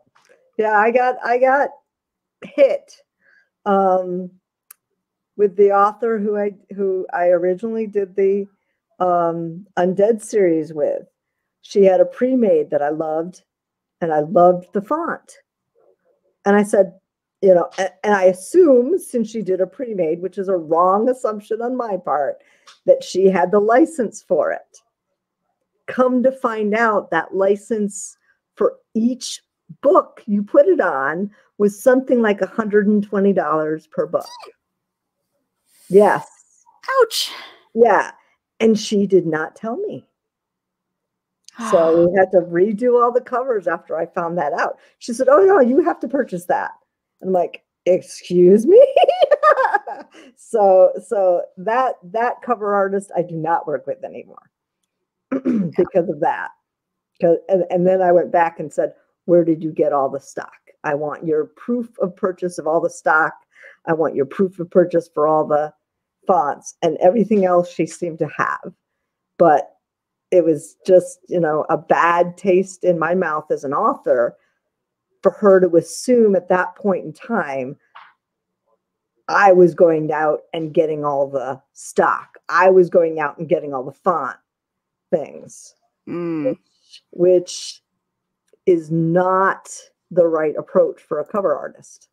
yeah 0.56 0.72
i 0.78 0.90
got 0.90 1.16
i 1.24 1.38
got 1.38 1.70
hit 2.42 2.92
um 3.66 4.30
with 5.36 5.56
the 5.56 5.70
author 5.72 6.18
who 6.18 6.36
i 6.36 6.52
who 6.74 7.06
i 7.12 7.26
originally 7.28 7.86
did 7.86 8.14
the 8.16 8.46
um 9.00 9.66
undead 9.78 10.20
series 10.22 10.72
with. 10.72 11.02
She 11.62 11.84
had 11.84 12.00
a 12.00 12.04
pre-made 12.06 12.70
that 12.70 12.82
i 12.82 12.88
loved 12.88 13.42
and 14.00 14.12
i 14.12 14.20
loved 14.20 14.66
the 14.72 14.80
font. 14.82 15.38
And 16.44 16.56
i 16.56 16.62
said 16.62 16.92
you 17.42 17.54
know 17.54 17.68
and, 17.78 17.90
and 18.02 18.14
i 18.14 18.24
assume 18.24 18.98
since 18.98 19.30
she 19.30 19.42
did 19.42 19.60
a 19.60 19.66
pre-made 19.66 20.20
which 20.20 20.38
is 20.38 20.48
a 20.48 20.56
wrong 20.56 21.08
assumption 21.08 21.60
on 21.62 21.76
my 21.76 21.96
part 21.96 22.38
that 22.86 23.04
she 23.04 23.26
had 23.26 23.52
the 23.52 23.60
license 23.60 24.22
for 24.22 24.50
it 24.50 24.78
come 25.88 26.22
to 26.22 26.30
find 26.30 26.74
out 26.74 27.10
that 27.10 27.34
license 27.34 28.16
for 28.54 28.76
each 28.94 29.40
book 29.82 30.22
you 30.26 30.42
put 30.42 30.66
it 30.66 30.80
on 30.80 31.30
was 31.58 31.82
something 31.82 32.22
like 32.22 32.38
$120 32.38 33.90
per 33.90 34.06
book. 34.06 34.26
Yes. 35.90 36.26
ouch 37.00 37.32
Yeah. 37.74 38.12
And 38.60 38.78
she 38.78 39.06
did 39.06 39.26
not 39.26 39.56
tell 39.56 39.76
me. 39.76 40.04
So 41.70 42.06
we 42.10 42.18
had 42.18 42.30
to 42.32 42.38
redo 42.38 43.02
all 43.02 43.12
the 43.12 43.20
covers 43.20 43.66
after 43.66 43.96
I 43.96 44.06
found 44.06 44.38
that 44.38 44.52
out. 44.52 44.78
She 44.98 45.12
said, 45.12 45.28
Oh, 45.28 45.44
no, 45.44 45.60
you 45.60 45.82
have 45.82 46.00
to 46.00 46.08
purchase 46.08 46.44
that. 46.46 46.72
I'm 47.22 47.32
like, 47.32 47.64
Excuse 47.86 48.66
me? 48.66 48.84
so 50.36 50.92
so 51.06 51.42
that 51.56 51.94
that 52.02 52.42
cover 52.42 52.74
artist 52.74 53.10
I 53.16 53.22
do 53.22 53.34
not 53.34 53.66
work 53.66 53.86
with 53.86 54.04
anymore 54.04 54.50
because 55.30 56.08
of 56.08 56.20
that. 56.20 56.50
And, 57.20 57.64
and 57.70 57.86
then 57.86 58.00
I 58.00 58.12
went 58.12 58.32
back 58.32 58.60
and 58.60 58.72
said, 58.72 58.92
Where 59.24 59.44
did 59.44 59.62
you 59.62 59.72
get 59.72 59.92
all 59.92 60.08
the 60.08 60.20
stock? 60.20 60.52
I 60.84 60.94
want 60.94 61.26
your 61.26 61.46
proof 61.56 61.88
of 62.00 62.14
purchase 62.14 62.58
of 62.58 62.66
all 62.66 62.80
the 62.80 62.90
stock. 62.90 63.34
I 63.86 63.92
want 63.92 64.14
your 64.14 64.26
proof 64.26 64.58
of 64.58 64.70
purchase 64.70 65.08
for 65.12 65.26
all 65.26 65.46
the 65.46 65.72
fonts 66.26 66.76
and 66.82 66.96
everything 66.98 67.44
else 67.44 67.70
she 67.70 67.86
seemed 67.86 68.18
to 68.20 68.28
have. 68.36 68.72
But 69.38 69.70
it 70.30 70.44
was 70.44 70.76
just, 70.86 71.20
you 71.28 71.40
know, 71.40 71.64
a 71.70 71.76
bad 71.76 72.36
taste 72.36 72.84
in 72.84 72.98
my 72.98 73.14
mouth 73.14 73.50
as 73.50 73.64
an 73.64 73.72
author 73.72 74.36
for 75.22 75.32
her 75.32 75.58
to 75.60 75.76
assume 75.76 76.36
at 76.36 76.48
that 76.48 76.76
point 76.76 77.04
in 77.04 77.12
time 77.12 77.76
I 79.28 79.52
was 79.52 79.74
going 79.74 80.10
out 80.12 80.40
and 80.52 80.72
getting 80.72 81.04
all 81.04 81.28
the 81.28 81.60
stock. 81.72 82.38
I 82.48 82.70
was 82.70 82.88
going 82.88 83.20
out 83.20 83.38
and 83.38 83.48
getting 83.48 83.74
all 83.74 83.84
the 83.84 83.92
font 83.92 84.36
things, 85.10 85.74
Mm, 86.08 86.56
which 87.10 87.82
is 88.64 88.90
not 88.90 89.68
the 90.10 90.26
right 90.26 90.54
approach 90.56 91.02
for 91.02 91.20
a 91.20 91.26
cover 91.26 91.54
artist. 91.56 92.08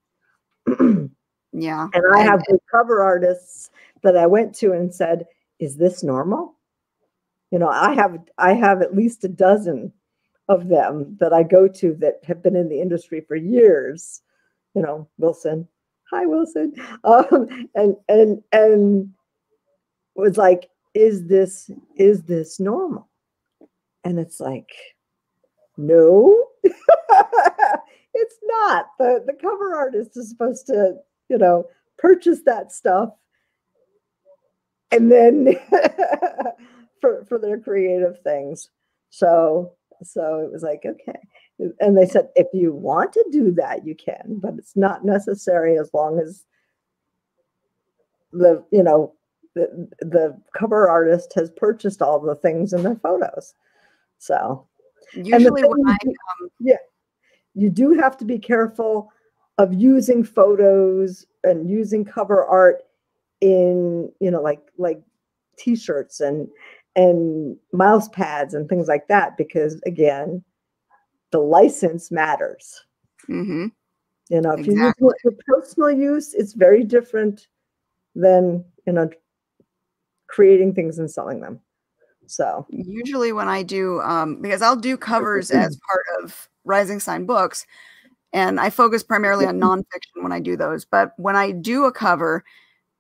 Yeah. 1.58 1.88
And 1.94 2.04
I 2.14 2.22
have 2.22 2.42
the 2.48 2.60
cover 2.70 3.02
artists 3.02 3.70
that 4.04 4.18
I 4.18 4.26
went 4.26 4.54
to 4.56 4.74
and 4.74 4.94
said, 4.94 5.26
"Is 5.60 5.78
this 5.78 6.04
normal?" 6.04 6.56
You 7.50 7.60
know, 7.60 7.70
I 7.70 7.94
have 7.94 8.20
I 8.38 8.54
have 8.54 8.82
at 8.82 8.96
least 8.96 9.24
a 9.24 9.30
dozen 9.30 9.94
of 10.50 10.68
them 10.68 11.16
that 11.22 11.32
I 11.32 11.44
go 11.44 11.68
to 11.68 11.96
that 11.96 12.16
have 12.26 12.44
been 12.44 12.58
in 12.58 12.68
the 12.68 12.82
industry 12.82 13.22
for 13.22 13.38
years. 13.38 14.22
You 14.74 14.82
know, 14.82 15.08
Wilson. 15.18 15.68
Hi, 16.12 16.26
Wilson. 16.26 16.74
Um, 17.06 17.70
and 17.74 17.96
and 18.10 18.44
and 18.52 19.14
was 20.16 20.38
like, 20.38 20.70
"Is 20.96 21.28
this 21.28 21.70
is 21.98 22.24
this 22.24 22.60
normal?" 22.60 23.10
And 24.04 24.20
it's 24.20 24.40
like, 24.40 24.70
no, 25.78 26.48
it's 26.64 28.38
not. 28.44 28.88
The 28.98 29.24
the 29.26 29.38
cover 29.42 29.76
artist 29.76 30.18
is 30.18 30.30
supposed 30.30 30.68
to, 30.68 30.96
you 31.30 31.38
know, 31.38 31.66
purchase 31.98 32.42
that 32.46 32.72
stuff 32.72 33.10
and 34.92 35.12
then 35.12 35.48
for 37.02 37.26
for 37.26 37.38
their 37.38 37.60
creative 37.60 38.22
things. 38.24 38.70
So 39.10 39.74
so 40.04 40.40
it 40.40 40.52
was 40.52 40.64
like, 40.64 40.84
okay. 40.86 41.20
And 41.80 41.98
they 41.98 42.06
said, 42.06 42.30
if 42.36 42.48
you 42.54 42.74
want 42.74 43.14
to 43.14 43.26
do 43.32 43.52
that, 43.54 43.86
you 43.88 43.96
can, 43.96 44.40
but 44.42 44.56
it's 44.58 44.76
not 44.76 45.06
necessary 45.06 45.80
as 45.80 45.90
long 45.94 46.20
as 46.20 46.44
the, 48.34 48.62
you 48.72 48.84
know, 48.84 49.14
the, 49.56 49.88
the 50.02 50.40
cover 50.56 50.88
artist 50.90 51.34
has 51.34 51.50
purchased 51.50 52.02
all 52.02 52.20
the 52.20 52.36
things 52.36 52.74
in 52.74 52.84
their 52.84 52.96
photos. 52.96 53.56
So 54.20 54.68
usually 55.14 55.64
when 55.64 55.88
i 55.88 55.98
do- 56.04 56.14
yeah, 56.60 56.76
you 57.54 57.70
do 57.70 57.94
have 57.94 58.18
to 58.18 58.26
be 58.26 58.38
careful 58.38 59.12
of 59.58 59.74
using 59.74 60.24
photos 60.24 61.26
and 61.44 61.70
using 61.70 62.04
cover 62.04 62.44
art 62.46 62.84
in, 63.42 64.12
you 64.20 64.30
know, 64.30 64.42
like 64.42 64.62
like 64.78 65.02
t-shirts 65.58 66.20
and 66.20 66.50
and 66.98 67.58
mouse 67.72 68.10
pads 68.10 68.54
and 68.54 68.68
things 68.68 68.88
like 68.88 69.08
that 69.08 69.38
because 69.38 69.82
again, 69.86 70.44
the 71.32 71.40
license 71.40 72.12
matters. 72.12 72.84
Mhm. 73.30 73.72
You 74.30 74.42
know, 74.42 74.52
if 74.52 74.66
you 74.68 74.74
use 74.74 74.94
it 75.00 75.16
for 75.22 75.32
personal 75.46 75.92
use, 75.92 76.34
it's 76.34 76.54
very 76.54 76.84
different 76.84 77.48
than 78.16 78.66
you 78.86 78.94
know 78.94 79.10
creating 80.36 80.74
things 80.74 81.00
and 81.00 81.10
selling 81.10 81.40
them. 81.40 81.62
So 82.26 82.66
usually 82.70 83.32
when 83.32 83.48
I 83.48 83.64
do, 83.64 84.02
um, 84.02 84.42
because 84.42 84.62
I'll 84.62 84.76
do 84.76 84.98
covers 84.98 85.50
as 85.50 85.78
part 85.90 86.04
of 86.22 86.50
Rising 86.66 87.00
Sign 87.00 87.26
books, 87.26 87.66
and 88.34 88.60
I 88.60 88.70
focus 88.70 89.02
primarily 89.02 89.46
on 89.46 89.62
nonfiction 89.62 90.22
when 90.22 90.34
I 90.34 90.42
do 90.42 90.58
those. 90.58 90.84
But 90.84 91.14
when 91.18 91.38
I 91.38 91.52
do 91.52 91.86
a 91.86 91.92
cover, 91.92 92.44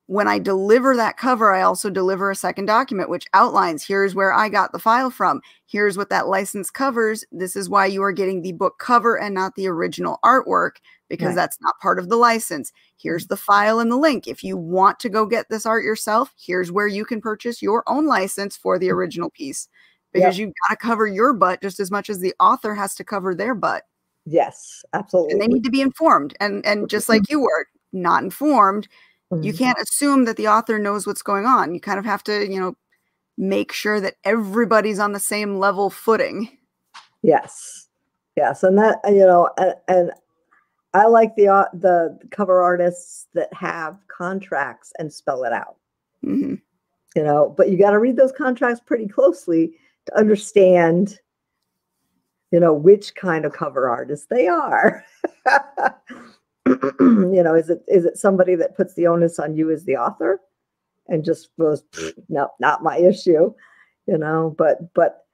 when 0.08 0.28
I 0.28 0.38
deliver 0.38 0.96
that 0.96 1.18
cover, 1.18 1.52
I 1.54 1.62
also 1.62 1.89
deliver 1.89 2.30
a 2.30 2.36
second 2.36 2.65
document 2.65 3.10
which 3.10 3.26
outlines 3.34 3.84
here's 3.84 4.13
where 4.13 4.32
I 4.32 4.50
got 4.50 4.72
the 4.72 4.80
file 4.80 5.10
from. 5.10 5.41
Here's 5.65 5.98
what 5.98 6.10
that 6.10 6.28
license 6.28 6.70
covers. 6.70 7.26
This 7.32 7.56
is 7.56 7.70
why 7.70 7.88
you 7.88 8.04
are 8.04 8.12
getting 8.12 8.41
the 8.41 8.52
book 8.52 8.78
cover 8.78 9.20
and 9.20 9.34
not 9.34 9.56
the 9.56 9.68
original 9.68 10.20
artwork 10.24 10.74
because 11.10 11.30
Right. 11.30 11.36
that's 11.36 11.60
not 11.62 11.80
part 11.80 11.98
of 11.98 12.10
the 12.10 12.18
license. 12.18 12.72
Here's 12.98 13.26
mm. 13.26 13.30
the 13.30 13.38
file 13.38 13.80
and 13.80 13.91
the 13.91 13.98
link. 13.98 14.28
If 14.28 14.44
you 14.44 14.58
want 14.58 15.00
to 15.00 15.10
go 15.10 15.26
get 15.26 15.50
this 15.50 15.65
art 15.65 15.84
yourself, 15.84 16.34
here's 16.38 16.72
where 16.72 16.88
you 16.88 17.06
can 17.06 17.22
purchase 17.22 17.62
your 17.62 17.84
own 17.88 18.06
license 18.06 18.56
for 18.56 18.78
the 18.78 18.89
mm. 18.89 18.94
original 18.94 19.32
piece 19.32 19.68
because 20.15 20.38
you've 20.38 20.54
got 20.68 20.74
to 20.74 20.78
cover 20.78 21.06
your 21.06 21.34
butt 21.34 21.62
just 21.62 21.80
as 21.80 21.91
much 21.91 22.10
as 22.10 22.20
the 22.20 22.34
author 22.39 22.74
has 22.74 22.96
to 22.96 23.04
cover 23.04 23.36
their 23.36 23.54
butt 23.54 23.84
yes, 24.26 24.84
absolutely. 24.94 25.34
and 25.34 25.41
they 25.41 25.48
need 25.48 25.63
to 25.63 25.70
be 25.70 25.82
informed 25.82 26.36
and 26.39 26.65
and 26.65 26.86
mm, 26.86 26.88
just 26.88 27.10
like 27.10 27.30
you 27.30 27.41
were 27.41 27.68
not 27.94 28.24
informed 28.24 28.88
you 29.32 29.52
Mhm. 29.54 29.58
can't 29.58 29.78
assume 29.80 30.26
that 30.26 30.38
the 30.38 30.48
author 30.48 30.78
knows 30.80 31.06
what's 31.08 31.22
going 31.24 31.46
on 31.46 31.74
you 31.74 31.80
kind 31.80 32.00
of 32.00 32.06
have 32.06 32.24
to 32.24 32.46
you 32.52 32.60
know 32.60 32.76
make 33.38 33.72
sure 33.74 34.00
that 34.00 34.16
everybody's 34.24 35.00
on 35.00 35.12
the 35.14 35.20
same 35.20 35.58
level 35.60 35.90
footing 35.90 36.50
Yes, 37.22 37.88
yes, 38.36 38.62
and 38.62 38.78
that 38.78 39.00
uh, 39.04 39.10
you 39.10 39.26
know, 39.26 39.50
and, 39.58 39.74
and 39.88 40.12
I 40.94 41.08
like 41.08 41.36
the 41.36 41.50
au- 41.50 41.70
the 41.74 42.20
cover 42.30 42.62
artists 42.62 43.28
that 43.34 43.52
have 43.52 43.98
contracts 44.08 44.94
and 45.00 45.12
spell 45.12 45.44
it 45.44 45.52
out. 45.52 45.78
Mhm. 46.24 46.62
You 47.16 47.24
know, 47.24 47.54
but 47.58 47.72
you 47.72 47.80
got 47.80 47.92
to 47.92 48.00
read 48.00 48.16
those 48.16 48.32
contracts 48.32 48.80
pretty 48.86 49.08
closely 49.08 49.74
to 50.06 50.16
understand, 50.16 51.20
you 52.52 52.60
know, 52.60 52.74
which 52.74 53.16
kind 53.16 53.44
of 53.44 53.54
cover 53.54 53.90
artist 53.90 54.30
they 54.30 54.48
are. 54.48 55.04
you 57.00 57.44
know, 57.44 57.56
is 57.56 57.70
it 57.70 57.84
is 57.88 58.06
it 58.06 58.18
somebody 58.18 58.56
that 58.56 58.76
puts 58.76 58.94
the 58.96 59.08
onus 59.08 59.40
on 59.40 59.56
you 59.56 59.72
as 59.72 59.86
the 59.86 59.96
author 59.98 60.40
and 61.08 61.24
just 61.24 61.50
goes, 61.60 61.84
no, 62.30 62.50
not 62.60 62.84
my 62.84 62.98
issue, 62.98 63.54
you 64.08 64.18
know, 64.18 64.56
but 64.58 64.94
but 64.94 65.26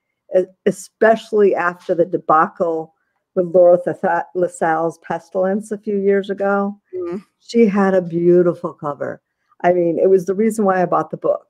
especially 0.65 1.56
after 1.56 1.93
the 1.95 2.06
debacle 2.06 2.93
with 3.36 3.47
Laura 3.54 3.77
Thalassa's 3.77 4.97
Pestilence 4.99 5.71
a 5.71 5.77
few 5.77 5.97
years 5.97 6.30
ago. 6.30 6.77
Mhm. 6.93 7.23
She 7.39 7.65
had 7.65 7.93
a 7.93 8.01
beautiful 8.01 8.73
cover. 8.73 9.21
I 9.62 9.73
mean, 9.73 9.99
it 9.99 10.10
was 10.10 10.25
the 10.25 10.34
reason 10.36 10.65
why 10.65 10.82
I 10.82 10.86
bought 10.86 11.12
the 11.12 11.17
book. 11.17 11.47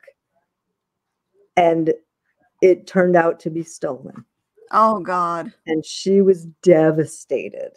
And 1.57 1.93
it 2.61 2.87
turned 2.87 3.15
out 3.15 3.39
to 3.41 3.49
be 3.49 3.63
stolen. 3.63 4.25
oh 4.71 4.99
god 4.99 5.51
And 5.67 5.83
she 5.85 6.21
was 6.21 6.45
devastated. 6.63 7.71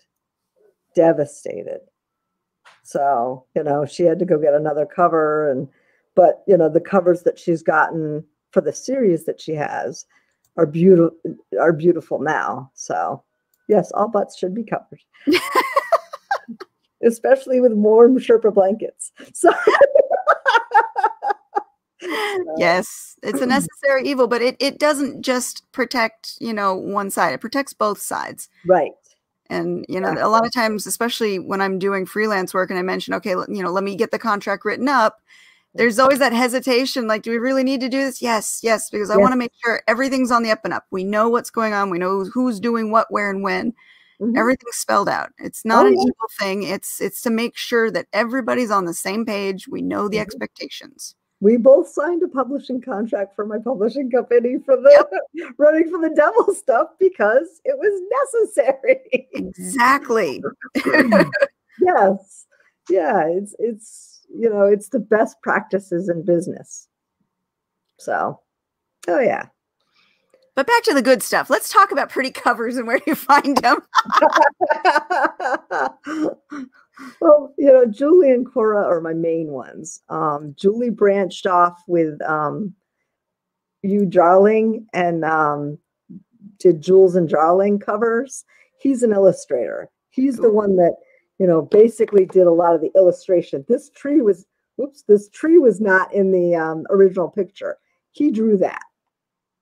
Devastated. 0.94 1.80
So, 2.84 3.46
you 3.56 3.64
know, 3.64 3.86
she 3.86 4.04
had 4.04 4.18
to 4.18 4.24
go 4.24 4.38
get 4.38 4.54
another 4.54 4.86
cover 4.86 5.50
and 5.50 5.68
but, 6.14 6.44
you 6.46 6.56
know, 6.56 6.68
the 6.68 6.80
covers 6.80 7.22
that 7.24 7.40
she's 7.40 7.62
gotten 7.62 8.24
for 8.52 8.60
the 8.60 8.72
series 8.72 9.24
that 9.24 9.40
she 9.40 9.52
has 9.54 10.06
are 10.56 10.66
beautiful 10.66 11.16
are 11.58 11.72
beautiful 11.72 12.20
now. 12.20 12.70
So, 12.74 13.24
yes, 13.68 13.90
all 13.92 14.08
butts 14.08 14.38
should 14.38 14.54
be 14.54 14.64
covered. 14.64 15.00
Especially 17.04 17.60
with 17.60 17.72
warm 17.72 18.18
Sherpa 18.18 18.54
blankets. 18.54 19.12
So 19.32 19.50
yes 22.56 23.16
it's 23.22 23.40
a 23.40 23.46
necessary 23.46 24.06
evil 24.06 24.26
but 24.26 24.42
it, 24.42 24.56
it 24.60 24.78
doesn't 24.78 25.22
just 25.22 25.70
protect 25.72 26.34
you 26.40 26.52
know 26.52 26.74
one 26.74 27.10
side 27.10 27.32
it 27.32 27.40
protects 27.40 27.72
both 27.72 28.00
sides 28.00 28.48
right 28.66 28.92
and 29.50 29.84
you 29.88 30.00
know 30.00 30.14
a 30.18 30.28
lot 30.28 30.46
of 30.46 30.52
times 30.52 30.86
especially 30.86 31.38
when 31.38 31.60
i'm 31.60 31.78
doing 31.78 32.06
freelance 32.06 32.54
work 32.54 32.70
and 32.70 32.78
i 32.78 32.82
mention 32.82 33.14
okay 33.14 33.32
you 33.48 33.62
know 33.62 33.70
let 33.70 33.84
me 33.84 33.96
get 33.96 34.10
the 34.10 34.18
contract 34.18 34.64
written 34.64 34.88
up 34.88 35.20
there's 35.74 35.98
always 35.98 36.20
that 36.20 36.32
hesitation 36.32 37.06
like 37.08 37.22
do 37.22 37.30
we 37.30 37.38
really 37.38 37.64
need 37.64 37.80
to 37.80 37.88
do 37.88 37.98
this? 37.98 38.22
Yes 38.22 38.60
yes 38.62 38.90
because 38.90 39.10
i 39.10 39.14
Yes. 39.14 39.20
want 39.22 39.32
to 39.32 39.36
make 39.38 39.52
sure 39.64 39.82
everything's 39.88 40.30
on 40.30 40.42
the 40.44 40.50
up 40.52 40.60
and 40.64 40.74
up. 40.74 40.86
We 40.90 41.04
know 41.04 41.28
what's 41.28 41.50
going 41.50 41.74
on. 41.74 41.90
We 41.90 41.98
know 41.98 42.24
who's 42.24 42.60
doing 42.60 42.90
what 42.92 43.08
where 43.10 43.30
and 43.30 43.42
when. 43.42 43.74
Mhm. 44.20 44.36
everything's 44.38 44.76
spelled 44.76 45.08
out. 45.08 45.30
It's 45.38 45.64
not 45.64 45.86
Oh, 45.86 45.88
an 45.88 45.94
yeah. 45.94 46.02
evil 46.02 46.28
thing. 46.40 46.62
It's 46.64 47.00
it's 47.00 47.20
to 47.22 47.30
make 47.30 47.56
sure 47.56 47.90
that 47.92 48.06
everybody's 48.12 48.70
on 48.70 48.84
the 48.86 48.94
same 48.94 49.26
page. 49.26 49.68
We 49.68 49.82
know 49.82 50.08
the 50.08 50.18
Mhm. 50.18 50.22
expectations 50.22 51.16
we 51.44 51.58
both 51.58 51.86
signed 51.86 52.22
a 52.22 52.28
publishing 52.28 52.80
contract 52.80 53.36
for 53.36 53.44
my 53.44 53.58
publishing 53.58 54.10
company 54.10 54.56
for 54.64 54.76
the 54.76 55.20
running 55.58 55.90
for 55.90 56.00
the 56.00 56.14
devil 56.16 56.54
stuff 56.54 56.88
because 56.98 57.60
it 57.66 57.76
was 57.78 58.46
necessary. 58.54 59.28
exactly 59.34 60.42
yes. 61.80 62.46
Yeah, 62.88 63.28
it's 63.28 63.54
it's 63.58 64.22
you 64.34 64.48
know, 64.48 64.62
it's 64.62 64.88
the 64.88 64.98
best 64.98 65.36
practices 65.42 66.08
in 66.08 66.24
business. 66.24 66.88
So, 67.98 68.40
oh 69.06 69.20
yeah. 69.20 69.48
but 70.54 70.66
back 70.66 70.82
to 70.84 70.94
the 70.94 71.02
good 71.02 71.22
stuff 71.22 71.50
let's 71.50 71.70
talk 71.70 71.92
about 71.92 72.08
pretty 72.08 72.30
covers 72.30 72.78
and 72.78 72.86
where 72.86 73.00
you 73.06 73.14
find 73.14 73.58
them 73.58 73.76
well, 77.20 77.54
you 77.58 77.66
know, 77.66 77.86
Julie 77.86 78.30
and 78.30 78.50
Cora 78.50 78.82
are 78.84 79.00
my 79.00 79.14
main 79.14 79.48
ones. 79.48 80.02
Um, 80.08 80.54
Julie 80.56 80.90
branched 80.90 81.46
off 81.46 81.82
with 81.86 82.20
um, 82.22 82.74
you 83.82 84.06
Darling 84.06 84.86
and 84.92 85.24
um, 85.24 85.78
did 86.58 86.80
Jules 86.82 87.14
and 87.16 87.28
Darling 87.28 87.78
covers. 87.78 88.44
He's 88.80 89.02
an 89.02 89.12
illustrator. 89.12 89.90
He's 90.10 90.36
the 90.36 90.50
one 90.50 90.76
that, 90.76 90.96
you 91.38 91.46
know, 91.46 91.62
basically 91.62 92.26
did 92.26 92.46
a 92.46 92.52
lot 92.52 92.74
of 92.74 92.80
the 92.80 92.92
illustration. 92.94 93.64
This 93.68 93.90
tree 93.90 94.20
was, 94.20 94.46
oops, 94.80 95.02
this 95.08 95.28
tree 95.30 95.58
was 95.58 95.80
not 95.80 96.12
in 96.14 96.30
the 96.30 96.54
um, 96.54 96.84
original 96.90 97.28
picture. 97.28 97.78
He 98.12 98.30
drew 98.30 98.56
that. 98.58 98.82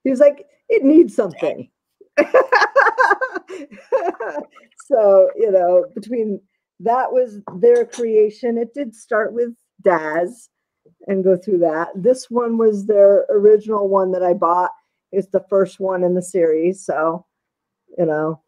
He 0.04 0.10
was 0.10 0.20
like, 0.20 0.44
it 0.68 0.84
needs 0.84 1.14
something. 1.14 1.70
so, 4.86 5.30
you 5.36 5.50
know, 5.50 5.86
between 5.94 6.40
that 6.82 7.12
was 7.12 7.40
their 7.56 7.84
creation. 7.86 8.58
It 8.58 8.74
did 8.74 8.94
start 8.94 9.32
with 9.32 9.50
Daz 9.82 10.48
and 11.06 11.24
go 11.24 11.36
through 11.36 11.58
that. 11.58 11.88
This 11.94 12.30
one 12.30 12.58
was 12.58 12.86
their 12.86 13.24
original 13.30 13.88
one 13.88 14.12
that 14.12 14.22
I 14.22 14.32
bought. 14.34 14.70
It's 15.12 15.28
the 15.28 15.44
first 15.50 15.80
one 15.80 16.02
in 16.04 16.14
the 16.14 16.22
series. 16.22 16.84
So, 16.84 17.26
you 17.98 18.06
know, 18.06 18.40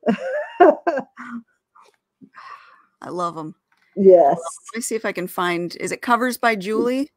i 3.03 3.09
love 3.11 3.35
them 3.35 3.55
yes. 3.97 4.39
let 4.39 4.79
me 4.79 4.81
see 4.81 4.95
if 4.95 5.05
i 5.05 5.13
can 5.13 5.27
find 5.27 5.77
is 5.77 5.93
it 5.93 6.01
covers 6.01 6.39
by 6.39 6.55
julie 6.57 7.11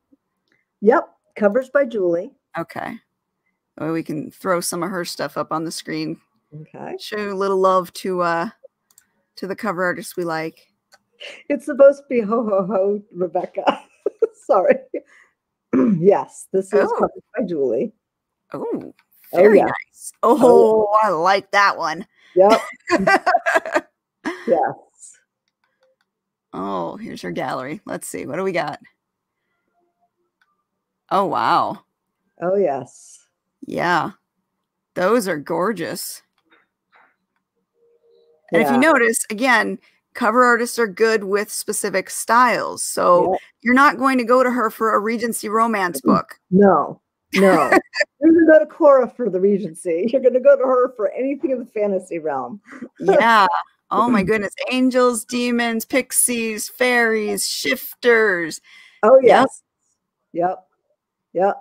Yep. 0.82 1.08
Covers 1.38 1.70
by 1.70 1.86
Julie. 1.86 2.32
okay 2.58 2.98
well, 3.80 3.94
we 3.94 4.04
can 4.04 4.30
throw 4.32 4.60
some 4.60 4.84
of 4.84 4.90
her 4.90 5.06
stuff 5.06 5.38
up 5.38 5.52
on 5.52 5.64
the 5.64 5.72
screen 5.72 6.20
Okay. 6.62 6.96
show 7.00 7.32
a 7.32 7.34
little 7.34 7.58
love 7.60 7.94
to 7.94 8.22
uh 8.22 8.50
to 9.38 9.48
the 9.48 9.56
cover 9.56 9.84
artists 9.84 10.18
we 10.18 10.26
like 10.26 10.68
It's 11.50 11.66
supposed 11.66 12.00
to 12.04 12.06
be 12.10 12.22
ho 12.22 12.44
ho 12.44 12.66
ho, 12.66 13.02
Rebecca. 13.14 13.84
Sorry. 14.46 14.76
yes, 16.00 16.48
this 16.54 16.72
is 16.74 16.90
Oh. 16.92 17.10
by 17.38 17.44
Julie. 17.46 17.94
oh 18.54 18.94
Oh, 19.34 19.38
very 19.38 19.58
yeah. 19.58 19.66
nice 19.66 20.14
oh, 20.24 20.40
oh 20.42 20.98
i 21.04 21.10
like 21.10 21.52
that 21.52 21.78
one 21.78 22.08
Yep. 22.36 22.62
yes. 24.48 25.18
oh 26.54 26.96
here's 26.96 27.22
her 27.24 27.32
gallery 27.32 27.82
let's 27.86 28.08
see 28.08 28.26
what 28.26 28.38
do 28.38 28.44
we 28.44 28.54
got 28.54 28.80
oh 31.12 31.26
wow 31.26 31.82
Oh, 32.42 32.56
yes. 32.56 33.20
yeah 33.66 34.12
those 34.96 35.28
are 35.28 35.38
gorgeous 35.38 36.22
And 38.54 38.62
if 38.62 38.72
you 38.72 38.78
notice, 38.78 39.26
again, 39.30 39.78
cover 40.18 40.44
artists 40.44 40.78
are 40.80 40.88
good 40.88 41.24
with 41.24 41.50
specific 41.50 42.10
styles. 42.10 42.84
So 42.84 43.32
Yeah. 43.32 43.38
you're 43.62 43.74
not 43.76 43.98
going 43.98 44.18
to 44.18 44.26
go 44.26 44.44
to 44.44 44.52
her 44.52 44.70
for 44.70 44.94
a 44.94 45.00
Regency 45.00 45.48
romance 45.48 46.02
book. 46.02 46.36
No, 46.52 47.00
no. 47.36 47.70
You're 48.22 48.32
going 48.34 48.46
to 48.46 48.52
go 48.52 48.60
to 48.60 48.66
Cora 48.66 49.08
for 49.10 49.30
the 49.30 49.40
Regency. 49.40 50.08
You're 50.12 50.22
going 50.22 50.34
to 50.34 50.40
go 50.40 50.58
to 50.58 50.64
her 50.64 50.94
for 50.96 51.12
anything 51.12 51.52
in 51.52 51.60
the 51.60 51.66
fantasy 51.66 52.20
realm. 52.20 52.60
Yeah. 53.00 53.48
Oh 53.92 54.10
my 54.10 54.22
goodness. 54.24 54.54
Angels, 54.72 55.24
demons, 55.24 55.86
pixies, 55.86 56.68
fairies, 56.68 57.48
shifters. 57.48 58.60
Oh, 59.04 59.16
Yep. 59.22 59.24
yes. 59.24 59.64
Yep. 60.34 60.68
Yep. 61.34 61.56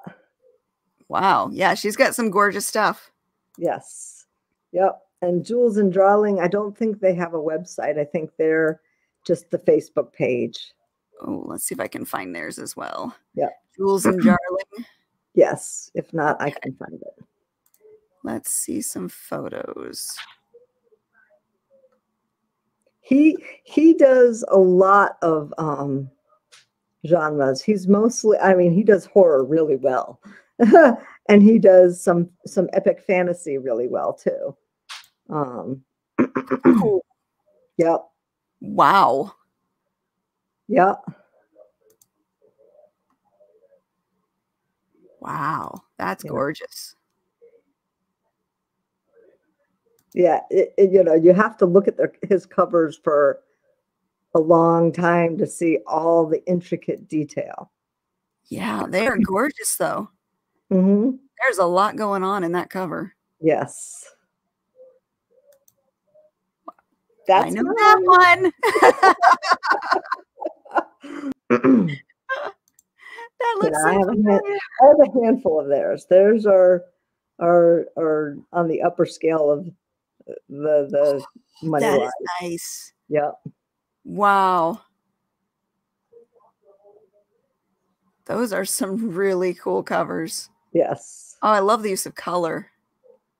Wow. 1.08 1.50
Yeah, 1.52 1.74
she's 1.74 1.94
got 1.94 2.14
some 2.16 2.30
gorgeous 2.30 2.66
stuff. 2.66 3.12
Yes. 3.58 4.24
Yep. 4.72 4.98
And 5.22 5.44
Jules 5.44 5.76
and 5.76 5.92
Darling, 5.92 6.40
I 6.40 6.48
don't 6.48 6.76
think 6.76 7.00
they 7.00 7.14
have 7.14 7.34
a 7.34 7.38
website. 7.38 7.98
I 7.98 8.04
think 8.04 8.30
they're 8.36 8.80
just 9.26 9.50
the 9.50 9.58
Facebook 9.58 10.12
page. 10.12 10.72
Oh, 11.26 11.44
let's 11.46 11.64
see 11.64 11.74
if 11.74 11.80
I 11.80 11.88
can 11.88 12.04
find 12.04 12.34
theirs 12.34 12.58
as 12.58 12.76
well. 12.76 13.14
Yeah. 13.34 13.48
Jules 13.76 14.04
and 14.04 14.20
Darling. 14.22 14.86
Yes. 15.34 15.90
If 15.94 16.12
not, 16.12 16.40
I 16.40 16.50
can 16.50 16.74
find 16.76 17.00
it. 17.00 17.24
Let's 18.24 18.50
see 18.50 18.80
some 18.80 19.08
photos. 19.08 20.16
He 23.00 23.36
he 23.62 23.94
does 23.94 24.44
a 24.48 24.58
lot 24.58 25.16
of 25.22 25.54
um 25.58 26.10
genres. 27.06 27.62
He's 27.62 27.86
mostly 27.86 28.36
I 28.38 28.54
mean, 28.54 28.72
he 28.72 28.82
does 28.82 29.06
horror 29.06 29.44
really 29.44 29.76
well. 29.76 30.20
and 31.28 31.42
he 31.42 31.58
does 31.58 32.02
some 32.02 32.28
some 32.46 32.68
epic 32.72 33.00
fantasy 33.06 33.58
really 33.58 33.86
well 33.86 34.12
too. 34.12 34.56
Um 35.28 35.82
yep. 37.78 38.00
wow. 38.60 39.32
Yep. 40.68 41.04
Wow. 45.20 45.82
That's 45.98 46.24
Yeah. 46.24 46.30
gorgeous. 46.30 46.94
Yeah, 50.14 50.40
it, 50.50 50.72
it- 50.78 50.92
you 50.92 51.02
know, 51.04 51.14
you 51.14 51.32
have 51.34 51.56
to 51.58 51.66
look 51.66 51.88
at 51.88 51.96
his 52.22 52.46
covers 52.46 52.98
for 53.02 53.40
a 54.34 54.38
long 54.40 54.92
time 54.92 55.36
to 55.38 55.46
see 55.46 55.78
all 55.86 56.26
the 56.26 56.44
intricate 56.46 57.08
detail. 57.08 57.70
Yeah, 58.48 58.86
they 58.88 59.06
are 59.06 59.18
gorgeous 59.18 59.76
though. 59.76 60.08
hmm 60.70 61.10
There's 61.42 61.58
a 61.58 61.64
lot 61.66 61.96
going 61.96 62.22
on 62.22 62.44
in 62.44 62.52
that 62.52 62.70
cover. 62.70 63.14
Yes. 63.40 64.04
I 66.68 66.72
That's 67.26 67.52
know 67.54 67.62
that 67.62 68.00
one. 68.02 68.52
That 73.38 73.58
looks 73.62 73.76
I 73.78 73.92
so 73.92 73.98
have 73.98 74.08
a. 74.08 74.40
I 74.82 74.86
have 74.86 75.00
a 75.00 75.24
handful 75.24 75.60
of 75.60 75.68
theirs. 75.68 76.06
Theirs 76.08 76.46
are 76.46 76.84
are 77.38 77.86
are 77.98 78.36
on 78.52 78.66
the 78.68 78.82
upper 78.82 79.04
scale 79.04 79.50
of 79.50 79.66
uh, 80.28 80.32
the 80.48 80.88
the 80.90 81.24
money 81.68 81.84
That 81.84 81.98
line. 81.98 82.06
is 82.08 82.12
nice. 82.40 82.92
Yep. 83.08 83.34
Wow. 84.04 84.80
Those 88.24 88.52
are 88.52 88.64
some 88.64 89.12
really 89.14 89.54
cool 89.54 89.82
covers. 89.82 90.48
Yes. 90.72 91.36
Oh, 91.42 91.50
I 91.50 91.60
love 91.60 91.82
the 91.82 91.90
use 91.90 92.06
of 92.06 92.14
color. 92.14 92.70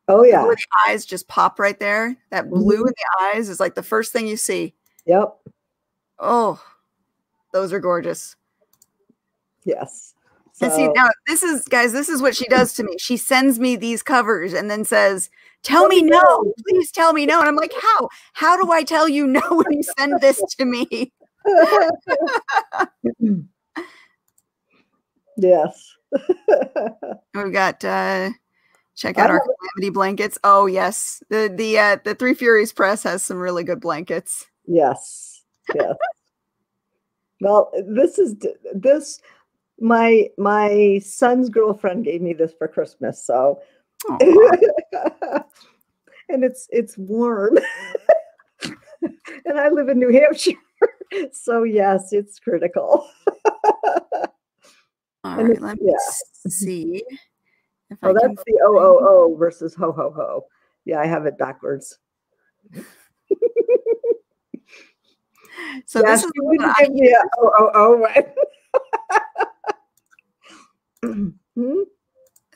Oh 0.08 0.22
yeah. 0.24 0.46
way 0.46 0.54
the 0.54 0.90
eyes 0.90 1.04
just 1.04 1.26
pop 1.28 1.58
right 1.58 1.78
there. 1.80 2.16
That 2.30 2.48
blue 2.50 2.76
Mhm. 2.84 2.88
in 2.88 2.94
the 2.96 3.06
eyes 3.22 3.48
is 3.48 3.58
like 3.60 3.74
the 3.74 3.82
first 3.82 4.12
thing 4.12 4.26
you 4.26 4.36
see. 4.36 4.74
Yep. 5.06 5.36
Oh, 6.18 6.62
those 7.52 7.72
are 7.72 7.80
gorgeous. 7.80 8.36
Yes. 9.64 10.14
And 10.62 10.72
see, 10.72 10.88
now 10.88 11.08
this 11.26 11.42
is, 11.42 11.64
guys, 11.64 11.92
this 11.92 12.08
is 12.08 12.22
what 12.22 12.34
she 12.34 12.46
does 12.46 12.72
to 12.74 12.82
me. 12.84 12.96
She 12.98 13.18
sends 13.18 13.58
me 13.58 13.76
these 13.76 14.02
covers 14.02 14.54
and 14.54 14.70
then 14.70 14.84
says, 14.86 15.28
Tell 15.62 15.86
me 15.88 16.00
no, 16.02 16.18
no." 16.18 16.54
please 16.66 16.90
tell 16.90 17.12
me 17.12 17.26
no. 17.26 17.40
And 17.40 17.48
I'm 17.48 17.56
like, 17.56 17.72
How? 17.78 18.08
How 18.32 18.56
do 18.62 18.72
I 18.72 18.82
tell 18.82 19.06
you 19.08 19.26
no 19.26 19.42
when 19.50 19.70
you 19.72 19.82
send 19.98 20.18
this 20.22 20.40
to 20.58 20.64
me? 20.64 21.12
yes. 25.36 25.94
We've 27.34 27.52
got 27.52 27.84
uh 27.84 28.30
check 28.96 29.18
out 29.18 29.30
our 29.30 29.40
calamity 29.40 29.90
blankets. 29.90 30.38
Oh 30.42 30.66
yes. 30.66 31.22
The 31.28 31.52
the 31.54 31.78
uh 31.78 31.98
the 32.04 32.14
Three 32.14 32.34
Furies 32.34 32.72
press 32.72 33.02
has 33.04 33.22
some 33.22 33.38
really 33.38 33.62
good 33.62 33.80
blankets. 33.80 34.46
Yes. 34.66 35.42
Yes. 35.74 35.96
well, 37.40 37.70
this 37.86 38.18
is 38.18 38.34
this 38.74 39.20
my 39.78 40.28
my 40.38 41.00
son's 41.04 41.48
girlfriend 41.48 42.04
gave 42.04 42.22
me 42.22 42.32
this 42.32 42.52
for 42.56 42.66
Christmas, 42.66 43.24
so 43.24 43.60
and 44.08 44.24
it's 46.44 46.66
it's 46.70 46.96
warm. 46.96 47.58
and 48.62 49.58
I 49.58 49.68
live 49.68 49.88
in 49.88 49.98
New 49.98 50.12
Hampshire. 50.12 50.52
so 51.32 51.64
yes, 51.64 52.12
it's 52.12 52.38
critical. 52.38 53.08
All 55.24 55.42
right, 55.42 55.60
let 55.60 55.80
me 55.80 55.90
yeah. 55.90 56.48
see. 56.48 57.02
If 57.90 57.98
oh, 58.02 58.10
I 58.10 58.12
that's 58.14 58.42
the 58.44 58.60
O 58.64 58.78
O 58.78 58.98
O 59.08 59.36
versus 59.36 59.74
ho 59.74 59.92
ho 59.92 60.12
ho. 60.14 60.46
Yeah, 60.84 61.00
I 61.00 61.06
have 61.06 61.26
it 61.26 61.38
backwards. 61.38 61.98
so 65.86 66.00
yes, 66.00 66.22
this 66.22 66.24
is 66.24 66.32
you 66.34 66.44
wouldn't 66.44 66.76
give 66.78 66.90
me 66.90 67.12
a 67.12 67.22
O 67.38 67.50
O 67.56 67.70
O, 67.74 67.98
right? 68.00 68.28
hmm? 71.54 71.82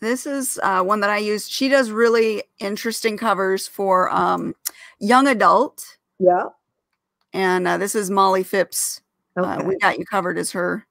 This 0.00 0.26
is 0.26 0.58
uh, 0.62 0.82
one 0.82 1.00
that 1.00 1.10
I 1.10 1.18
use. 1.18 1.48
She 1.48 1.68
does 1.68 1.90
really 1.90 2.42
interesting 2.58 3.16
covers 3.18 3.68
for 3.68 4.10
um, 4.10 4.54
young 4.98 5.26
adult. 5.26 5.98
Yeah. 6.18 6.44
And 7.32 7.68
uh, 7.68 7.78
this 7.78 7.94
is 7.94 8.10
Molly 8.10 8.42
Phipps. 8.42 9.02
Okay. 9.36 9.48
Uh, 9.48 9.62
we 9.64 9.76
got 9.78 9.98
you 9.98 10.04
covered 10.06 10.38
as 10.38 10.50
her 10.52 10.86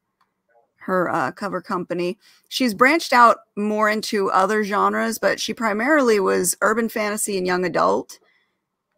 her 0.79 1.09
uh, 1.09 1.31
cover 1.31 1.61
company. 1.61 2.17
She's 2.47 2.73
branched 2.73 3.13
out 3.13 3.39
more 3.55 3.89
into 3.89 4.31
other 4.31 4.63
genres, 4.63 5.19
but 5.19 5.39
she 5.39 5.53
primarily 5.53 6.19
was 6.19 6.57
urban 6.61 6.89
fantasy 6.89 7.37
and 7.37 7.45
young 7.45 7.65
adult. 7.65 8.19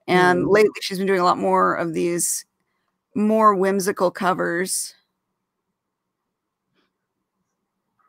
And 0.08 0.46
mm. 0.46 0.52
lately, 0.52 0.72
she's 0.82 0.98
been 0.98 1.08
doing 1.08 1.20
a 1.20 1.26
lot 1.26 1.38
more 1.38 1.76
of 1.76 1.94
these 1.94 2.46
more 3.16 3.56
whimsical 3.56 4.12
covers. 4.12 4.96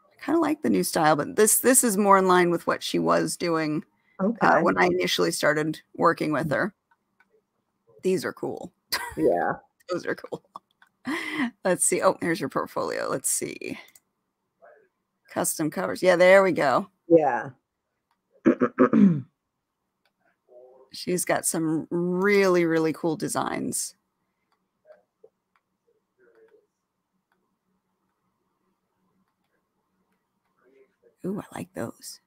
I 0.04 0.24
kind 0.24 0.36
of 0.36 0.42
like 0.42 0.62
the 0.62 0.70
new 0.70 0.84
style, 0.84 1.16
but 1.16 1.36
this 1.36 1.58
this 1.58 1.82
is 1.82 1.96
more 1.96 2.18
in 2.18 2.28
line 2.28 2.50
with 2.50 2.66
what 2.66 2.82
she 2.82 2.98
was 2.98 3.36
doing 3.36 3.84
uh, 4.20 4.26
okay. 4.26 4.46
uh, 4.46 4.60
when 4.62 4.78
I 4.78 4.86
initially 4.86 5.32
started 5.32 5.80
working 5.94 6.32
with 6.32 6.50
her. 6.50 6.72
These 8.02 8.24
are 8.24 8.32
cool. 8.32 8.72
Yeah, 9.16 9.54
those 9.90 10.06
are 10.06 10.14
cool. 10.14 10.42
Let's 11.64 11.84
see. 11.84 12.02
Oh, 12.02 12.16
here's 12.20 12.40
your 12.40 12.48
portfolio. 12.48 13.08
Let's 13.08 13.28
see. 13.28 13.78
Custom 15.30 15.70
covers. 15.70 16.02
Yeah, 16.02 16.16
there 16.16 16.42
we 16.42 16.52
go. 16.52 16.88
Yeah. 17.08 17.50
She's 20.92 21.24
got 21.24 21.46
some 21.46 21.86
really, 21.90 22.64
really 22.64 22.92
cool 22.92 23.16
designs. 23.16 23.94
Ooh, 31.24 31.40
I 31.40 31.44
like 31.56 31.72
those. 31.74 32.20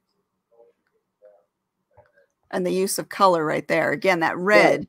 And 2.50 2.66
the 2.66 2.72
use 2.72 2.98
of 2.98 3.08
color 3.08 3.44
right 3.44 3.66
there. 3.68 3.92
Again, 3.92 4.20
that 4.20 4.36
red, 4.38 4.80
yeah. 4.80 4.86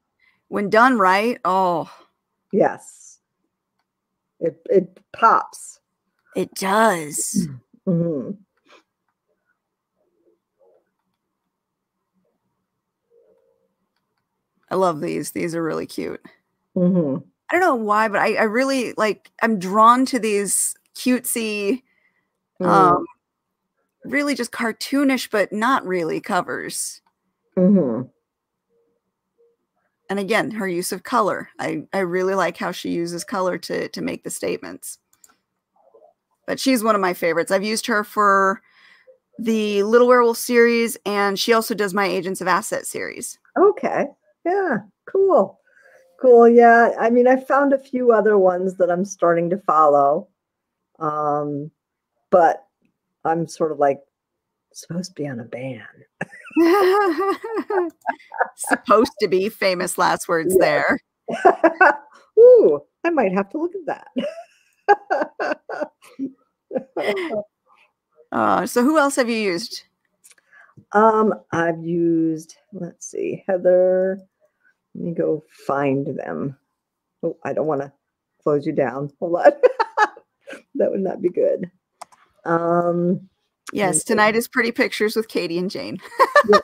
when 0.47 0.69
done 0.69 0.97
right, 0.97 1.39
oh. 1.43 1.91
Yes. 2.51 3.06
It, 4.39 4.61
it 4.69 4.99
pops. 5.13 5.79
It 6.35 6.53
does. 6.55 7.47
Mm-hmm. 7.87 8.31
I 14.69 14.75
love 14.75 14.99
these. 14.99 15.31
These 15.31 15.55
are 15.55 15.63
really 15.63 15.85
cute. 15.85 16.21
Mm-hmm. 16.75 17.23
I 17.49 17.53
don't 17.53 17.61
know 17.61 17.75
why, 17.75 18.09
but 18.09 18.19
I, 18.19 18.33
I 18.33 18.43
really 18.43 18.93
like, 18.97 19.31
I'm 19.41 19.57
drawn 19.57 20.05
to 20.07 20.19
these 20.19 20.75
cutesy, 20.97 21.83
mm. 22.61 22.67
um, 22.67 23.05
really 24.03 24.35
just 24.35 24.51
cartoonish, 24.51 25.29
but 25.31 25.53
not 25.53 25.85
really 25.85 26.19
covers. 26.19 27.01
Mm-hmm. 27.57 28.09
And 30.09 30.19
again, 30.19 30.51
her 30.51 30.67
use 30.67 30.91
of 30.91 31.03
color. 31.03 31.49
I, 31.59 31.83
I 31.93 31.99
really 31.99 32.35
like 32.35 32.57
how 32.57 32.71
she 32.71 32.89
uses 32.89 33.23
color 33.23 33.57
to, 33.59 33.89
to 33.89 34.01
make 34.01 34.23
the 34.23 34.29
statements. 34.29 34.99
But 36.45 36.59
she's 36.59 36.83
one 36.83 36.95
of 36.95 37.01
my 37.01 37.13
favorites. 37.13 37.51
I've 37.51 37.63
used 37.63 37.85
her 37.87 38.03
for 38.03 38.61
the 39.37 39.83
Little 39.83 40.07
Werewolf 40.07 40.37
series, 40.37 40.97
and 41.05 41.37
she 41.37 41.51
also 41.53 41.75
does 41.75 41.93
my 41.93 42.05
Agents 42.05 42.39
of 42.39 42.47
Asset 42.47 42.85
series. 42.85 43.37
Okay. 43.57 44.05
Yeah. 44.45 44.77
Cool. 45.11 45.59
Cool. 46.21 46.47
Yeah. 46.47 46.91
I 46.99 47.09
mean, 47.09 47.27
I 47.27 47.35
found 47.35 47.73
a 47.73 47.77
few 47.77 48.11
other 48.11 48.37
ones 48.37 48.75
that 48.77 48.89
I'm 48.89 49.05
starting 49.05 49.49
to 49.49 49.57
follow. 49.57 50.29
Um, 50.99 51.69
but 52.31 52.65
I'm 53.23 53.47
sort 53.47 53.71
of 53.71 53.79
like 53.79 53.99
supposed 54.73 55.15
to 55.15 55.21
be 55.21 55.27
on 55.27 55.39
a 55.39 55.43
ban. 55.43 55.85
supposed 58.55 59.11
to 59.19 59.27
be 59.27 59.49
famous 59.49 59.97
last 59.97 60.27
words 60.27 60.55
yeah. 60.59 60.65
there. 60.65 60.99
Ooh, 62.39 62.81
I 63.03 63.09
might 63.09 63.33
have 63.33 63.49
to 63.49 63.57
look 63.57 63.73
at 63.75 63.85
that. 63.85 64.07
uh, 68.31 68.65
so 68.65 68.83
who 68.83 68.97
else 68.97 69.15
have 69.15 69.29
you 69.29 69.37
used? 69.37 69.83
Um, 70.91 71.33
I've 71.51 71.83
used, 71.83 72.55
let's 72.73 73.09
see, 73.09 73.43
Heather. 73.47 74.19
Let 74.95 75.03
me 75.03 75.13
go 75.13 75.43
find 75.65 76.07
them. 76.07 76.57
Oh, 77.23 77.37
I 77.43 77.53
don't 77.53 77.67
want 77.67 77.81
to 77.81 77.91
close 78.43 78.65
you 78.65 78.73
down. 78.73 79.11
Hold 79.19 79.37
on. 79.37 79.51
that 80.75 80.91
would 80.91 81.01
not 81.01 81.21
be 81.21 81.29
good. 81.29 81.71
Um, 82.45 83.29
yes, 83.73 84.03
tonight 84.03 84.35
is 84.35 84.47
pretty 84.47 84.71
pictures 84.71 85.15
with 85.15 85.27
Katie 85.27 85.57
and 85.57 85.69
Jane. 85.69 85.97
yeah. 86.49 86.59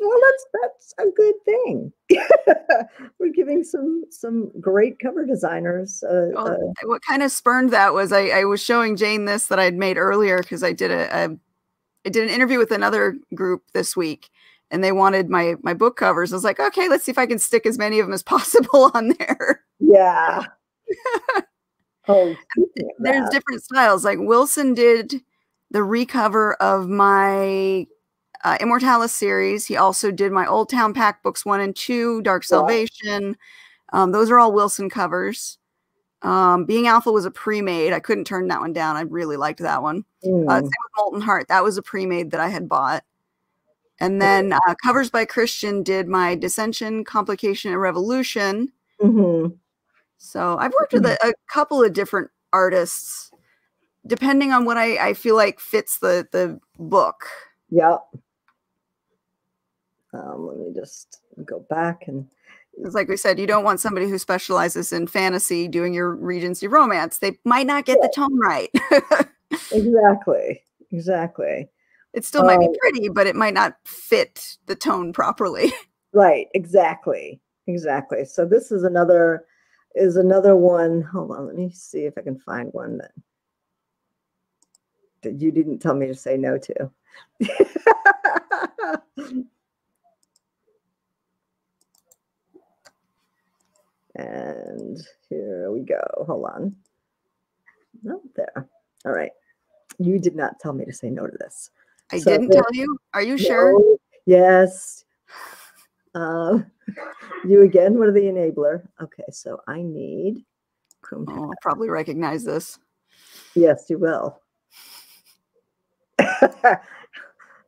Well, 0.00 0.20
that's 0.22 0.46
that's 0.62 0.94
a 0.98 1.10
good 1.16 1.34
thing. 1.44 1.92
We're 3.18 3.32
giving 3.32 3.64
some 3.64 4.04
some 4.10 4.50
great 4.60 4.98
cover 4.98 5.24
designers. 5.24 6.02
Uh, 6.02 6.28
well, 6.32 6.48
uh, 6.48 6.86
what 6.86 7.02
kind 7.02 7.22
of 7.22 7.32
spurned 7.32 7.70
that 7.70 7.94
was 7.94 8.12
I, 8.12 8.28
I 8.28 8.44
was 8.44 8.62
showing 8.62 8.96
Jane 8.96 9.24
this 9.24 9.48
that 9.48 9.58
I'd 9.58 9.76
made 9.76 9.98
earlier 9.98 10.38
because 10.38 10.62
I 10.62 10.72
did 10.72 10.90
a, 10.90 11.24
a 11.24 11.36
I 12.06 12.08
did 12.08 12.24
an 12.24 12.34
interview 12.34 12.58
with 12.58 12.70
another 12.70 13.16
group 13.34 13.64
this 13.72 13.96
week, 13.96 14.30
and 14.70 14.82
they 14.82 14.92
wanted 14.92 15.28
my 15.28 15.56
my 15.62 15.74
book 15.74 15.96
covers. 15.96 16.32
I 16.32 16.36
was 16.36 16.44
like, 16.44 16.60
okay, 16.60 16.88
let's 16.88 17.04
see 17.04 17.10
if 17.10 17.18
I 17.18 17.26
can 17.26 17.38
stick 17.38 17.66
as 17.66 17.78
many 17.78 17.98
of 17.98 18.06
them 18.06 18.14
as 18.14 18.22
possible 18.22 18.90
on 18.94 19.14
there. 19.18 19.64
Yeah. 19.80 20.44
Oh, 22.08 22.36
there's 22.98 23.28
different 23.30 23.64
styles. 23.64 24.04
Like 24.04 24.18
Wilson 24.20 24.74
did 24.74 25.22
the 25.70 25.82
recover 25.82 26.54
of 26.54 26.88
my 26.88 27.86
uh, 28.44 28.58
Immortalis 28.60 29.12
series. 29.12 29.66
He 29.66 29.76
also 29.76 30.10
did 30.10 30.32
my 30.32 30.46
Old 30.46 30.68
Town 30.68 30.94
Pack 30.94 31.22
books 31.22 31.44
one 31.44 31.60
and 31.60 31.74
two, 31.74 32.22
Dark 32.22 32.44
Salvation. 32.44 33.36
Um, 33.92 34.12
those 34.12 34.30
are 34.30 34.38
all 34.38 34.52
Wilson 34.52 34.90
covers. 34.90 35.58
Um, 36.22 36.64
Being 36.64 36.88
Alpha 36.88 37.12
was 37.12 37.24
a 37.24 37.30
pre-made. 37.30 37.92
I 37.92 38.00
couldn't 38.00 38.24
turn 38.24 38.48
that 38.48 38.60
one 38.60 38.72
down. 38.72 38.96
I 38.96 39.02
really 39.02 39.36
liked 39.36 39.60
that 39.60 39.82
one. 39.82 40.04
Mm. 40.24 40.48
Uh, 40.48 40.60
same 40.60 40.64
with 40.64 40.92
Molten 40.96 41.20
Heart. 41.20 41.48
That 41.48 41.62
was 41.62 41.76
a 41.76 41.82
pre-made 41.82 42.30
that 42.32 42.40
I 42.40 42.48
had 42.48 42.68
bought. 42.68 43.04
And 43.98 44.20
then 44.20 44.52
uh, 44.52 44.74
covers 44.84 45.10
by 45.10 45.24
Christian 45.24 45.82
did 45.82 46.06
my 46.06 46.34
Dissension, 46.34 47.04
Complication, 47.04 47.72
and 47.72 47.80
Revolution. 47.80 48.72
Mm-hmm. 49.00 49.54
So 50.18 50.56
I've 50.58 50.72
worked 50.72 50.92
with 50.92 51.06
a, 51.06 51.16
a, 51.26 51.32
couple 51.48 51.82
of 51.82 51.92
different 51.92 52.30
artists, 52.52 53.30
depending 54.06 54.52
on 54.52 54.64
what 54.64 54.76
I, 54.76 55.08
I 55.08 55.14
feel 55.14 55.36
like 55.36 55.60
fits 55.60 55.98
the 55.98 56.26
the 56.32 56.60
book. 56.78 57.26
Yep. 57.70 58.02
Um, 60.12 60.46
let 60.46 60.58
me 60.58 60.72
just 60.74 61.20
go 61.44 61.60
back 61.68 62.04
and. 62.06 62.26
It's 62.78 62.94
like 62.94 63.08
we 63.08 63.16
said, 63.16 63.38
you 63.38 63.46
don't 63.46 63.64
want 63.64 63.80
somebody 63.80 64.06
who 64.06 64.18
specializes 64.18 64.92
in 64.92 65.06
fantasy 65.06 65.66
doing 65.66 65.94
your 65.94 66.14
Regency 66.14 66.68
romance. 66.68 67.18
They 67.18 67.38
might 67.42 67.66
not 67.66 67.86
get 67.86 67.98
yeah. 68.02 68.06
the 68.06 68.12
tone 68.14 68.38
right. 68.38 68.68
exactly. 69.72 70.62
Exactly. 70.92 71.70
It 72.12 72.26
still 72.26 72.44
might 72.44 72.58
um, 72.58 72.70
be 72.70 72.78
pretty, 72.78 73.08
but 73.08 73.26
it 73.26 73.34
might 73.34 73.54
not 73.54 73.76
fit 73.86 74.58
the 74.66 74.74
tone 74.74 75.12
properly. 75.12 75.72
Right. 76.12 76.46
Exactly. 76.54 77.42
Exactly. 77.66 78.24
So 78.24 78.46
this 78.46 78.72
is 78.72 78.84
another 78.84 79.44
is 79.94 80.16
another 80.16 80.56
one. 80.56 81.02
Hold 81.02 81.32
on, 81.32 81.46
let 81.46 81.56
me 81.56 81.70
see 81.70 82.04
if 82.04 82.14
I 82.16 82.22
can 82.22 82.38
find 82.38 82.72
one 82.72 82.98
that, 82.98 83.10
that 85.26 85.40
you 85.40 85.50
didn't 85.50 85.78
tell 85.80 85.94
me 85.94 86.06
to 86.06 86.14
say 86.14 86.36
no 86.36 86.58
to. 86.58 86.90
And 94.14 94.98
here 95.28 95.70
we 95.70 95.80
go. 95.80 96.00
Hold 96.26 96.46
on. 96.46 96.76
No, 98.02 98.20
there. 98.34 98.66
All 99.04 99.12
right. 99.12 99.32
You 99.98 100.18
did 100.18 100.34
not 100.34 100.58
tell 100.60 100.72
me 100.72 100.84
to 100.84 100.92
say 100.92 101.10
no 101.10 101.26
to 101.26 101.36
this. 101.38 101.70
I 102.12 102.18
So 102.18 102.30
didn't 102.30 102.52
there- 102.52 102.62
tell 102.62 102.74
you. 102.74 102.98
Are 103.14 103.22
you 103.22 103.38
sure? 103.38 103.96
Yes. 104.26 105.04
Uh, 106.14 106.60
you 107.44 107.62
again. 107.62 107.98
What 107.98 108.08
are 108.08 108.12
the 108.12 108.20
enabler? 108.20 108.86
Okay, 109.02 109.24
so 109.30 109.60
I 109.66 109.82
need 109.82 110.44
Chrome. 111.02 111.26
Oh, 111.28 111.44
I'll 111.44 111.52
probably 111.60 111.90
recognize 111.90 112.44
this. 112.44 112.78
Yes, 113.54 113.86
you 113.90 113.98
will. 113.98 114.40
so 116.40 116.78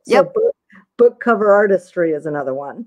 Yep. 0.05 0.33
Book, 0.33 0.55
book 0.97 1.19
cover 1.19 1.51
artistry 1.53 2.11
is 2.11 2.25
another 2.25 2.53
one. 2.53 2.85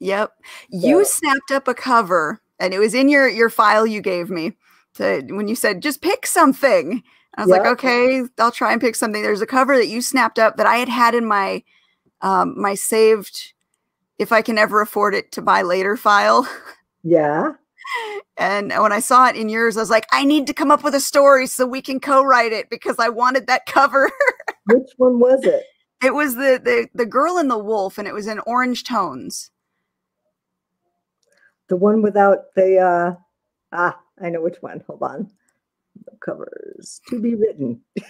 Yep. 0.00 0.32
You 0.70 1.04
snapped 1.04 1.50
up 1.50 1.68
a 1.68 1.74
cover 1.74 2.40
and 2.58 2.72
it 2.72 2.78
was 2.78 2.94
in 2.94 3.08
your 3.08 3.28
your 3.28 3.50
file 3.50 3.86
you 3.86 4.00
gave 4.00 4.30
me 4.30 4.56
to 4.94 5.22
when 5.28 5.48
you 5.48 5.54
said 5.54 5.82
just 5.82 6.02
pick 6.02 6.26
something. 6.26 7.02
I 7.36 7.42
was 7.42 7.50
like, 7.50 7.66
okay, 7.66 8.24
I'll 8.38 8.50
try 8.50 8.72
and 8.72 8.80
pick 8.80 8.96
something. 8.96 9.22
There's 9.22 9.40
a 9.40 9.46
cover 9.46 9.76
that 9.76 9.86
you 9.86 10.02
snapped 10.02 10.40
up 10.40 10.56
that 10.56 10.66
I 10.66 10.76
had 10.76 10.88
had 10.88 11.14
in 11.14 11.26
my 11.26 11.62
um 12.20 12.60
my 12.60 12.74
saved 12.74 13.52
if 14.18 14.32
I 14.32 14.42
can 14.42 14.58
ever 14.58 14.80
afford 14.80 15.14
it 15.14 15.30
to 15.32 15.42
buy 15.42 15.62
later 15.62 15.96
file. 15.96 16.48
Yeah. 17.04 17.52
And 18.36 18.70
when 18.70 18.92
I 18.92 19.00
saw 19.00 19.28
it 19.28 19.36
in 19.36 19.48
yours, 19.48 19.76
I 19.76 19.80
was 19.80 19.90
like, 19.90 20.06
I 20.12 20.24
need 20.24 20.46
to 20.48 20.54
come 20.54 20.70
up 20.70 20.84
with 20.84 20.94
a 20.94 21.00
story 21.00 21.46
so 21.46 21.66
we 21.66 21.82
can 21.82 22.00
co-write 22.00 22.52
it 22.52 22.70
because 22.70 22.96
I 22.98 23.08
wanted 23.08 23.46
that 23.48 23.66
cover. 23.66 24.10
Which 24.66 24.90
one 24.96 25.18
was 25.18 25.44
it? 25.44 25.64
it 26.02 26.14
was 26.14 26.34
the 26.34 26.60
the 26.62 26.88
the 26.94 27.06
girl 27.06 27.38
and 27.38 27.50
the 27.50 27.58
wolf, 27.58 27.98
and 27.98 28.06
it 28.06 28.14
was 28.14 28.26
in 28.26 28.40
orange 28.40 28.84
tones. 28.84 29.50
The 31.68 31.76
one 31.76 32.02
without 32.02 32.54
the 32.54 32.78
uh 32.78 33.14
ah, 33.72 33.98
I 34.22 34.30
know 34.30 34.42
which 34.42 34.58
one. 34.60 34.82
Hold 34.86 35.02
on. 35.02 35.30
The 36.04 36.16
covers 36.20 37.00
to 37.08 37.20
be 37.20 37.34
written. 37.34 37.80
you 37.96 38.04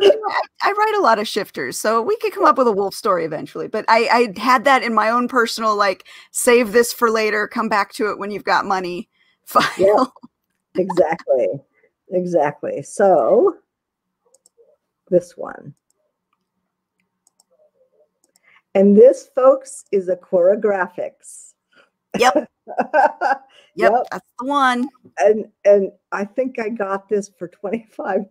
know, 0.00 0.22
I, 0.28 0.42
I 0.62 0.72
write 0.72 0.94
a 0.96 1.02
lot 1.02 1.18
of 1.18 1.28
shifters, 1.28 1.78
so 1.78 2.02
we 2.02 2.16
could 2.18 2.32
come 2.32 2.44
up 2.44 2.58
with 2.58 2.66
a 2.66 2.72
wolf 2.72 2.94
story 2.94 3.24
eventually. 3.24 3.68
But 3.68 3.84
I, 3.88 4.32
I 4.36 4.40
had 4.40 4.64
that 4.64 4.82
in 4.82 4.94
my 4.94 5.10
own 5.10 5.28
personal 5.28 5.76
like 5.76 6.06
save 6.30 6.72
this 6.72 6.92
for 6.92 7.10
later, 7.10 7.48
come 7.48 7.68
back 7.68 7.92
to 7.94 8.10
it 8.10 8.18
when 8.18 8.30
you've 8.30 8.44
got 8.44 8.64
money 8.64 9.08
file. 9.44 10.12
Exactly. 10.76 11.48
exactly. 12.10 12.82
So 12.82 13.56
this 15.10 15.36
one. 15.36 15.74
And 18.74 18.96
this, 18.96 19.30
folks, 19.34 19.84
is 19.90 20.08
a 20.08 20.16
Cora 20.16 20.56
Graphics. 20.56 21.54
Yep. 22.18 22.48
yep. 23.74 23.92
Yep, 23.92 24.02
that's 24.10 24.30
the 24.38 24.46
one. 24.46 24.88
And 25.18 25.46
and 25.64 25.92
I 26.12 26.24
think 26.24 26.58
I 26.58 26.68
got 26.68 27.08
this 27.08 27.30
for 27.38 27.48
$25. 27.48 28.26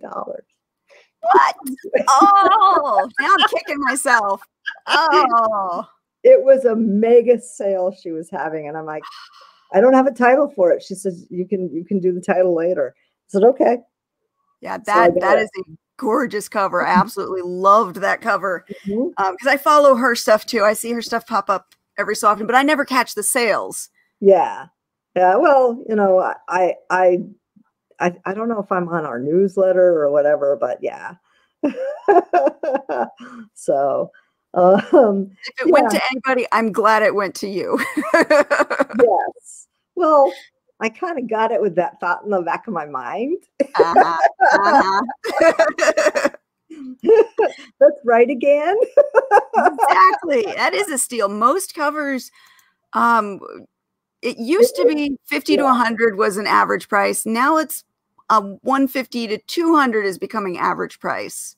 What? 1.21 1.55
Oh, 2.09 3.09
now 3.19 3.35
I'm 3.37 3.47
kicking 3.49 3.79
myself. 3.79 4.41
Oh, 4.87 5.87
It 6.23 6.43
was 6.43 6.65
a 6.65 6.75
mega 6.75 7.39
sale 7.39 7.91
she 7.91 8.11
was 8.11 8.29
having. 8.29 8.67
And 8.67 8.77
I'm 8.77 8.85
like, 8.85 9.03
I 9.73 9.81
don't 9.81 9.93
have 9.93 10.07
a 10.07 10.13
title 10.13 10.51
for 10.55 10.71
it. 10.71 10.81
She 10.83 10.95
says, 10.95 11.25
You 11.29 11.47
can 11.47 11.69
you 11.73 11.83
can 11.83 11.99
do 11.99 12.13
the 12.13 12.21
title 12.21 12.55
later. 12.55 12.95
I 12.97 13.27
said, 13.27 13.43
Okay. 13.43 13.77
yeah, 14.61 14.77
So 14.77 14.83
that 14.85 15.13
got 15.13 15.19
that 15.21 15.37
it. 15.39 15.41
is 15.41 15.49
a 15.59 15.71
gorgeous 15.97 16.47
cover. 16.47 16.85
I 16.85 16.91
mm-hmm. 16.91 17.01
absolutely 17.01 17.41
loved 17.41 17.97
that 17.97 18.21
cover 18.21 18.65
mm-hmm. 18.85 19.09
um, 19.23 19.33
because 19.33 19.47
I 19.47 19.57
follow 19.57 19.95
her 19.95 20.15
stuff 20.15 20.45
too. 20.45 20.63
I 20.63 20.73
see 20.73 20.91
her 20.93 21.01
stuff 21.01 21.27
pop 21.27 21.49
up 21.49 21.75
every 21.97 22.15
so 22.15 22.27
often, 22.29 22.45
but 22.45 22.55
I 22.55 22.63
never 22.63 22.85
catch 22.85 23.15
the 23.15 23.23
sales. 23.23 23.89
Yeah. 24.19 24.67
Yeah. 25.17 25.35
Well, 25.37 25.83
you 25.89 25.95
know, 25.95 26.19
I, 26.19 26.75
I, 26.91 27.17
I, 27.99 28.13
I, 28.23 28.33
don't 28.35 28.49
know 28.49 28.59
if 28.59 28.71
I'm 28.71 28.87
on 28.87 29.03
our 29.03 29.17
newsletter 29.17 29.99
or 29.99 30.11
whatever, 30.11 30.55
but 30.55 30.77
yeah. 30.79 31.15
so, 33.55 34.11
um, 34.53 35.31
If 35.43 35.65
it 35.65 35.71
went 35.71 35.89
to 35.89 36.01
anybody, 36.11 36.45
I'm 36.51 36.71
glad 36.71 37.01
it 37.01 37.15
went 37.15 37.33
to 37.35 37.47
you. 37.47 37.79
yes. 38.13 39.67
Well, 39.95 40.31
I 40.79 40.89
kind 40.89 41.17
of 41.17 41.27
got 41.27 41.51
it 41.51 41.61
with 41.61 41.73
that 41.77 41.99
thought 41.99 42.23
in 42.23 42.29
the 42.29 42.43
back 42.43 42.67
of 42.67 42.73
my 42.73 42.85
mind. 42.85 43.39
Uh-huh, 43.59 44.17
uh-huh. 44.53 46.29
That's 47.79 47.99
right 48.05 48.29
again. 48.29 48.77
exactly. 49.55 50.43
That 50.55 50.75
is 50.75 50.89
a 50.89 50.99
steal. 50.99 51.27
Most 51.27 51.73
covers, 51.73 52.29
um, 52.93 53.39
it 54.21 54.37
used 54.37 54.75
to 54.75 54.85
be 54.85 55.17
50 55.25 55.57
to 55.57 55.63
100 55.63 56.17
was 56.17 56.37
an 56.37 56.47
average 56.47 56.89
price. 56.89 57.25
Now 57.25 57.57
it's 57.57 57.83
uh, 58.29 58.41
150 58.61 59.27
to 59.27 59.37
200 59.37 60.05
is 60.05 60.17
becoming 60.17 60.57
average 60.57 60.99
price. 60.99 61.55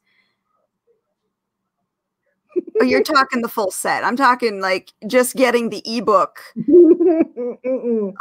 Oh, 2.82 2.84
you're 2.84 3.04
talking 3.16 3.42
the 3.42 3.50
full 3.50 3.72
set. 3.72 4.04
I'm 4.04 4.16
talking 4.16 4.62
like 4.62 4.92
just 5.08 5.36
getting 5.36 5.70
the 5.70 5.82
ebook. 5.86 6.40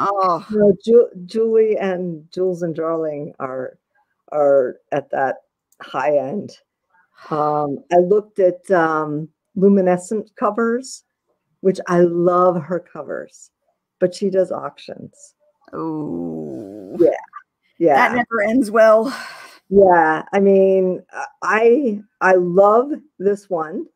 Oh, 0.00 0.46
No, 0.50 0.76
Ju- 0.84 1.10
Julie 1.26 1.76
and 1.76 2.30
Jules 2.32 2.62
and 2.62 2.74
Darling 2.74 3.34
are 3.38 3.78
are 4.32 4.76
at 4.92 5.10
that 5.10 5.36
high 5.80 6.16
end. 6.18 6.58
Um, 7.30 7.78
I 7.92 7.96
looked 7.98 8.38
at 8.38 8.70
um, 8.70 9.28
luminescent 9.56 10.30
covers, 10.36 11.04
which 11.60 11.80
I 11.88 12.00
love 12.00 12.62
her 12.62 12.80
covers, 12.80 13.50
but 13.98 14.14
she 14.14 14.30
does 14.30 14.52
auctions. 14.52 15.34
oh, 15.72 16.96
Yeah. 16.98 17.10
Yeah, 17.78 17.94
that 17.94 18.16
never 18.16 18.42
ends 18.42 18.70
well. 18.72 19.16
yeah. 19.68 20.24
I 20.32 20.40
mean, 20.40 21.02
I 21.42 22.00
I 22.20 22.34
love 22.34 22.90
this 23.20 23.48
one 23.48 23.86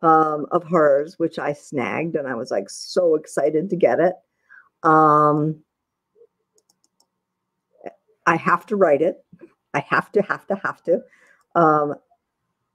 um, 0.00 0.46
of 0.50 0.64
hers, 0.64 1.18
which 1.18 1.38
I 1.38 1.52
snagged, 1.52 2.16
and 2.16 2.26
I 2.26 2.34
was 2.34 2.50
like 2.50 2.70
so 2.70 3.14
excited 3.14 3.68
to 3.70 3.76
get 3.76 4.00
it. 4.00 4.14
Um, 4.82 5.62
I 8.26 8.36
have 8.36 8.66
to 8.66 8.76
write 8.76 9.02
it. 9.02 9.24
I 9.74 9.80
have 9.88 10.12
to, 10.12 10.22
have 10.22 10.46
to, 10.46 10.56
have 10.56 10.82
to. 10.84 11.00
Um, 11.54 11.94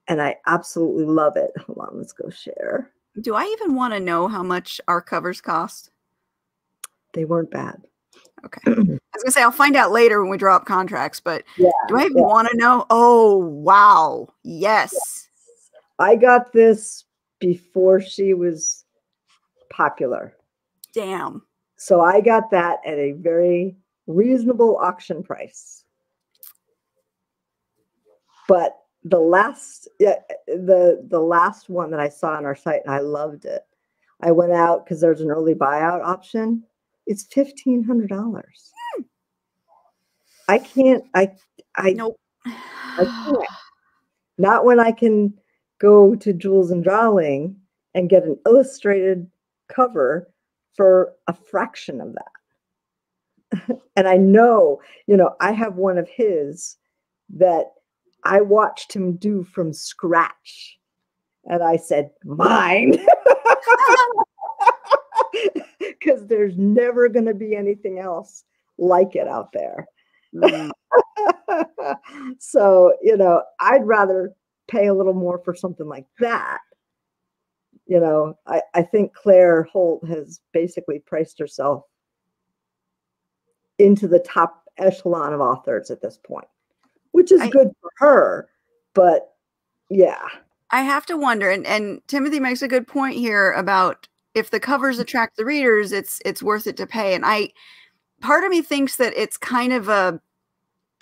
and 0.08 0.22
I 0.22 0.36
absolutely 0.48 1.06
love 1.06 1.38
it. 1.38 1.52
Hold 1.66 1.80
on, 1.80 1.98
let's 1.98 2.14
go 2.14 2.30
share. 2.30 2.92
Do 3.22 3.36
I 3.36 3.46
even 3.46 3.76
want 3.76 3.94
to 3.94 4.00
know 4.00 4.28
how 4.28 4.44
much 4.44 4.82
our 4.88 5.02
covers 5.02 5.42
cost? 5.42 5.92
They 7.14 7.26
weren't 7.26 7.52
bad. 7.52 7.82
Okay. 8.46 8.62
I 8.68 8.72
was 8.72 9.24
gonna 9.24 9.32
say 9.32 9.42
I'll 9.44 9.52
find 9.52 9.76
out 9.76 9.92
later 9.92 10.22
when 10.22 10.30
we 10.30 10.38
draw 10.38 10.56
up 10.56 10.66
contracts, 10.66 11.20
but 11.20 11.44
Yeah. 11.58 11.70
do 11.88 11.98
I 11.98 12.06
even 12.06 12.18
yeah. 12.18 12.24
want 12.24 12.50
to 12.50 12.58
know? 12.58 12.86
Oh 12.90 13.38
wow. 13.38 14.28
Yes. 14.44 15.30
I 16.00 16.16
got 16.16 16.52
this 16.52 17.06
before 17.40 18.02
she 18.02 18.34
was 18.34 18.86
popular. 19.70 20.36
Damn. 20.94 21.44
So 21.78 22.02
I 22.02 22.22
got 22.22 22.50
that 22.52 22.80
at 22.86 22.98
a 22.98 23.14
very 23.14 23.76
reasonable 24.08 24.78
auction 24.78 25.24
price. 25.24 25.84
But 28.48 28.78
the 29.04 29.20
last 29.20 29.88
yeah, 30.00 30.16
the 30.48 31.06
the 31.10 31.20
last 31.20 31.70
one 31.70 31.92
that 31.92 32.00
I 32.00 32.10
saw 32.10 32.36
on 32.36 32.46
our 32.46 32.56
site 32.56 32.82
and 32.86 32.94
I 32.94 33.00
loved 33.00 33.46
it. 33.46 33.66
I 34.22 34.32
went 34.32 34.54
out 34.54 34.86
because 34.86 35.02
there's 35.02 35.22
an 35.22 35.32
early 35.32 35.54
buyout 35.54 36.02
option. 36.04 36.64
It's 37.08 37.24
fifteen 37.32 37.84
hundred 37.84 38.10
dollars. 38.10 38.72
Hmm. 38.96 39.04
I 40.50 40.60
can't 40.60 41.06
I 41.16 41.32
I 41.76 41.94
Nope. 41.94 42.18
can't. 43.26 43.38
not 44.40 44.66
when 44.66 44.80
I 44.82 44.94
can 44.94 45.36
go 45.82 46.16
to 46.16 46.34
Jules 46.34 46.72
and 46.72 46.84
Darling 46.86 47.58
and 47.96 48.10
get 48.10 48.26
an 48.26 48.40
illustrated 48.48 49.30
cover 49.70 50.32
for 50.78 51.14
a 51.28 51.34
fraction 51.34 52.02
of 52.02 52.16
that. 52.16 53.80
and 53.98 54.08
I 54.08 54.18
know, 54.18 54.82
you 55.08 55.18
know, 55.18 55.36
I 55.42 55.54
have 55.54 55.76
one 55.76 55.98
of 56.00 56.10
his 56.10 56.78
that 57.36 57.74
I 58.26 58.42
watched 58.42 58.94
him 58.94 59.18
do 59.18 59.44
from 59.44 59.74
scratch. 59.74 60.78
And 61.46 61.64
I 61.64 61.78
said, 61.78 62.12
mine. 62.26 63.06
Because 66.04 66.28
there's 66.28 66.58
never 66.58 67.08
going 67.10 67.26
to 67.26 67.34
be 67.34 67.56
anything 67.56 68.00
else 68.00 68.44
like 68.78 69.16
it 69.16 69.28
out 69.28 69.52
there. 69.54 69.88
Mm, 70.36 70.72
so, 72.40 72.94
you 73.02 73.16
know, 73.16 73.44
I'd 73.60 73.86
rather 73.86 74.34
pay 74.68 74.88
a 74.88 74.94
little 74.94 75.14
more 75.14 75.40
for 75.44 75.56
something 75.56 75.88
like 75.88 76.06
that. 76.20 76.60
You 77.86 78.00
know, 78.00 78.38
I, 78.48 78.62
I 78.74 78.82
think 78.82 79.14
Claire 79.14 79.64
Holt 79.64 80.08
has 80.08 80.40
basically 80.52 81.00
priced 81.00 81.38
herself 81.38 81.84
into 83.78 84.08
the 84.08 84.20
top 84.20 84.64
echelon 84.78 85.34
of 85.34 85.42
authors 85.42 85.92
at 85.92 86.02
this 86.02 86.18
point, 86.18 86.48
which 87.12 87.32
is 87.32 87.42
I- 87.42 87.50
good 87.50 87.70
for 87.82 87.90
her. 87.98 88.50
But 88.94 89.34
yeah, 89.90 90.28
I 90.70 90.82
have 90.82 91.06
to 91.08 91.18
wonder, 91.18 91.52
and, 91.52 91.66
and 91.68 92.02
Timothy 92.08 92.40
makes 92.40 92.62
a 92.62 92.68
good 92.68 92.88
point 92.88 93.16
here 93.16 93.52
about 93.52 94.08
if 94.36 94.50
the 94.52 94.60
covers 94.60 95.00
attract 95.00 95.38
the 95.38 95.46
readers, 95.46 95.92
it's 95.92 96.22
it's 96.26 96.44
worth 96.44 96.68
it 96.68 96.78
to 96.78 96.88
pay. 96.88 97.16
And 97.16 97.26
I 97.26 97.50
part 98.22 98.44
of 98.44 98.52
me 98.52 98.62
thinks 98.62 98.98
that 98.98 99.14
it's 99.16 99.38
kind 99.38 99.74
of 99.74 99.90
a 99.90 100.20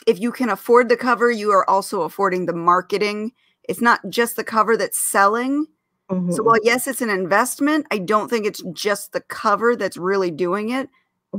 if 0.07 0.19
you 0.19 0.32
can 0.32 0.49
afford 0.49 0.89
the 0.89 0.97
cover, 0.97 1.32
you 1.32 1.51
are 1.51 1.69
also 1.69 2.01
affording 2.01 2.45
the 2.45 2.53
marketing. 2.53 3.32
It's 3.69 3.82
not 3.82 3.99
just 4.09 4.36
the 4.36 4.43
cover 4.43 4.75
that's 4.77 4.97
selling. 4.99 5.67
Mhm, 6.09 6.32
So 6.32 6.43
while 6.43 6.59
yes, 6.63 6.88
it's 6.88 7.01
an 7.01 7.09
investment, 7.09 7.88
I 7.91 7.99
don't 7.99 8.29
think 8.29 8.45
it's 8.45 8.63
just 8.73 9.13
the 9.13 9.21
cover 9.21 9.75
that's 9.75 9.97
really 9.97 10.32
doing 10.32 10.69
it. 10.71 10.89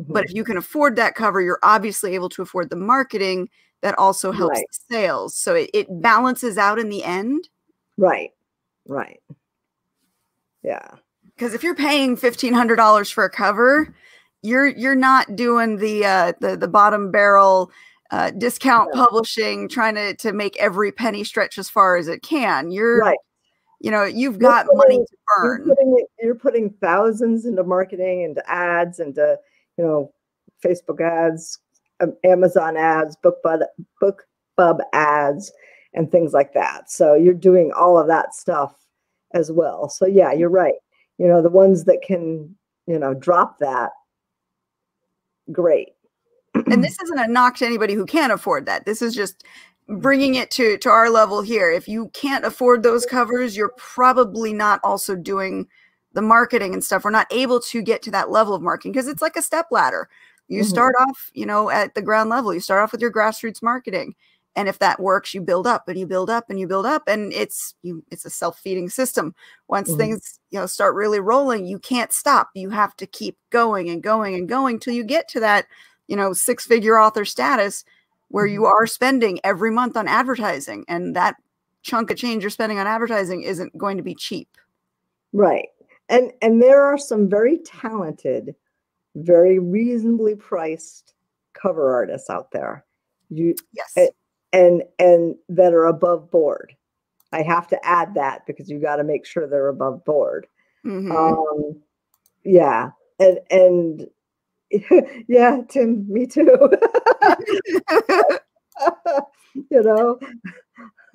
But 0.08 0.24
mhm. 0.24 0.26
if 0.26 0.34
you 0.34 0.44
can 0.44 0.56
afford 0.58 0.96
that 0.96 1.14
cover, 1.16 1.40
you're 1.42 1.60
obviously 1.62 2.14
able 2.14 2.30
to 2.30 2.42
afford 2.42 2.70
the 2.70 2.76
marketing 2.76 3.48
that 3.82 3.98
also 3.98 4.32
helps 4.32 4.60
Right. 4.60 4.66
the 4.88 4.94
sales. 4.94 5.36
So 5.36 5.54
it, 5.56 5.70
it 5.74 5.88
balances 6.02 6.58
out 6.58 6.78
in 6.78 6.88
the 6.90 7.04
end. 7.04 7.48
right, 7.96 8.30
right. 8.86 9.20
Yeah, 10.62 10.96
Because 11.42 11.54
if 11.54 11.64
you're 11.64 11.74
paying 11.74 12.14
fifteen 12.16 12.52
hundred 12.52 12.76
dollars 12.76 13.10
for 13.10 13.24
a 13.24 13.28
cover, 13.30 13.92
you're 14.42 14.68
you're 14.68 14.94
not 14.94 15.34
doing 15.34 15.78
the 15.78 16.04
uh, 16.04 16.32
the 16.40 16.56
the 16.56 16.68
bottom 16.68 17.10
barrel 17.10 17.72
uh, 18.12 18.30
discount 18.30 18.90
No. 18.94 19.04
publishing, 19.06 19.68
trying 19.68 19.96
to 19.96 20.14
to 20.18 20.32
make 20.32 20.56
every 20.60 20.92
penny 20.92 21.24
stretch 21.24 21.58
as 21.58 21.68
far 21.68 21.96
as 21.96 22.06
it 22.06 22.22
can. 22.22 22.70
You're 22.70 22.98
right. 22.98 23.18
you 23.80 23.90
know 23.90 24.04
you've 24.04 24.34
You're 24.34 24.50
got 24.52 24.66
money 24.70 24.98
putting- 24.98 25.06
to 25.06 25.16
You're 25.42 25.58
burn. 25.58 25.68
putting 25.68 26.06
you're 26.20 26.34
putting 26.36 26.70
thousands 26.80 27.44
into 27.44 27.64
marketing, 27.64 28.22
into 28.22 28.48
ads, 28.48 29.00
into 29.00 29.36
you 29.78 29.82
know, 29.84 30.12
Facebook 30.64 31.00
ads, 31.00 31.58
um, 31.98 32.14
Amazon 32.22 32.76
ads, 32.76 33.16
BookBub, 33.24 33.62
BookBub 34.00 34.78
ads, 34.92 35.50
and 35.92 36.08
things 36.12 36.32
like 36.32 36.54
that. 36.54 36.88
So 36.88 37.14
you're 37.14 37.34
doing 37.34 37.72
all 37.76 37.98
of 37.98 38.06
that 38.06 38.32
stuff 38.32 38.76
as 39.34 39.50
well. 39.50 39.88
So 39.88 40.06
yeah, 40.06 40.30
you're 40.32 40.48
right. 40.48 40.74
You 41.18 41.28
know, 41.28 41.42
the 41.42 41.50
ones 41.50 41.84
that 41.84 42.02
can, 42.02 42.54
you 42.86 42.98
know, 42.98 43.14
drop 43.14 43.58
that, 43.60 43.90
great. 45.50 45.90
and 46.54 46.82
this 46.82 47.00
isn't 47.02 47.18
a 47.18 47.28
knock 47.28 47.56
to 47.56 47.66
anybody 47.66 47.94
who 47.94 48.06
can't 48.06 48.32
afford 48.32 48.66
that. 48.66 48.84
This 48.86 49.02
is 49.02 49.14
just 49.14 49.44
bringing 49.88 50.34
it 50.36 50.50
to 50.52 50.78
to 50.78 50.88
our 50.90 51.10
level 51.10 51.42
here. 51.42 51.70
If 51.70 51.88
you 51.88 52.08
can't 52.14 52.44
afford 52.44 52.82
those 52.82 53.06
covers, 53.06 53.56
you're 53.56 53.72
probably 53.76 54.52
not 54.52 54.80
also 54.84 55.14
doing 55.16 55.66
the 56.14 56.22
marketing 56.22 56.74
and 56.74 56.84
stuff. 56.84 57.04
We're 57.04 57.10
not 57.10 57.26
able 57.30 57.60
to 57.60 57.82
get 57.82 58.02
to 58.02 58.10
that 58.12 58.30
level 58.30 58.54
of 58.54 58.62
marketing 58.62 58.92
because 58.92 59.08
it's 59.08 59.22
like 59.22 59.36
a 59.36 59.42
step 59.42 59.66
ladder. 59.70 60.08
You 60.48 60.62
Mhm. 60.62 60.66
start 60.66 60.94
off, 61.00 61.30
you 61.32 61.46
know, 61.46 61.70
at 61.70 61.94
the 61.94 62.02
ground 62.02 62.28
level. 62.28 62.52
You 62.52 62.60
start 62.60 62.82
off 62.82 62.92
with 62.92 63.00
your 63.00 63.12
grassroots 63.12 63.62
marketing. 63.62 64.14
And 64.56 64.68
if 64.68 64.78
that 64.80 65.00
works, 65.00 65.32
you 65.34 65.40
build 65.40 65.66
up 65.66 65.88
and 65.88 65.98
you 65.98 66.06
build 66.06 66.28
up 66.30 66.50
and 66.50 66.60
you 66.60 66.66
build 66.66 66.86
up 66.86 67.04
and 67.08 67.32
it's 67.32 67.74
you 67.82 68.04
it's 68.10 68.24
a 68.26 68.30
self-feeding 68.30 68.90
system. 68.90 69.34
Once 69.68 69.90
Mhm. 69.90 69.96
things, 69.96 70.40
you 70.50 70.58
know, 70.58 70.66
start 70.66 70.94
really 70.94 71.20
rolling, 71.20 71.66
you 71.66 71.78
can't 71.78 72.12
stop. 72.12 72.50
You 72.54 72.70
have 72.70 72.94
to 72.96 73.06
keep 73.06 73.36
going 73.50 73.88
and 73.90 74.02
going 74.02 74.34
and 74.34 74.48
going 74.48 74.78
till 74.78 74.94
you 74.94 75.04
get 75.04 75.28
to 75.28 75.40
that 75.40 75.66
you 76.08 76.16
know 76.16 76.32
six 76.32 76.66
figure 76.66 76.98
author 76.98 77.24
status 77.24 77.84
where 78.28 78.46
you 78.46 78.64
are 78.66 78.86
spending 78.86 79.38
every 79.44 79.70
month 79.70 79.96
on 79.96 80.08
advertising 80.08 80.84
and 80.88 81.14
that 81.16 81.36
chunk 81.82 82.10
of 82.10 82.16
change 82.16 82.42
you're 82.42 82.50
spending 82.50 82.78
on 82.78 82.86
advertising 82.86 83.42
isn't 83.42 83.76
going 83.78 83.96
to 83.96 84.02
be 84.02 84.14
cheap 84.14 84.48
Right. 85.32 85.68
And 86.08 86.32
and 86.42 86.60
there 86.62 86.82
are 86.82 86.98
some 86.98 87.28
very 87.28 87.58
talented, 87.58 88.54
very 89.14 89.58
reasonably 89.58 90.34
priced 90.36 91.14
cover 91.54 91.94
artists 91.94 92.28
out 92.30 92.50
there. 92.50 92.84
You 93.30 93.54
yes 93.72 93.92
Eh, 93.96 94.08
and 94.52 94.82
and 94.98 95.34
that 95.48 95.72
are 95.72 95.86
above 95.86 96.30
board. 96.30 96.74
I 97.32 97.42
have 97.42 97.66
to 97.68 97.86
add 97.86 98.14
that 98.14 98.46
because 98.46 98.68
you 98.70 98.78
got 98.78 98.96
to 98.96 99.04
make 99.04 99.24
sure 99.24 99.46
they're 99.46 99.68
above 99.68 100.04
board. 100.04 100.46
Mhm. 100.84 101.10
Um 101.10 101.82
yeah. 102.44 102.90
And 103.18 103.38
and 103.50 104.06
yeah, 105.28 105.60
Tim, 105.68 106.06
me 106.12 106.26
too. 106.26 106.56
you 109.70 109.82
know. 109.82 110.18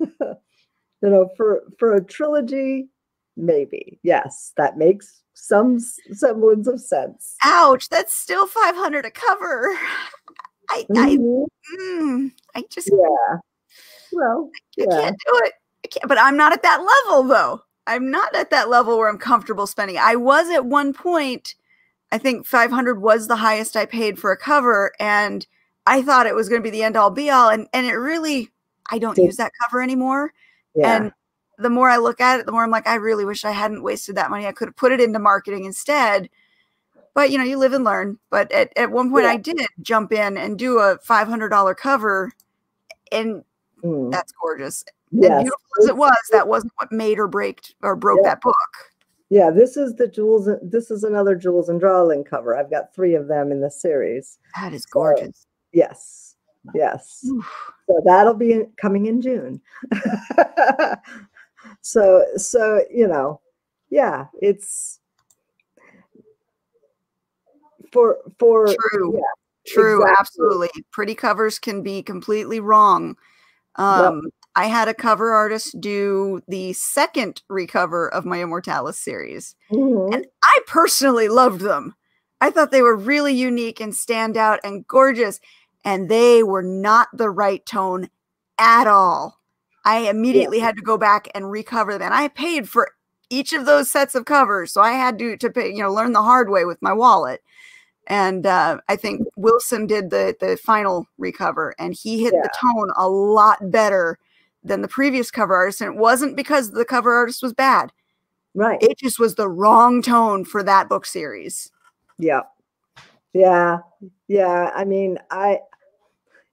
you 0.00 1.10
know, 1.10 1.28
for 1.36 1.62
for 1.78 1.94
a 1.94 2.04
trilogy, 2.04 2.88
maybe. 3.36 3.98
Yes, 4.02 4.52
that 4.56 4.78
makes 4.78 5.22
some 5.34 5.78
semblance 6.12 6.66
of 6.66 6.80
sense. 6.80 7.36
ouch 7.44 7.88
that's 7.88 8.12
still 8.12 8.46
500 8.46 9.04
a 9.04 9.10
cover 9.10 9.78
i 10.70 10.86
i, 10.96 11.16
Mhm. 11.16 11.46
mm, 11.80 12.32
I 12.54 12.64
just 12.70 12.90
Yeah. 12.92 13.38
Well, 14.12 14.50
I 14.54 14.60
yeah. 14.76 15.00
can't 15.02 15.16
do 15.26 15.32
it 15.44 15.52
I 15.84 15.88
can't, 15.88 16.08
but 16.08 16.18
i'm 16.18 16.36
not 16.36 16.52
at 16.52 16.62
that 16.62 16.80
level 16.80 17.22
though 17.24 17.62
i'm 17.86 18.10
not 18.10 18.34
at 18.34 18.50
that 18.50 18.68
level 18.68 18.96
where 18.98 19.08
i'm 19.08 19.18
comfortable 19.18 19.66
spending 19.66 19.98
i 19.98 20.16
was 20.16 20.48
at 20.50 20.64
one 20.66 20.92
point 20.92 21.54
i 22.12 22.18
think 22.18 22.46
500 22.46 23.00
was 23.00 23.28
the 23.28 23.36
highest 23.36 23.76
i 23.76 23.84
paid 23.86 24.18
for 24.18 24.32
a 24.32 24.36
cover 24.36 24.92
and 24.98 25.46
i 25.86 26.02
thought 26.02 26.26
it 26.26 26.34
was 26.34 26.48
going 26.48 26.60
to 26.62 26.64
be 26.64 26.70
the 26.70 26.82
end 26.82 26.96
all 26.96 27.10
be 27.10 27.30
all 27.30 27.48
and 27.50 27.68
and 27.72 27.86
it 27.86 27.94
really 27.94 28.50
i 28.90 28.98
don't 28.98 29.18
use 29.18 29.36
that 29.36 29.52
cover 29.62 29.82
anymore 29.82 30.32
Yeah. 30.74 30.96
And 31.04 31.12
the 31.58 31.70
more 31.70 31.90
I 31.90 31.96
look 31.96 32.20
at 32.20 32.38
it, 32.38 32.46
the 32.46 32.52
more 32.52 32.62
I'm 32.62 32.70
like, 32.70 32.86
I 32.86 32.94
really 32.94 33.24
wish 33.24 33.44
I 33.44 33.50
hadn't 33.50 33.82
wasted 33.82 34.14
that 34.14 34.30
money. 34.30 34.46
I 34.46 34.52
could 34.52 34.68
have 34.68 34.76
put 34.76 34.92
it 34.92 35.00
into 35.00 35.18
marketing 35.18 35.64
instead. 35.64 36.30
But 37.18 37.32
you 37.32 37.38
know, 37.38 37.42
you 37.42 37.56
live 37.58 37.72
and 37.72 37.82
learn. 37.82 38.16
But 38.30 38.52
at, 38.52 38.72
at 38.78 38.92
one 38.92 39.10
point 39.10 39.24
Yeah. 39.24 39.32
I 39.32 39.36
did 39.38 39.60
jump 39.82 40.12
in 40.12 40.36
and 40.38 40.56
do 40.56 40.78
a 40.78 40.98
five 41.02 41.26
hundred 41.26 41.48
dollar 41.48 41.74
cover 41.74 42.30
and 43.10 43.42
Mm. 43.82 44.12
that's 44.12 44.30
gorgeous. 44.40 44.84
And 45.10 45.20
beautiful 45.20 45.58
as 45.82 45.88
it 45.88 45.96
was, 45.96 46.16
that 46.30 46.46
wasn't 46.46 46.72
what 46.76 46.92
made 46.92 47.18
or 47.18 47.26
break 47.26 47.74
or 47.82 47.96
broke 47.96 48.20
Yeah. 48.22 48.30
that 48.30 48.40
book. 48.40 48.54
Yeah, 49.30 49.50
this 49.50 49.76
is 49.76 49.96
the 49.96 50.06
Jules. 50.06 50.48
This 50.62 50.92
is 50.92 51.02
another 51.02 51.34
Jules 51.34 51.68
and 51.68 51.80
Darling 51.80 52.22
cover. 52.22 52.56
I've 52.56 52.70
got 52.70 52.94
three 52.94 53.14
of 53.16 53.26
them 53.26 53.50
in 53.50 53.60
the 53.60 53.70
series. 53.70 54.38
That 54.60 54.72
is 54.72 54.82
So- 54.84 54.88
gorgeous. 54.92 55.44
Yes, 55.72 56.36
yes. 56.72 57.24
Oof. 57.28 57.72
So 57.88 58.00
that'll 58.04 58.34
be 58.34 58.64
coming 58.76 59.06
in 59.06 59.20
June. 59.20 59.60
so, 61.80 62.24
so 62.36 62.84
you 62.92 63.08
know, 63.08 63.40
yeah, 63.90 64.26
it's 64.40 65.00
for 67.92 68.18
for 68.38 68.66
True. 68.66 69.14
yeah, 69.14 69.20
True, 69.66 70.02
exactly. 70.02 70.16
absolutely. 70.20 70.84
Pretty 70.92 71.14
covers 71.14 71.58
can 71.58 71.82
be 71.82 72.02
completely 72.02 72.60
wrong. 72.60 73.16
Um, 73.76 74.22
I 74.56 74.66
had 74.66 74.88
a 74.88 74.94
cover 74.94 75.32
artist 75.32 75.80
do 75.80 76.40
the 76.48 76.72
second 76.72 77.42
recover 77.48 78.12
of 78.12 78.24
my 78.24 78.38
Immortalis 78.42 78.98
series. 78.98 79.54
Mhm. 79.70 80.14
And 80.14 80.26
I 80.42 80.60
personally 80.66 81.28
loved 81.28 81.60
them. 81.60 81.94
I 82.40 82.50
thought 82.50 82.70
they 82.70 82.82
were 82.82 82.96
really 82.96 83.34
unique 83.34 83.80
and 83.80 83.94
stand 83.94 84.36
out 84.36 84.58
and 84.64 84.86
gorgeous. 84.86 85.38
And 85.84 86.08
they 86.08 86.42
were 86.42 86.62
not 86.62 87.08
the 87.12 87.30
right 87.30 87.64
tone 87.66 88.10
at 88.58 88.86
all. 88.88 89.38
I 89.84 90.08
immediately 90.10 90.58
had 90.58 90.76
to 90.76 90.82
go 90.82 90.98
back 90.98 91.28
and 91.34 91.50
recover 91.50 91.92
them. 91.92 92.02
And 92.02 92.14
I 92.14 92.28
paid 92.28 92.68
for 92.68 92.90
each 93.30 93.52
of 93.52 93.64
those 93.64 93.88
sets 93.90 94.14
of 94.14 94.24
covers. 94.24 94.72
So 94.72 94.80
I 94.80 94.92
had 94.92 95.18
to, 95.20 95.36
to 95.36 95.50
pay, 95.50 95.68
you 95.68 95.82
know, 95.82 95.92
learn 95.92 96.12
the 96.12 96.22
hard 96.22 96.50
way 96.50 96.64
with 96.64 96.82
my 96.82 96.92
wallet. 96.92 97.42
And 98.08 98.46
uh, 98.46 98.80
I 98.88 98.96
think 98.96 99.28
Wilson 99.36 99.86
did 99.86 100.10
the 100.10 100.34
the 100.40 100.56
final 100.56 101.06
recover, 101.18 101.74
and 101.78 101.94
he 101.94 102.22
hit 102.22 102.32
the 102.32 102.50
tone 102.60 102.90
a 102.96 103.08
lot 103.08 103.70
better 103.70 104.18
than 104.64 104.80
the 104.80 104.88
previous 104.88 105.30
cover 105.30 105.54
artist. 105.54 105.82
And 105.82 105.94
it 105.94 106.00
wasn't 106.00 106.36
because 106.36 106.70
the 106.70 106.86
cover 106.86 107.12
artist 107.12 107.42
was 107.42 107.52
bad; 107.52 107.92
right. 108.54 108.82
it 108.82 108.98
just 108.98 109.18
was 109.18 109.34
the 109.34 109.48
wrong 109.48 110.00
tone 110.00 110.46
for 110.46 110.62
that 110.62 110.88
book 110.88 111.04
series. 111.04 111.70
Yeah. 112.18 112.42
Yeah. 113.32 113.78
Yeah. 114.26 114.70
I 114.74 114.84
mean, 114.84 115.18
I, 115.30 115.60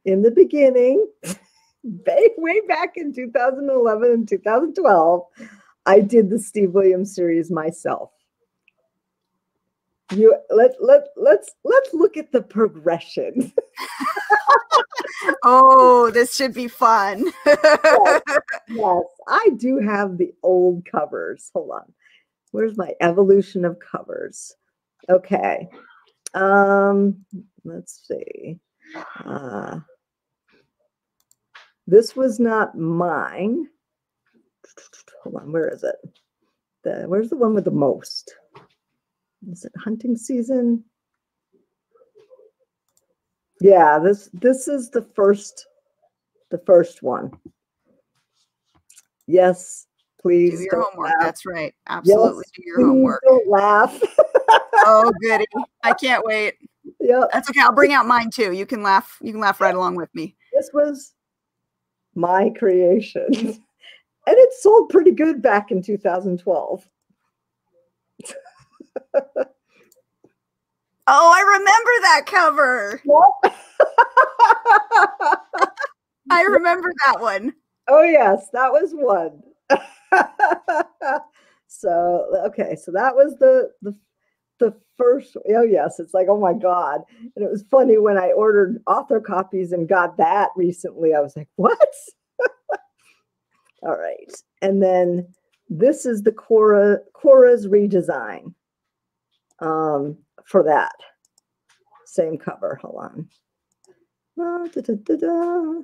in 0.04 0.22
the 0.22 0.32
beginning, 0.32 1.08
way, 1.84 2.30
way 2.38 2.62
back 2.68 2.98
in 2.98 3.14
2011 3.14 4.12
and 4.12 4.28
2012, 4.28 5.24
I 5.86 6.00
did 6.00 6.30
the 6.30 6.40
Steve 6.40 6.72
Williams 6.72 7.16
series 7.16 7.50
myself. 7.50 8.12
You 10.12 10.36
let 10.50 10.76
let 10.80 11.08
let's 11.16 11.52
let's 11.64 11.94
look 11.94 12.18
at 12.18 12.32
the 12.32 12.42
progression. 12.42 13.52
Oh, 15.44 16.12
this 16.12 16.36
should 16.36 16.54
be 16.54 16.68
fun. 16.68 17.32
yes, 17.46 18.22
I 19.28 19.50
do 19.58 19.80
have 19.80 20.18
the 20.18 20.34
old 20.44 20.86
covers. 20.86 21.50
Hold 21.54 21.72
on. 21.72 21.94
Where's 22.52 22.78
my 22.78 22.94
evolution 23.02 23.66
of 23.66 23.80
covers? 23.80 24.56
Okay. 25.10 25.68
Um, 26.34 27.26
let's 27.64 28.08
see. 28.08 28.60
Uh, 29.24 29.80
this 31.88 32.16
was 32.16 32.40
not 32.40 32.78
mine. 32.78 33.68
Hold 35.24 35.36
on, 35.36 35.52
where 35.52 35.70
is 35.70 35.84
it? 35.84 35.96
The 36.84 37.06
where's 37.08 37.30
the 37.30 37.38
one 37.38 37.54
with 37.54 37.66
the 37.66 37.72
most? 37.72 38.36
Is 39.52 39.66
it 39.66 39.72
hunting 39.78 40.18
season? 40.18 40.84
Yeah, 43.62 44.00
this 44.00 44.30
this 44.34 44.68
is 44.68 44.90
the 44.90 45.02
first 45.02 45.68
the 46.52 46.58
first 46.60 47.04
one. 47.04 47.32
Yes, 49.28 49.88
please 50.22 50.60
do 50.60 50.64
your 50.64 50.72
don't 50.82 50.94
homework. 50.94 51.10
laugh. 51.10 51.18
That's 51.22 51.46
right. 51.46 51.74
Absolutely 51.88 52.44
do 52.56 52.64
your 52.66 52.86
homework. 52.86 53.22
Don't 53.26 53.48
laugh. 53.48 54.02
Oh, 54.88 55.12
goody. 55.22 55.46
I 55.84 55.94
can't 55.94 56.24
wait. 56.26 56.56
Yep. 57.00 57.30
That's 57.34 57.50
okay. 57.50 57.62
I'll 57.62 57.74
bring 57.74 57.94
out 57.94 58.06
mine 58.06 58.30
too. 58.30 58.52
You 58.52 58.66
can 58.66 58.84
laugh. 58.84 59.18
You 59.22 59.32
can 59.32 59.42
laugh 59.42 59.60
right 59.60 59.74
along 59.74 59.96
with 59.96 60.14
me. 60.14 60.36
This 60.54 60.70
was 60.74 61.14
my 62.14 62.52
creation. 62.52 63.26
and 63.32 63.58
it 64.28 64.54
sold 64.60 64.90
pretty 64.90 65.12
good 65.12 65.42
back 65.42 65.72
in 65.72 65.82
2012. 65.82 66.88
Oh, 71.08 71.32
I 71.32 71.42
remember 71.60 71.92
that 72.02 72.26
cover. 72.26 73.00
I 76.32 76.42
remember 76.42 76.92
that 77.06 77.22
one. 77.22 77.54
oh 77.88 78.02
yes, 78.02 78.50
that 78.54 78.72
was 78.72 78.90
one. 78.92 79.44
so 81.68 82.26
okay, 82.48 82.76
so 82.76 82.92
that 82.92 83.16
was 83.16 83.38
the 83.38 83.70
the 83.84 83.96
the 84.60 84.74
first 84.98 85.36
oh 85.54 85.64
yes 85.64 86.00
it's 86.00 86.14
like 86.14 86.28
oh 86.30 86.40
my 86.40 86.54
god 86.54 87.02
and 87.36 87.44
it 87.44 87.52
was 87.52 87.66
funny 87.70 87.98
when 87.98 88.18
i 88.18 88.32
ordered 88.32 88.82
author 88.88 89.20
copies 89.20 89.74
and 89.74 89.90
got 89.90 90.16
that 90.16 90.48
recently 90.56 91.14
i 91.14 91.20
was 91.20 91.36
like 91.36 91.50
what 91.58 91.78
all 93.84 93.98
right 93.98 94.32
and 94.62 94.82
then 94.82 95.28
this 95.70 96.06
is 96.06 96.22
the 96.22 96.32
cora 96.32 97.00
cora's 97.14 97.68
redesign 97.68 98.54
um 99.60 100.18
for 100.46 100.64
that 100.64 100.94
same 102.06 102.38
cover 102.38 102.80
hold 102.82 103.04
on 103.04 103.30
Ah, 104.38 104.68
da, 104.74 104.82
da, 104.82 105.16
da, 105.16 105.82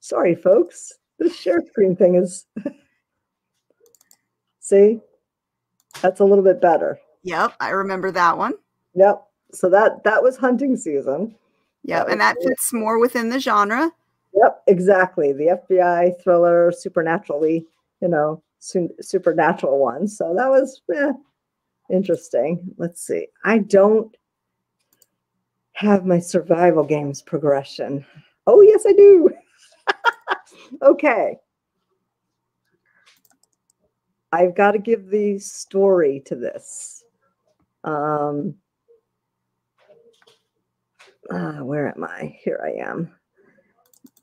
sorry 0.00 0.34
folks 0.34 0.92
this 1.18 1.38
share 1.38 1.62
screen 1.66 1.94
thing 1.94 2.16
is 2.16 2.46
see 4.60 5.00
that's 6.02 6.20
a 6.20 6.24
little 6.24 6.44
bit 6.44 6.60
better 6.60 6.98
Yep, 7.24 7.54
I 7.60 7.70
remember 7.70 8.10
that 8.12 8.38
one. 8.38 8.54
Yep. 8.94 9.22
So 9.52 9.68
that 9.70 10.04
that 10.04 10.22
was 10.22 10.36
hunting 10.36 10.76
season. 10.76 11.34
Yep, 11.84 12.06
That 12.06 12.12
and 12.12 12.20
that 12.20 12.36
fits 12.42 12.72
more 12.72 12.98
within 12.98 13.28
the 13.28 13.40
genre. 13.40 13.90
Yep, 14.34 14.62
exactly. 14.66 15.32
The 15.32 15.58
FBI 15.68 16.22
thriller, 16.22 16.70
supernaturally, 16.72 17.66
you 18.00 18.08
know, 18.08 18.42
su- 18.60 18.94
supernatural 19.00 19.78
one. 19.78 20.06
So 20.06 20.34
that 20.36 20.48
was 20.48 20.80
eh, 20.94 21.12
interesting. 21.90 22.74
Let's 22.76 23.06
see. 23.06 23.28
I 23.44 23.58
don't 23.58 24.16
have 25.72 26.04
my 26.04 26.18
survival 26.18 26.84
games 26.84 27.22
progression. 27.22 28.04
Oh, 28.46 28.60
yes, 28.60 28.84
I 28.86 28.92
do. 28.92 29.30
okay. 30.82 31.36
I've 34.32 34.54
got 34.54 34.72
to 34.72 34.78
give 34.78 35.08
the 35.08 35.38
story 35.38 36.22
to 36.26 36.34
this. 36.34 37.02
Um, 37.84 38.56
ah, 41.30 41.62
where 41.62 41.88
am 41.88 42.04
I? 42.04 42.36
Here 42.42 42.60
I 42.62 42.86
am. 42.86 43.12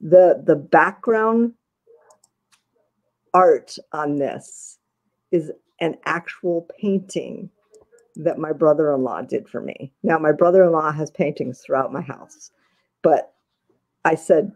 The 0.02 0.44
the 0.46 0.56
background 0.56 1.54
art 3.34 3.78
on 3.92 4.18
this 4.18 4.78
is 5.32 5.52
an 5.80 5.96
actual 6.06 6.68
painting 6.80 7.50
that 8.16 8.40
my 8.40 8.52
brother-in-law 8.52 9.22
did 9.24 9.48
for 9.48 9.62
me. 9.62 9.92
Now 10.04 10.18
my 10.18 10.32
brother-in-law 10.32 10.92
has 10.94 11.12
paintings 11.12 11.62
throughout 11.62 11.94
my 11.94 12.02
house, 12.02 12.52
but 13.02 13.34
I 14.04 14.16
said, 14.16 14.52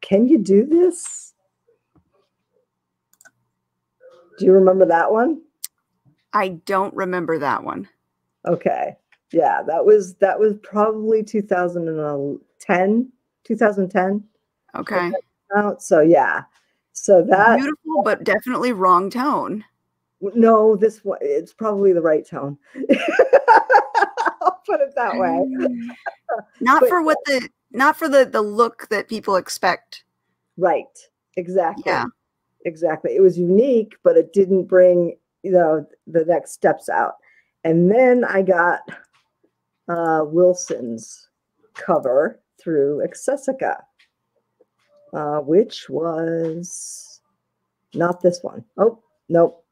"Can 0.00 0.26
you 0.28 0.38
do 0.38 0.64
this?" 0.64 1.34
Do 4.38 4.46
you 4.46 4.52
remember 4.52 4.86
that 4.86 5.12
one? 5.12 5.42
I 6.32 6.48
don't 6.48 6.94
remember 6.94 7.38
that 7.38 7.62
one. 7.62 7.88
Okay. 8.46 8.96
Yeah, 9.30 9.62
that 9.62 9.84
was 9.84 10.14
that 10.16 10.38
was 10.38 10.54
probably 10.62 11.22
2010, 11.22 13.12
2010 13.44 14.24
Okay. 14.74 15.12
So 15.78 16.00
yeah. 16.00 16.42
So 16.92 17.22
that 17.22 17.58
Beautiful, 17.58 18.02
but 18.02 18.24
definitely 18.24 18.72
wrong 18.72 19.10
tone. 19.10 19.64
No, 20.34 20.76
this 20.76 21.04
one 21.04 21.18
it's 21.20 21.52
probably 21.52 21.92
the 21.92 22.00
right 22.00 22.26
tone. 22.26 22.56
I'll 24.40 24.60
put 24.66 24.80
it 24.80 24.94
that 24.96 25.16
way. 25.16 25.44
Not 26.60 26.80
But- 26.80 26.88
for 26.88 27.02
what 27.02 27.18
the 27.26 27.48
not 27.72 27.96
for 27.96 28.08
the 28.08 28.24
the 28.24 28.42
look 28.42 28.88
that 28.90 29.08
people 29.08 29.36
expect. 29.36 30.04
Right. 30.56 30.86
Exactly. 31.36 31.84
Yeah. 31.86 32.04
Exactly. 32.64 33.16
It 33.16 33.20
was 33.20 33.38
unique, 33.38 33.94
but 34.04 34.16
it 34.16 34.32
didn't 34.32 34.64
bring, 34.64 35.16
you 35.42 35.50
know, 35.52 35.86
the 36.06 36.24
next 36.24 36.52
steps 36.52 36.88
out. 36.88 37.14
And 37.64 37.90
then 37.90 38.24
I 38.24 38.42
got 38.42 38.80
uh 39.88 40.24
Wilson's 40.26 41.28
cover 41.74 42.40
through 42.60 43.02
Accessica, 43.02 43.82
uh, 45.12 45.38
which 45.38 45.88
was 45.88 47.20
not 47.94 48.20
this 48.20 48.40
one. 48.42 48.64
Oh, 48.78 49.02
nope. 49.28 49.64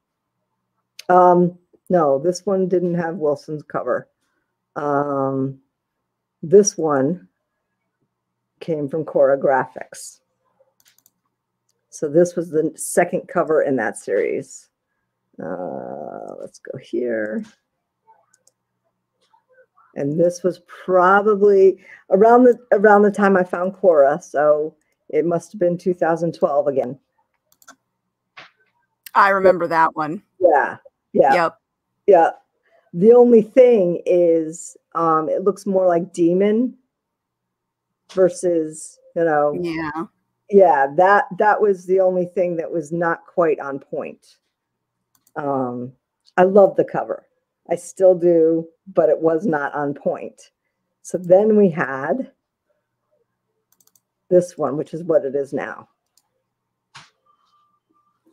Um, 1.10 1.58
no, 1.88 2.20
this 2.20 2.46
one 2.46 2.68
didn't 2.68 2.94
have 2.94 3.16
Wilson's 3.16 3.64
cover. 3.64 4.08
Um, 4.76 5.58
this 6.40 6.78
one 6.78 7.28
came 8.60 8.88
from 8.88 9.04
Cora 9.04 9.36
Graphics. 9.36 10.20
So 11.88 12.08
this 12.08 12.36
was 12.36 12.50
the 12.50 12.72
second 12.76 13.26
cover 13.26 13.62
in 13.62 13.74
that 13.76 13.98
series. 13.98 14.68
Uh, 15.42 16.34
let's 16.38 16.60
go 16.60 16.78
here. 16.78 17.44
And 19.96 20.18
this 20.18 20.44
was 20.44 20.60
probably 20.68 21.84
around 22.10 22.44
the 22.44 22.56
around 22.70 23.02
the 23.02 23.10
time 23.10 23.36
I 23.36 23.42
found 23.42 23.74
Cora, 23.74 24.20
so 24.22 24.76
it 25.08 25.26
must 25.26 25.50
have 25.50 25.58
been 25.58 25.76
2012 25.76 26.68
again. 26.68 26.96
I 29.16 29.30
remember 29.30 29.66
that 29.66 29.96
one. 29.96 30.22
Yeah, 30.38 30.76
yeah, 31.12 31.34
Yep. 31.34 31.58
yeah. 32.06 32.30
The 32.94 33.12
only 33.12 33.42
thing 33.42 34.02
is, 34.06 34.76
um, 34.94 35.28
it 35.28 35.44
looks 35.44 35.66
more 35.66 35.86
like 35.86 36.12
demon 36.12 36.76
versus, 38.14 38.98
you 39.16 39.24
know, 39.24 39.60
Yeah. 39.62 40.06
yeah 40.50 40.86
that 40.96 41.24
that 41.38 41.60
was 41.60 41.86
the 41.86 42.00
only 42.00 42.26
thing 42.26 42.56
that 42.56 42.70
was 42.70 42.92
not 42.92 43.24
quite 43.26 43.60
on 43.60 43.78
point 43.78 44.36
um 45.36 45.92
i 46.36 46.42
love 46.42 46.76
the 46.76 46.84
cover 46.84 47.26
i 47.70 47.76
still 47.76 48.14
do 48.16 48.66
but 48.94 49.08
it 49.08 49.18
was 49.20 49.46
not 49.46 49.74
on 49.74 49.94
point 49.94 50.50
so 51.02 51.18
then 51.18 51.56
we 51.56 51.70
had 51.70 52.32
this 54.30 54.58
one 54.58 54.76
which 54.76 54.94
is 54.94 55.04
what 55.04 55.24
it 55.24 55.36
is 55.36 55.52
now 55.52 55.88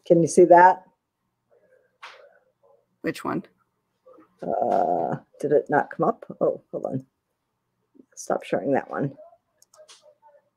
can 0.05 0.21
you 0.21 0.27
see 0.27 0.45
that 0.45 0.83
Which 3.07 3.23
one? 3.23 3.43
uh 4.43 5.15
did 5.39 5.53
it 5.53 5.67
not 5.69 5.89
come 5.89 6.09
up? 6.09 6.25
Oh 6.41 6.61
hold 6.71 6.85
on. 6.87 7.05
Stop 8.17 8.43
sharing 8.43 8.73
that 8.73 8.91
one. 8.91 9.13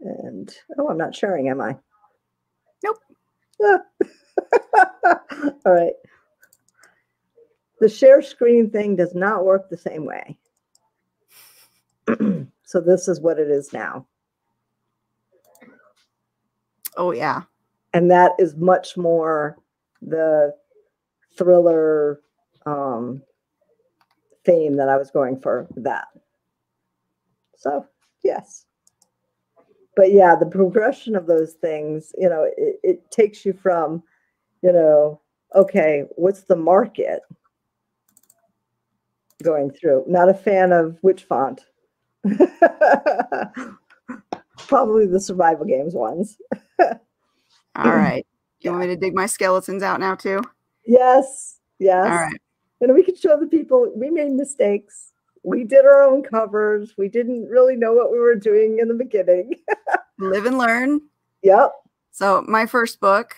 And 0.01 0.53
oh 0.77 0.89
i'm 0.89 0.99
not 0.99 1.15
sharing 1.15 1.49
am 1.49 1.61
i? 1.61 1.77
Nope. 2.83 2.99
all 5.65 5.73
right. 5.73 5.93
The 7.79 7.89
share 7.89 8.21
screen 8.21 8.69
thing 8.71 8.97
does 8.97 9.15
not 9.15 9.45
work 9.45 9.71
the 9.71 9.77
same 9.79 10.05
way. 10.05 10.37
So 12.65 12.81
this 12.81 13.07
is 13.09 13.21
what 13.21 13.39
it 13.39 13.51
is 13.51 13.73
now. 13.73 14.07
Oh 16.97 17.13
yeah. 17.13 17.43
and 17.93 18.11
that 18.11 18.33
is 18.41 18.57
much 18.57 18.97
more 18.97 19.59
the 20.03 20.55
thriller 21.37 22.21
um 22.67 23.23
theme 24.45 24.77
that 24.77 24.89
I 24.89 24.97
was 24.97 25.11
going 25.11 25.39
for 25.41 25.67
that. 25.77 26.09
So, 27.57 27.87
yes. 28.23 28.65
But 29.97 30.13
yeah, 30.13 30.35
the 30.35 30.47
progression 30.47 31.15
of 31.15 31.27
those 31.27 31.55
things, 31.55 32.13
you 32.17 32.29
know, 32.29 32.49
it, 32.57 32.77
it 32.83 33.11
takes 33.11 33.45
you 33.45 33.53
from, 33.53 34.03
you 34.63 34.73
know, 34.73 35.21
okay, 35.55 36.05
what's 36.17 36.45
the 36.45 36.57
market 36.57 37.21
going 39.43 39.71
through? 39.71 40.05
Not 40.07 40.29
a 40.29 40.35
fan 40.35 40.73
of 40.73 40.97
which 41.03 41.25
font. 41.25 41.67
Probably 44.57 45.07
the 45.07 45.21
survival 45.21 45.67
games 45.67 45.95
ones. 45.95 46.39
All 46.81 46.97
right. 47.77 48.27
You 48.63 48.73
want 48.73 48.83
me 48.83 48.89
to 48.89 48.97
dig 48.97 49.15
my 49.15 49.25
skeletons 49.25 49.83
out 49.83 50.01
now 50.01 50.15
too? 50.15 50.43
Yes, 50.85 51.61
yes. 51.79 52.05
All 52.05 52.15
right. 52.15 52.41
And 52.81 52.95
we 52.95 53.03
could 53.03 53.19
show 53.19 53.39
the 53.39 53.47
people 53.47 53.93
we 53.95 54.11
made 54.11 54.33
mistakes. 54.33 55.13
We 55.43 55.65
did 55.65 55.85
our 55.85 56.03
own 56.03 56.23
covers. 56.23 56.95
We 56.99 57.09
didn't 57.09 57.47
really 57.49 57.77
know 57.77 57.93
what 57.93 58.11
we 58.13 58.19
were 58.19 58.35
doing 58.35 58.79
in 58.79 58.89
the 58.89 58.95
beginning. 58.95 59.55
Live 60.19 60.47
and 60.47 60.59
learn. 60.59 61.01
yep. 61.43 61.73
So 62.13 62.45
my 62.47 62.67
first 62.67 63.01
book, 63.01 63.35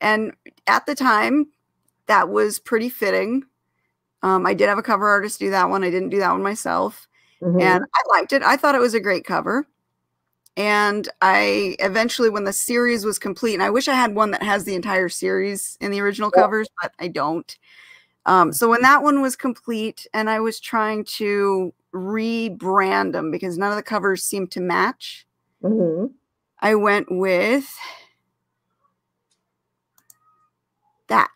and 0.00 0.32
at 0.66 0.86
the 0.86 0.94
time, 0.94 1.48
that 2.06 2.28
was 2.30 2.58
pretty 2.58 2.88
fitting. 2.88 3.44
Um, 4.22 4.46
I 4.46 4.54
did 4.54 4.68
have 4.68 4.78
a 4.78 4.82
cover 4.82 5.08
artist 5.08 5.38
do 5.40 5.50
that 5.50 5.68
one. 5.68 5.84
I 5.84 5.90
didn't 5.90 6.08
do 6.10 6.18
that 6.20 6.32
one 6.32 6.42
myself. 6.42 7.08
Mhm. 7.42 7.60
and 7.60 7.84
I 7.84 8.02
liked 8.16 8.32
it. 8.32 8.42
I 8.44 8.56
thought 8.56 8.76
it 8.76 8.80
was 8.80 8.94
a 8.94 9.00
great 9.00 9.24
cover. 9.24 9.66
And 10.56 11.08
I 11.20 11.74
eventually, 11.80 12.30
when 12.30 12.44
the 12.44 12.52
series 12.52 13.04
was 13.04 13.18
complete, 13.18 13.54
and 13.54 13.62
I 13.64 13.70
wish 13.70 13.88
I 13.88 13.94
had 13.94 14.14
one 14.14 14.30
that 14.30 14.42
has 14.44 14.62
the 14.64 14.76
entire 14.76 15.08
series 15.08 15.76
in 15.80 15.90
the 15.90 16.00
original 16.00 16.30
Yeah. 16.34 16.42
covers, 16.42 16.68
but 16.80 16.92
I 17.00 17.08
don't. 17.08 17.58
Um, 18.26 18.52
so 18.52 18.68
when 18.68 18.82
that 18.82 19.02
one 19.02 19.20
was 19.20 19.34
complete, 19.36 20.06
and 20.14 20.30
I 20.30 20.40
was 20.40 20.60
trying 20.60 21.04
to 21.04 21.72
rebrand 21.92 23.12
them 23.12 23.30
because 23.30 23.58
none 23.58 23.70
of 23.70 23.76
the 23.76 23.82
covers 23.82 24.22
seemed 24.24 24.50
to 24.52 24.60
match, 24.60 25.26
Mhm. 25.62 26.12
I 26.60 26.74
went 26.76 27.08
with 27.10 27.68
that. 31.08 31.30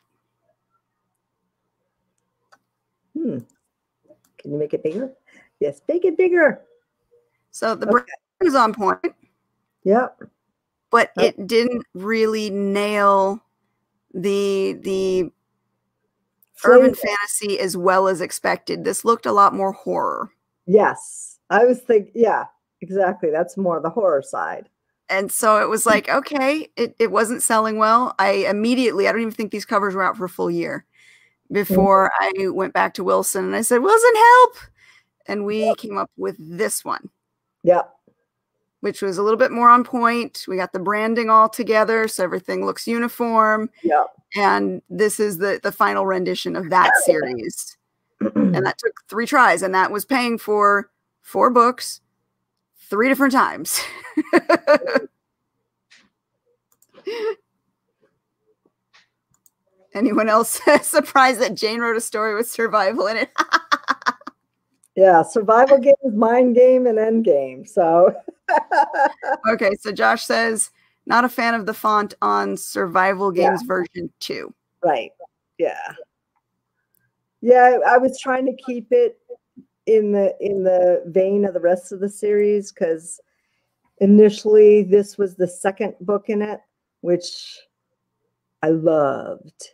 Hmm. 3.14 3.39
Can 4.39 4.53
you 4.53 4.59
make 4.59 4.74
it 4.74 4.82
bigger? 4.84 5.12
Yes, 5.59 5.80
make 5.89 6.05
it 6.05 6.16
bigger. 6.16 6.62
So 7.51 7.74
the 7.74 7.87
Okay. 7.87 7.91
brand 7.93 8.09
was 8.41 8.55
on 8.55 8.72
point, 8.74 9.14
Yep. 9.84 10.22
but 10.91 11.11
Yep. 11.16 11.34
it 11.39 11.47
didn't 11.47 11.84
really 11.95 12.51
nail 12.51 13.43
the 14.14 14.74
the 14.82 15.32
urban 16.65 16.95
fantasy 16.95 17.59
as 17.61 17.77
well 17.77 18.09
as 18.09 18.21
expected. 18.21 18.85
This 18.85 19.05
looked 19.05 19.27
a 19.27 19.33
lot 19.33 19.55
more 19.55 19.73
horror. 19.73 20.31
Yes. 20.67 21.39
I 21.51 21.65
was 21.65 21.81
thinking, 21.81 22.13
yeah, 22.15 22.45
exactly. 22.81 23.31
That's 23.31 23.57
more 23.57 23.81
the 23.81 23.91
horror 23.91 24.23
side. 24.23 24.69
And 25.09 25.31
so 25.31 25.63
it 25.63 25.69
was 25.69 25.85
Mm. 25.85 25.87
like, 25.87 26.09
okay, 26.09 26.69
it, 26.77 26.97
it 26.99 27.13
wasn't 27.13 27.43
selling 27.43 27.79
well. 27.79 28.15
I 28.19 28.31
immediately, 28.51 29.07
I 29.07 29.13
don't 29.13 29.21
even 29.21 29.33
think 29.33 29.53
these 29.53 29.65
covers 29.65 29.95
were 29.95 30.03
out 30.03 30.17
for 30.17 30.25
a 30.25 30.29
full 30.29 30.51
year 30.51 30.85
before 31.53 32.11
I 32.21 32.33
went 32.49 32.73
back 32.73 32.95
to 32.95 33.05
Wilson 33.05 33.45
and 33.45 33.55
I 33.55 33.61
said, 33.63 33.83
Wilson, 33.83 34.15
help. 34.17 34.57
And 35.29 35.45
we 35.45 35.73
came 35.77 35.97
up 35.99 36.11
with 36.17 36.37
this 36.39 36.85
one, 36.85 37.09
Yep. 37.63 37.89
which 38.81 39.03
was 39.03 39.19
a 39.19 39.23
little 39.23 39.39
bit 39.39 39.53
more 39.53 39.69
on 39.71 39.85
point. 39.85 40.45
We 40.49 40.57
got 40.57 40.73
the 40.73 40.79
branding 40.81 41.31
all 41.31 41.49
together, 41.49 42.09
so 42.09 42.25
everything 42.25 42.65
looks 42.67 42.89
uniform. 42.89 43.71
Yep. 43.85 44.07
And 44.37 44.82
this 44.91 45.18
is 45.20 45.39
the 45.39 45.61
the 45.62 45.72
final 45.72 46.07
rendition 46.07 46.57
of 46.57 46.70
that 46.70 46.91
series. 47.05 47.76
and 48.20 48.64
that 48.66 48.78
took 48.78 49.03
three 49.09 49.26
tries 49.26 49.62
and 49.62 49.74
that 49.74 49.91
was 49.91 50.05
paying 50.05 50.39
for 50.39 50.91
four 51.20 51.51
books 51.51 52.01
three 52.89 53.09
different 53.09 53.32
times 53.32 53.80
anyone 59.95 60.28
else 60.30 60.61
surprised 60.82 61.41
that 61.41 61.55
jane 61.55 61.80
wrote 61.80 61.97
a 61.97 62.01
story 62.01 62.34
with 62.34 62.51
survival 62.51 63.07
in 63.07 63.18
it 63.18 63.30
yeah. 64.97 65.22
Survival 65.22 65.78
game 65.78 65.93
is 66.05 66.14
mind 66.14 66.55
game 66.55 66.87
and 66.87 66.99
end 66.99 67.24
game. 67.24 67.66
So 67.66 68.14
okay 69.51 69.74
so 69.78 69.93
josh 69.93 70.24
says 70.24 70.70
not 71.07 71.25
a 71.25 71.29
fan 71.29 71.55
of 71.55 71.67
the 71.67 71.75
font 71.75 72.15
on 72.23 72.57
survival 72.57 73.35
Yeah. 73.35 73.51
games 73.51 73.63
version 73.63 74.13
2 74.21 74.53
right. 74.83 75.11
Yeah. 75.59 75.93
Yeah, 77.41 77.79
I 77.87 77.99
was 77.99 78.19
trying 78.21 78.47
to 78.47 78.63
keep 78.63 78.89
it 78.91 79.19
in 79.87 80.13
the 80.13 80.35
in 80.41 80.65
the 80.65 81.03
vein 81.07 81.45
of 81.45 81.55
the 81.55 81.61
rest 81.61 81.93
of 81.93 82.01
the 82.01 82.09
series 82.09 82.73
because 82.73 83.21
initially 83.99 84.83
this 84.83 85.17
was 85.17 85.37
the 85.37 85.47
second 85.47 85.95
book 86.01 86.29
in 86.29 86.43
it, 86.43 86.61
which 87.03 87.59
I 88.63 88.71
loved. 88.71 89.71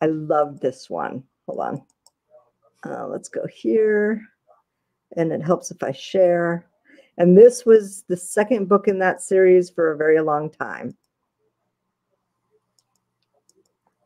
I 0.00 0.06
loved 0.06 0.60
this 0.60 0.90
one. 0.90 1.24
Hold 1.46 1.60
on. 1.60 1.82
Uh, 2.84 3.06
let's 3.06 3.28
go 3.28 3.46
here. 3.46 4.22
And 5.16 5.32
it 5.32 5.42
helps 5.42 5.70
if 5.70 5.82
I 5.82 5.92
share. 5.92 6.66
And 7.18 7.36
this 7.36 7.64
was 7.66 8.04
the 8.08 8.16
second 8.16 8.68
book 8.68 8.88
in 8.88 8.98
that 9.00 9.20
series 9.22 9.68
for 9.70 9.92
a 9.92 9.96
very 9.96 10.20
long 10.20 10.50
time. 10.50 10.96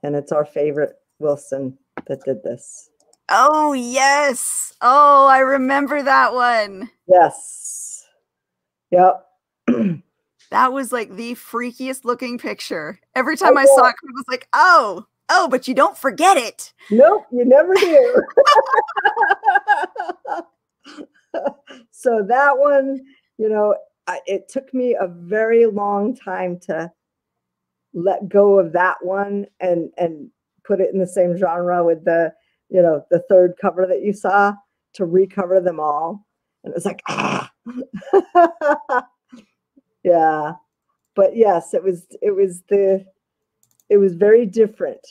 And 0.03 0.15
it's 0.17 0.33
our 0.33 0.45
favorite 0.45 0.97
Wilson 1.19 1.79
that 2.07 2.23
did 2.25 2.43
this. 2.43 2.91
oh 3.29 3.73
yes 3.73 4.73
oh 4.83 5.27
i 5.27 5.39
remember 5.39 6.01
that 6.03 6.33
one 6.33 6.89
Yes. 7.09 8.07
Yep. 8.93 9.27
that 10.51 10.73
was 10.73 10.93
like 10.93 11.11
the 11.17 11.33
freakiest 11.35 12.05
looking 12.05 12.39
picture 12.39 13.01
every 13.17 13.37
time 13.37 13.59
i 13.59 13.65
saw 13.65 13.87
it 13.87 13.95
i 14.01 14.13
was 14.15 14.25
like 14.29 14.47
oh 14.53 15.07
oh 15.29 15.49
but 15.49 15.67
you 15.67 15.75
don't 15.75 15.99
forget 15.99 16.37
it 16.37 16.73
Nope, 16.91 17.27
you 17.33 17.45
never 17.45 17.75
do. 17.75 18.23
so 21.91 22.25
that 22.29 22.59
one, 22.59 23.01
you 23.39 23.49
know, 23.49 23.77
I, 24.07 24.21
it 24.27 24.49
took 24.49 24.73
me 24.73 24.95
a 24.99 25.09
very 25.09 25.67
long 25.67 26.17
time 26.17 26.59
to 26.67 26.91
let 27.95 28.29
go 28.29 28.59
of 28.59 28.73
that 28.73 28.97
one 29.03 29.47
and 29.61 29.91
and 29.97 30.31
put 30.65 30.81
it 30.81 30.93
in 30.93 30.99
the 30.99 31.07
same 31.07 31.37
genre 31.37 31.85
with 31.85 32.05
the, 32.05 32.33
you 32.69 32.83
know, 32.83 33.05
the 33.11 33.23
third 33.29 33.55
cover 33.61 33.87
that 33.87 34.03
you 34.03 34.13
saw 34.13 34.53
to 34.95 35.05
recover 35.05 35.61
them 35.61 35.79
all. 35.81 36.27
And 36.65 36.73
it 36.73 36.75
was 36.75 36.85
like, 36.85 37.03
ah. 37.09 37.51
yeah. 40.03 40.53
But 41.15 41.37
yes, 41.37 41.73
it 41.73 41.83
was 41.83 42.07
it 42.21 42.35
was 42.35 42.63
the 42.69 43.05
it 43.89 43.97
was 43.99 44.15
very 44.15 44.47
different. 44.47 45.07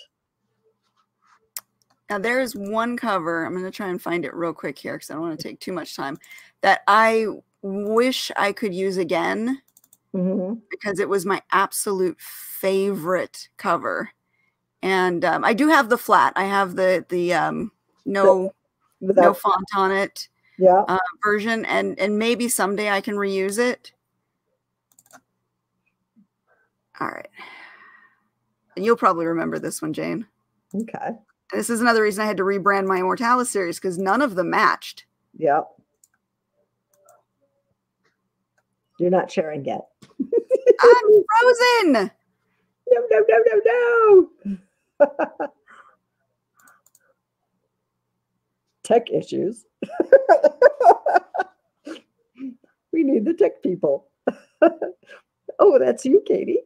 Now 2.10 2.20
there 2.20 2.39
is 2.39 2.56
one 2.56 2.97
cover. 2.97 3.45
I'm 3.45 3.53
going 3.53 3.66
to 3.66 3.72
try 3.72 3.88
and 3.88 4.01
find 4.01 4.26
it 4.26 4.34
real 4.34 4.53
quick 4.53 4.78
here 4.78 4.93
because 4.93 5.10
I 5.10 5.14
don't 5.14 5.24
want 5.24 5.39
to 5.39 5.47
take 5.47 5.60
too 5.60 5.74
much 5.74 5.95
time. 5.95 6.18
That 6.62 6.82
I 6.88 7.28
wish 7.62 8.32
I 8.36 8.51
could 8.51 8.74
use 8.74 8.97
again 8.97 9.62
Mhm. 10.14 10.62
because 10.70 10.99
it 10.99 11.10
was 11.10 11.26
my 11.26 11.41
absolute 11.51 12.20
favorite 12.20 13.49
cover. 13.58 14.12
And 14.82 15.26
um, 15.26 15.43
I 15.43 15.53
do 15.53 15.68
have 15.68 15.89
the 15.89 15.97
flat. 15.97 16.34
I 16.36 16.45
have 16.45 16.76
the 16.76 17.06
the 17.10 17.34
um, 17.34 17.72
no 18.06 18.53
no 19.01 19.34
font 19.34 19.66
on 19.76 19.91
it 19.91 20.30
yeah. 20.58 20.84
uh, 20.88 20.99
version, 21.24 21.66
and 21.66 21.97
and 21.99 22.20
maybe 22.20 22.47
someday 22.47 22.89
I 22.89 23.01
can 23.01 23.16
reuse 23.16 23.58
it. 23.58 23.91
All 26.99 27.08
right, 27.08 27.30
and 28.76 28.86
you'll 28.86 28.95
probably 28.95 29.26
remember 29.26 29.60
this 29.60 29.82
one, 29.82 29.91
Jane. 29.91 30.28
Okay. 30.74 31.18
This 31.54 31.70
is 31.70 31.82
another 31.82 32.02
reason 32.02 32.24
I 32.24 32.28
had 32.28 32.38
to 32.38 32.43
rebrand 32.43 32.88
my 32.88 33.00
Immortalis 33.00 33.50
series 33.50 33.80
because 33.80 33.98
none 33.98 34.22
of 34.22 34.36
them 34.36 34.50
matched. 34.50 35.06
Yep. 35.38 35.68
You're 39.00 39.10
not 39.10 39.32
sharing 39.32 39.66
yet. 39.66 39.88
I'm 40.20 40.28
frozen. 41.41 42.12
No, 42.88 43.02
no, 43.10 43.24
no, 43.28 43.43
no, 43.46 44.30
no. 45.00 45.10
tech 48.84 49.10
issues. 49.10 49.66
we 52.93 53.04
need 53.04 53.26
the 53.26 53.34
tech 53.34 53.62
people. 53.62 54.08
oh, 55.60 55.78
that's 55.80 56.06
you, 56.06 56.24
Katie. 56.26 56.62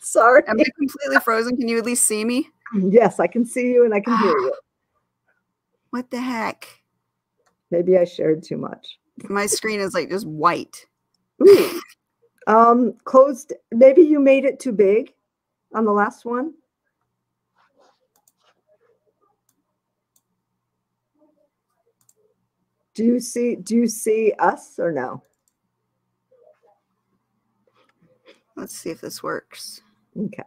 Sorry. 0.00 0.42
Am 0.48 0.60
I 0.60 0.64
completely 0.76 1.20
frozen? 1.20 1.56
Can 1.56 1.68
you 1.68 1.78
at 1.78 1.86
least 1.86 2.04
see 2.04 2.24
me? 2.24 2.50
Yes, 2.90 3.18
I 3.20 3.26
can 3.26 3.44
see 3.44 3.72
you 3.72 3.84
and 3.84 3.94
I 3.94 4.00
can 4.00 4.16
hear 4.18 4.30
you. 4.30 4.54
What 5.90 6.08
the 6.12 6.20
heck? 6.20 6.68
Maybe 7.72 7.98
I 7.98 8.04
shared 8.04 8.44
too 8.44 8.56
much. 8.56 9.00
My 9.28 9.46
screen 9.46 9.80
is 9.80 9.92
like 9.92 10.08
just 10.08 10.24
white. 10.24 10.86
Ooh. 11.42 11.80
Um, 12.46 12.94
closed. 13.02 13.52
Maybe 13.72 14.02
you 14.02 14.20
made 14.20 14.44
it 14.44 14.60
too 14.60 14.70
big 14.70 15.12
on 15.74 15.84
the 15.84 15.90
last 15.90 16.24
one. 16.24 16.54
Do 22.94 23.04
you 23.04 23.18
see? 23.18 23.56
Do 23.56 23.74
you 23.74 23.88
see 23.88 24.32
us 24.38 24.78
or 24.78 24.92
no? 24.92 25.24
Let's 28.56 28.76
see 28.76 28.90
if 28.90 29.00
this 29.00 29.22
works. 29.22 29.80
Okay. 30.16 30.42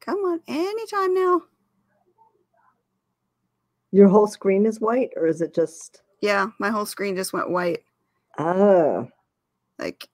Come 0.00 0.18
on, 0.20 0.40
anytime 0.48 1.14
now. 1.14 1.42
Your 3.92 4.08
whole 4.08 4.26
screen 4.26 4.66
is 4.66 4.80
white, 4.80 5.10
or 5.16 5.26
is 5.26 5.40
it 5.40 5.54
just? 5.54 6.02
Yeah, 6.20 6.48
my 6.58 6.70
whole 6.70 6.86
screen 6.86 7.16
just 7.16 7.32
went 7.32 7.50
white. 7.50 7.84
Oh, 8.38 9.08
Like 9.78 10.08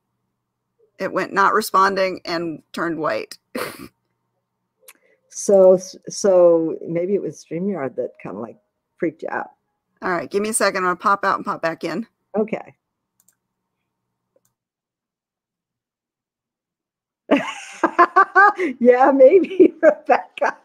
it 0.98 1.12
went 1.12 1.32
not 1.32 1.52
responding 1.52 2.20
and 2.24 2.62
turned 2.72 2.98
white. 2.98 3.36
so 5.28 5.78
so 6.08 6.78
maybe 6.86 7.14
it 7.14 7.22
was 7.22 7.44
Streamyard 7.44 7.96
that 7.96 8.12
kind 8.22 8.36
of 8.36 8.42
like 8.42 8.56
freaked 8.96 9.22
you 9.22 9.28
out. 9.30 9.50
All 10.02 10.10
right, 10.10 10.30
give 10.30 10.42
me 10.42 10.48
a 10.48 10.54
second. 10.54 10.78
I'm 10.78 10.84
gonna 10.84 10.96
pop 10.96 11.24
out 11.24 11.36
and 11.36 11.44
pop 11.44 11.60
back 11.60 11.84
in. 11.84 12.06
Okay. 12.36 12.74
yeah, 18.80 19.10
maybe 19.12 19.74
Rebecca. 19.82 20.56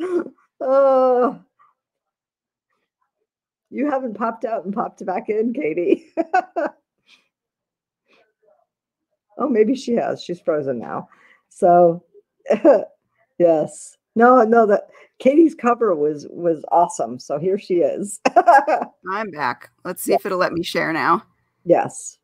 oh, 0.60 1.40
You 3.70 3.90
haven't 3.90 4.14
popped 4.14 4.44
out 4.44 4.64
and 4.64 4.72
popped 4.74 5.04
back 5.04 5.28
in, 5.28 5.52
Katie. 5.52 6.12
oh, 9.38 9.48
maybe 9.48 9.74
she 9.74 9.92
has. 9.94 10.22
She's 10.22 10.40
frozen 10.40 10.78
now. 10.78 11.08
So, 11.48 12.04
yes. 13.38 13.96
No, 14.14 14.42
no, 14.42 14.66
that 14.66 14.88
Katie's 15.18 15.54
cover 15.54 15.94
was 15.94 16.26
was 16.30 16.64
awesome. 16.72 17.18
So 17.18 17.38
here 17.38 17.58
she 17.58 17.76
is. 17.76 18.20
I'm 19.10 19.30
back. 19.30 19.70
Let's 19.84 20.02
see 20.02 20.10
yeah. 20.12 20.16
if 20.16 20.26
it'll 20.26 20.38
let 20.38 20.52
me 20.52 20.62
share 20.62 20.92
now. 20.92 21.22
Yes. 21.64 22.17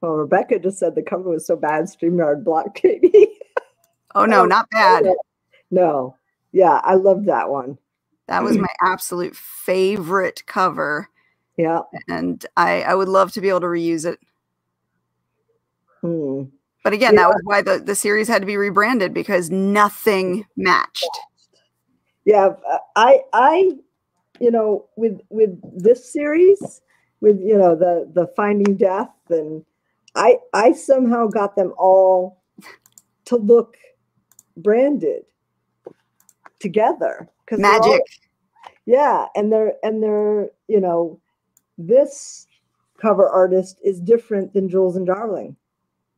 Well, 0.00 0.12
Rebecca 0.12 0.58
just 0.58 0.78
said 0.78 0.94
the 0.94 1.02
cover 1.02 1.30
was 1.30 1.46
so 1.46 1.56
bad, 1.56 1.84
StreamYard 1.84 2.44
blocked 2.44 2.74
Katie. 2.80 3.28
oh 4.14 4.24
no, 4.24 4.44
not 4.44 4.70
bad. 4.70 5.06
No. 5.70 6.16
Yeah, 6.52 6.80
I 6.82 6.94
loved 6.94 7.26
that 7.26 7.50
one. 7.50 7.78
That 8.26 8.42
was 8.42 8.58
my 8.58 8.68
absolute 8.82 9.34
favorite 9.34 10.44
cover. 10.46 11.08
Yeah. 11.56 11.80
And 12.08 12.44
I, 12.56 12.82
I 12.82 12.94
would 12.94 13.08
love 13.08 13.32
to 13.32 13.40
be 13.40 13.48
able 13.48 13.60
to 13.60 13.66
reuse 13.66 14.04
it. 14.04 14.18
Hmm. 16.00 16.44
But 16.84 16.92
again, 16.92 17.14
yeah. 17.14 17.22
that 17.22 17.28
was 17.28 17.40
why 17.44 17.62
the, 17.62 17.78
the 17.78 17.94
series 17.94 18.28
had 18.28 18.42
to 18.42 18.46
be 18.46 18.56
rebranded 18.56 19.12
because 19.12 19.50
nothing 19.50 20.46
matched. 20.56 21.08
Yeah, 22.24 22.50
I 22.94 23.22
I 23.32 23.72
you 24.38 24.50
know 24.50 24.86
with 24.96 25.20
with 25.30 25.58
this 25.82 26.12
series 26.12 26.82
with 27.20 27.40
you 27.40 27.56
know 27.56 27.74
the 27.74 28.08
the 28.12 28.26
finding 28.36 28.76
death 28.76 29.10
and 29.30 29.64
I 30.18 30.38
I 30.52 30.72
somehow 30.72 31.28
got 31.28 31.56
them 31.56 31.72
all 31.78 32.42
to 33.26 33.36
look 33.36 33.76
branded 34.56 35.22
together 36.58 37.28
because 37.44 37.60
magic. 37.60 37.84
All, 37.84 38.00
yeah, 38.84 39.26
and 39.34 39.52
they're 39.52 39.74
and 39.82 40.02
they're 40.02 40.50
you 40.66 40.80
know 40.80 41.20
this 41.78 42.46
cover 43.00 43.28
artist 43.28 43.80
is 43.84 44.00
different 44.00 44.52
than 44.52 44.68
Jules 44.68 44.96
and 44.96 45.06
Darling. 45.06 45.56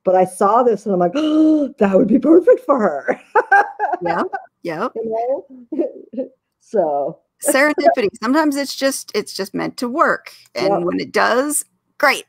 But 0.02 0.14
I 0.14 0.24
saw 0.24 0.62
this 0.62 0.86
and 0.86 0.94
I'm 0.94 0.98
like, 0.98 1.12
oh, 1.14 1.68
that 1.78 1.94
would 1.94 2.08
be 2.08 2.18
perfect 2.18 2.64
for 2.64 2.78
her. 2.78 3.20
yeah. 4.02 4.22
Yeah. 4.62 4.88
You 4.94 5.46
know? 5.72 6.28
so 6.60 7.20
serendipity. 7.44 8.08
Sometimes 8.22 8.56
it's 8.56 8.74
just 8.74 9.12
it's 9.14 9.34
just 9.34 9.54
meant 9.54 9.76
to 9.78 9.88
work. 9.88 10.32
And 10.54 10.68
yep. 10.68 10.82
when 10.82 11.00
it 11.00 11.12
does, 11.12 11.64
great. 11.98 12.24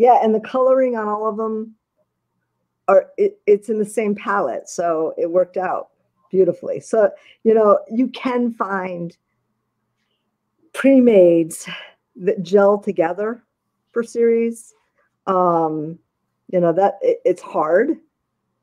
Yeah, 0.00 0.18
and 0.22 0.34
the 0.34 0.40
coloring 0.40 0.96
on 0.96 1.08
all 1.08 1.28
of 1.28 1.36
them 1.36 1.74
are 2.88 3.10
it, 3.18 3.38
it's 3.46 3.68
in 3.68 3.78
the 3.78 3.84
same 3.84 4.14
palette. 4.14 4.68
So 4.68 5.14
it 5.18 5.30
worked 5.30 5.56
out 5.56 5.88
beautifully. 6.30 6.80
So, 6.80 7.10
you 7.44 7.52
know, 7.52 7.78
you 7.90 8.08
can 8.08 8.52
find 8.52 9.16
pre-mades 10.72 11.68
that 12.16 12.42
gel 12.42 12.78
together 12.78 13.44
for 13.92 14.02
series. 14.02 14.72
Um, 15.26 15.98
you 16.52 16.60
know 16.60 16.72
that 16.72 16.98
it, 17.00 17.20
it's 17.24 17.42
hard 17.42 17.96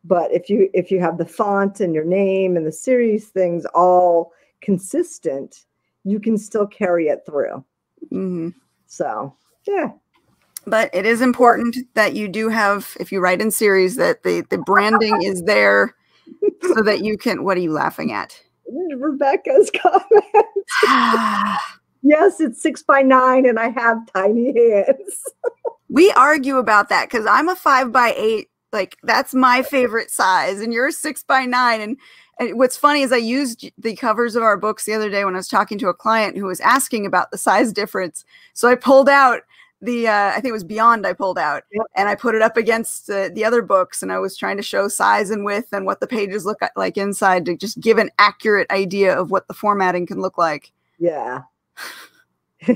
but 0.04 0.32
if 0.32 0.50
you 0.50 0.70
if 0.74 0.92
you 0.92 1.00
have 1.00 1.18
the 1.18 1.26
font 1.26 1.80
and 1.80 1.94
your 1.94 2.04
name 2.04 2.58
and 2.58 2.66
the 2.66 2.72
series 2.72 3.30
things 3.30 3.66
all 3.74 4.34
consistent 4.62 5.66
you 6.04 6.20
can 6.20 6.38
still 6.38 6.68
carry 6.68 7.08
it 7.08 7.24
through 7.26 7.64
mm-hmm. 8.12 8.50
so 8.86 9.34
yeah 9.68 9.92
but 10.68 10.94
it 10.94 11.06
is 11.06 11.22
important 11.22 11.78
that 11.96 12.14
you 12.14 12.28
do 12.28 12.50
have 12.50 12.96
if 13.00 13.12
you 13.12 13.20
write 13.20 13.42
in 13.42 13.52
series 13.52 13.96
that 13.96 14.24
the 14.24 14.46
the 14.50 14.58
branding 14.60 15.22
is 15.22 15.42
there 15.44 15.96
so 16.62 16.84
that 16.84 17.04
you 17.04 17.18
can 17.18 17.44
what 17.44 17.58
are 17.58 17.62
you 17.62 17.72
laughing 17.72 18.12
at 18.12 18.40
rebecca's 18.98 19.72
comment 19.82 20.26
yes 22.04 22.40
it's 22.40 22.62
six 22.62 22.84
by 22.84 23.02
nine 23.02 23.46
and 23.46 23.58
i 23.58 23.70
have 23.70 23.98
tiny 24.14 24.54
hands 24.56 25.24
we 25.90 26.12
argue 26.12 26.58
about 26.58 26.90
that 26.90 27.10
because 27.10 27.26
I'm 27.26 27.50
a 27.50 27.56
five 27.56 27.92
by 27.92 28.14
eight. 28.18 28.50
Like 28.74 28.98
that's 29.04 29.34
my 29.34 29.64
favorite 29.64 30.12
size, 30.12 30.60
and 30.60 30.74
you're 30.74 30.92
six 30.92 31.24
by 31.24 31.46
nine. 31.46 31.82
And, 31.82 31.98
and 32.40 32.58
what's 32.60 32.78
funny 32.78 33.02
is 33.02 33.14
I 33.14 33.18
used 33.18 33.72
the 33.78 33.96
covers 33.96 34.36
of 34.36 34.44
our 34.44 34.58
books 34.58 34.86
the 34.86 34.94
other 34.94 35.10
day 35.10 35.24
when 35.24 35.36
I 35.36 35.38
was 35.38 35.48
talking 35.48 35.78
to 35.80 35.88
a 35.88 35.94
client 35.94 36.38
who 36.38 36.46
was 36.46 36.60
asking 36.60 37.06
about 37.06 37.32
the 37.32 37.38
size 37.38 37.72
difference. 37.72 38.26
So 38.54 38.68
I 38.68 38.76
pulled 38.76 39.10
out 39.10 39.42
the 39.82 40.08
uh, 40.08 40.30
I 40.30 40.36
think 40.36 40.48
it 40.48 40.54
was 40.54 40.64
Beyond 40.64 41.06
I 41.06 41.14
pulled 41.14 41.38
out 41.38 41.64
yep. 41.72 41.86
and 41.96 42.10
I 42.10 42.16
put 42.16 42.36
it 42.36 42.42
up 42.42 42.58
against 42.58 43.10
uh, 43.10 43.30
the 43.30 43.46
other 43.46 43.62
books 43.62 44.02
and 44.02 44.12
I 44.12 44.20
was 44.20 44.36
trying 44.36 44.58
to 44.58 44.64
show 44.64 44.88
size 44.88 45.30
and 45.30 45.46
width 45.46 45.72
and 45.72 45.86
what 45.86 46.00
the 46.00 46.08
pages 46.08 46.46
look 46.46 46.60
like 46.76 46.98
inside 46.98 47.46
to 47.46 47.56
just 47.56 47.80
give 47.80 47.98
an 47.98 48.10
accurate 48.18 48.70
idea 48.72 49.14
of 49.14 49.30
what 49.30 49.48
the 49.48 49.54
formatting 49.54 50.08
can 50.08 50.20
look 50.20 50.38
like. 50.38 50.72
Yeah. 51.00 51.42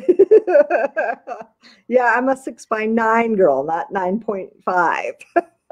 yeah, 1.88 2.14
I'm 2.16 2.30
a 2.30 2.38
six 2.38 2.66
by 2.66 2.86
nine 2.86 3.36
girl, 3.36 3.64
not 3.64 3.92
9.5. 3.92 5.12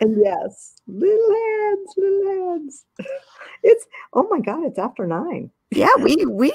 and 0.00 0.16
yes, 0.22 0.76
little 0.86 1.34
hands, 1.34 1.94
little 1.96 2.28
hands. 2.28 2.84
It's 3.62 3.86
oh 4.12 4.28
my 4.30 4.40
god, 4.40 4.64
it's 4.64 4.78
after 4.78 5.06
nine. 5.06 5.50
Yeah, 5.70 5.90
we 6.00 6.24
we 6.26 6.52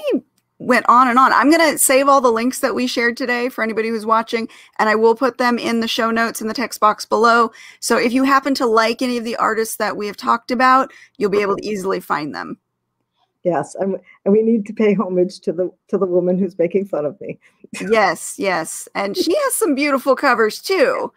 went 0.58 0.86
on 0.88 1.08
and 1.08 1.18
on. 1.18 1.32
I'm 1.32 1.50
going 1.50 1.72
to 1.72 1.78
save 1.78 2.08
all 2.08 2.20
the 2.20 2.30
links 2.30 2.60
that 2.60 2.74
we 2.74 2.86
shared 2.86 3.16
today 3.16 3.48
for 3.48 3.62
anybody 3.64 3.88
who's 3.88 4.06
watching, 4.06 4.48
and 4.78 4.88
I 4.88 4.94
will 4.94 5.14
put 5.14 5.38
them 5.38 5.58
in 5.58 5.80
the 5.80 5.88
show 5.88 6.10
notes 6.10 6.40
in 6.40 6.48
the 6.48 6.54
text 6.54 6.80
box 6.80 7.04
below. 7.04 7.50
So 7.80 7.96
if 7.96 8.12
you 8.12 8.24
happen 8.24 8.54
to 8.54 8.66
like 8.66 9.02
any 9.02 9.16
of 9.16 9.24
the 9.24 9.36
artists 9.36 9.76
that 9.76 9.96
we 9.96 10.06
have 10.06 10.16
talked 10.16 10.50
about, 10.50 10.92
you'll 11.18 11.30
be 11.30 11.42
able 11.42 11.56
to 11.56 11.66
easily 11.66 12.00
find 12.00 12.34
them. 12.34 12.58
Yes, 13.42 13.74
and, 13.74 13.96
and 14.24 14.32
we 14.32 14.42
need 14.42 14.64
to 14.66 14.72
pay 14.72 14.94
homage 14.94 15.40
to 15.40 15.52
the 15.52 15.70
to 15.88 15.98
the 15.98 16.06
woman 16.06 16.38
who's 16.38 16.58
making 16.58 16.86
fun 16.86 17.04
of 17.04 17.20
me. 17.20 17.38
yes, 17.90 18.36
yes, 18.38 18.88
and 18.94 19.14
she 19.14 19.36
has 19.36 19.54
some 19.54 19.74
beautiful 19.74 20.16
covers 20.16 20.62
too. 20.62 21.12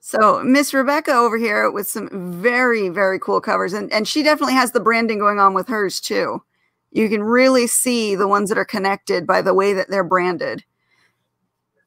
So 0.00 0.42
Miss 0.42 0.72
Rebecca 0.72 1.12
over 1.12 1.36
here 1.36 1.70
with 1.70 1.86
some 1.86 2.08
very 2.40 2.88
very 2.88 3.18
cool 3.18 3.42
covers, 3.42 3.74
and 3.74 3.92
and 3.92 4.08
she 4.08 4.22
definitely 4.22 4.54
has 4.54 4.72
the 4.72 4.80
branding 4.80 5.18
going 5.18 5.38
on 5.38 5.52
with 5.52 5.68
hers 5.68 6.00
too. 6.00 6.42
You 6.92 7.08
can 7.08 7.22
really 7.22 7.66
see 7.66 8.14
the 8.14 8.28
ones 8.28 8.48
that 8.48 8.58
are 8.58 8.64
connected 8.64 9.26
by 9.26 9.42
the 9.42 9.54
way 9.54 9.72
that 9.72 9.88
they're 9.90 10.04
branded. 10.04 10.64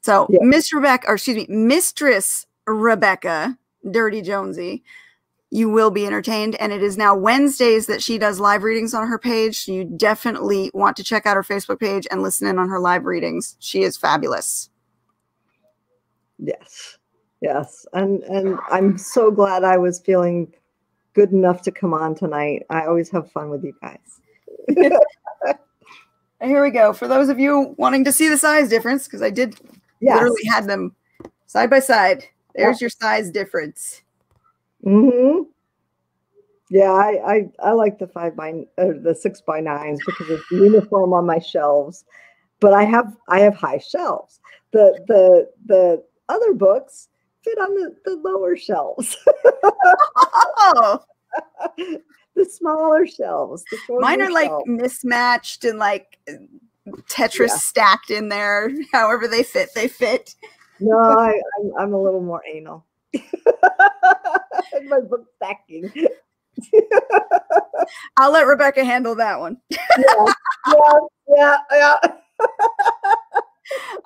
So 0.01 0.28
yeah. 0.30 0.39
Miss 0.41 0.74
Rebecca, 0.74 1.08
or 1.08 1.16
excuse 1.16 1.38
me, 1.38 1.47
Mistress 1.49 2.45
Rebecca 2.68 3.58
Dirty 3.89 4.22
Jonesy 4.22 4.84
you 5.56 5.70
will 5.70 5.89
be 5.89 6.06
entertained. 6.06 6.56
And 6.56 6.74
it 6.74 6.84
is 6.84 6.97
now 6.97 7.16
Wednesdays 7.16 7.88
that 7.88 8.03
she 8.03 8.18
does 8.18 8.41
live 8.41 8.64
readings 8.64 8.93
on 8.93 9.08
her 9.08 9.18
page. 9.18 9.70
You 9.70 9.86
definitely 9.86 10.70
want 10.74 10.97
to 10.97 11.03
check 11.03 11.26
out 11.26 11.38
her 11.38 11.43
Facebook 11.43 11.80
page 11.80 12.06
and 12.12 12.22
listen 12.22 12.47
in 12.47 12.60
on 12.60 12.68
her 12.68 12.80
live 12.80 13.06
readings. 13.06 13.56
She 13.60 13.84
is 13.84 13.95
fabulous. 13.95 14.70
Yes. 16.38 16.97
Yes. 17.41 17.86
And 17.93 18.22
and 18.24 18.60
I'm 18.70 18.97
so 18.97 19.32
glad 19.32 19.64
I 19.64 19.78
was 19.78 20.01
feeling 20.01 20.53
good 21.14 21.32
enough 21.32 21.62
to 21.62 21.72
come 21.72 21.93
on 21.93 22.16
tonight. 22.16 22.64
I 22.70 22.86
always 22.86 23.10
have 23.12 23.32
fun 23.32 23.49
with 23.49 23.64
you 23.64 23.74
guys. 23.82 24.20
here 26.41 26.63
we 26.63 26.70
go. 26.72 26.93
For 26.93 27.07
those 27.07 27.30
of 27.30 27.39
you 27.39 27.76
wanting 27.78 28.03
to 28.05 28.11
see 28.11 28.30
the 28.30 28.38
size 28.38 28.70
difference, 28.70 29.05
because 29.05 29.22
I 29.22 29.30
did 29.30 29.59
yes. 29.99 30.16
literally 30.16 30.45
had 30.45 30.66
them 30.68 30.95
side 31.45 31.70
by 31.70 31.80
side. 31.80 32.26
There's 32.55 32.82
your 32.82 32.89
size 32.89 33.32
difference. 33.32 34.01
Mm-hmm. 34.86 35.43
Yeah, 36.70 36.91
I, 36.91 37.22
I 37.26 37.49
I 37.59 37.72
like 37.72 37.99
the 37.99 38.07
five 38.07 38.36
by 38.36 38.66
or 38.78 38.93
the 38.93 39.13
six 39.13 39.41
by 39.41 39.59
nines 39.59 39.99
because 40.05 40.30
it's 40.30 40.51
uniform 40.51 41.13
on 41.13 41.26
my 41.26 41.39
shelves. 41.39 42.05
But 42.59 42.74
I 42.74 42.84
have 42.84 43.16
I 43.30 43.41
have 43.41 43.55
high 43.55 43.78
shelves. 43.78 44.39
The 44.72 44.99
the 45.07 45.49
the 45.66 46.03
other 46.30 46.53
books 46.53 47.09
fit 47.43 47.57
on 47.59 47.76
the, 47.76 47.95
the 48.05 48.16
lower 48.16 48.57
shelves. 48.57 49.16
oh. 50.59 50.99
the 52.45 52.45
smaller 52.45 53.07
shelves. 53.07 53.63
The 53.71 53.77
Mine 53.99 54.21
are 54.21 54.31
like 54.31 54.47
shelves. 54.47 54.65
mismatched 54.67 55.63
and 55.63 55.79
like 55.79 56.19
Tetris 57.09 57.47
yeah. 57.49 57.55
stacked 57.55 58.09
in 58.09 58.29
there. 58.29 58.71
However 58.91 59.27
they 59.27 59.43
fit, 59.43 59.69
they 59.73 59.88
fit. 59.88 60.36
No, 60.79 60.97
I, 61.19 61.31
I'm, 61.59 61.71
I'm 61.79 61.93
a 61.93 62.01
little 62.01 62.21
more 62.21 62.41
anal. 62.51 62.86
my 63.13 64.99
book 64.99 65.25
stacking. 65.38 65.91
I'll 68.17 68.31
let 68.31 68.45
Rebecca 68.47 68.83
handle 68.83 69.15
that 69.15 69.39
one. 69.39 69.57
yeah, 69.71 70.25
yeah, 71.29 71.57
yeah. 71.71 71.97
yeah. 72.03 72.07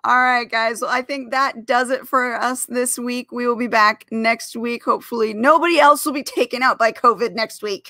All 0.03 0.21
right, 0.21 0.49
guys. 0.49 0.81
Well, 0.81 0.89
I 0.89 1.01
think 1.01 1.31
that 1.31 1.65
does 1.65 1.89
it 1.89 2.07
for 2.07 2.35
us 2.35 2.65
this 2.65 2.97
week. 2.97 3.31
We 3.31 3.47
will 3.47 3.55
be 3.55 3.67
back 3.67 4.05
next 4.11 4.55
week. 4.55 4.83
Hopefully, 4.83 5.33
nobody 5.33 5.79
else 5.79 6.05
will 6.05 6.13
be 6.13 6.23
taken 6.23 6.63
out 6.63 6.77
by 6.77 6.91
COVID 6.91 7.33
next 7.33 7.61
week. 7.61 7.89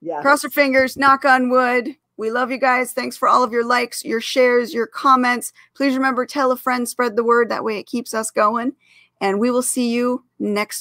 Yeah. 0.00 0.14
yeah. 0.14 0.22
Cross 0.22 0.44
our 0.44 0.50
fingers, 0.50 0.96
knock 0.96 1.24
on 1.24 1.50
wood. 1.50 1.96
We 2.16 2.32
love 2.32 2.50
you 2.50 2.58
guys. 2.58 2.92
Thanks 2.92 3.16
for 3.16 3.28
all 3.28 3.44
of 3.44 3.52
your 3.52 3.64
likes, 3.64 4.04
your 4.04 4.20
shares, 4.20 4.74
your 4.74 4.88
comments. 4.88 5.52
Please 5.74 5.94
remember, 5.94 6.26
tell 6.26 6.50
a 6.50 6.56
friend, 6.56 6.88
spread 6.88 7.14
the 7.14 7.22
word. 7.22 7.48
That 7.48 7.64
way 7.64 7.78
it 7.78 7.86
keeps 7.86 8.12
us 8.12 8.30
going. 8.30 8.72
And 9.20 9.40
we 9.40 9.50
will 9.50 9.62
see 9.62 9.90
you 9.90 10.24
next 10.38 10.76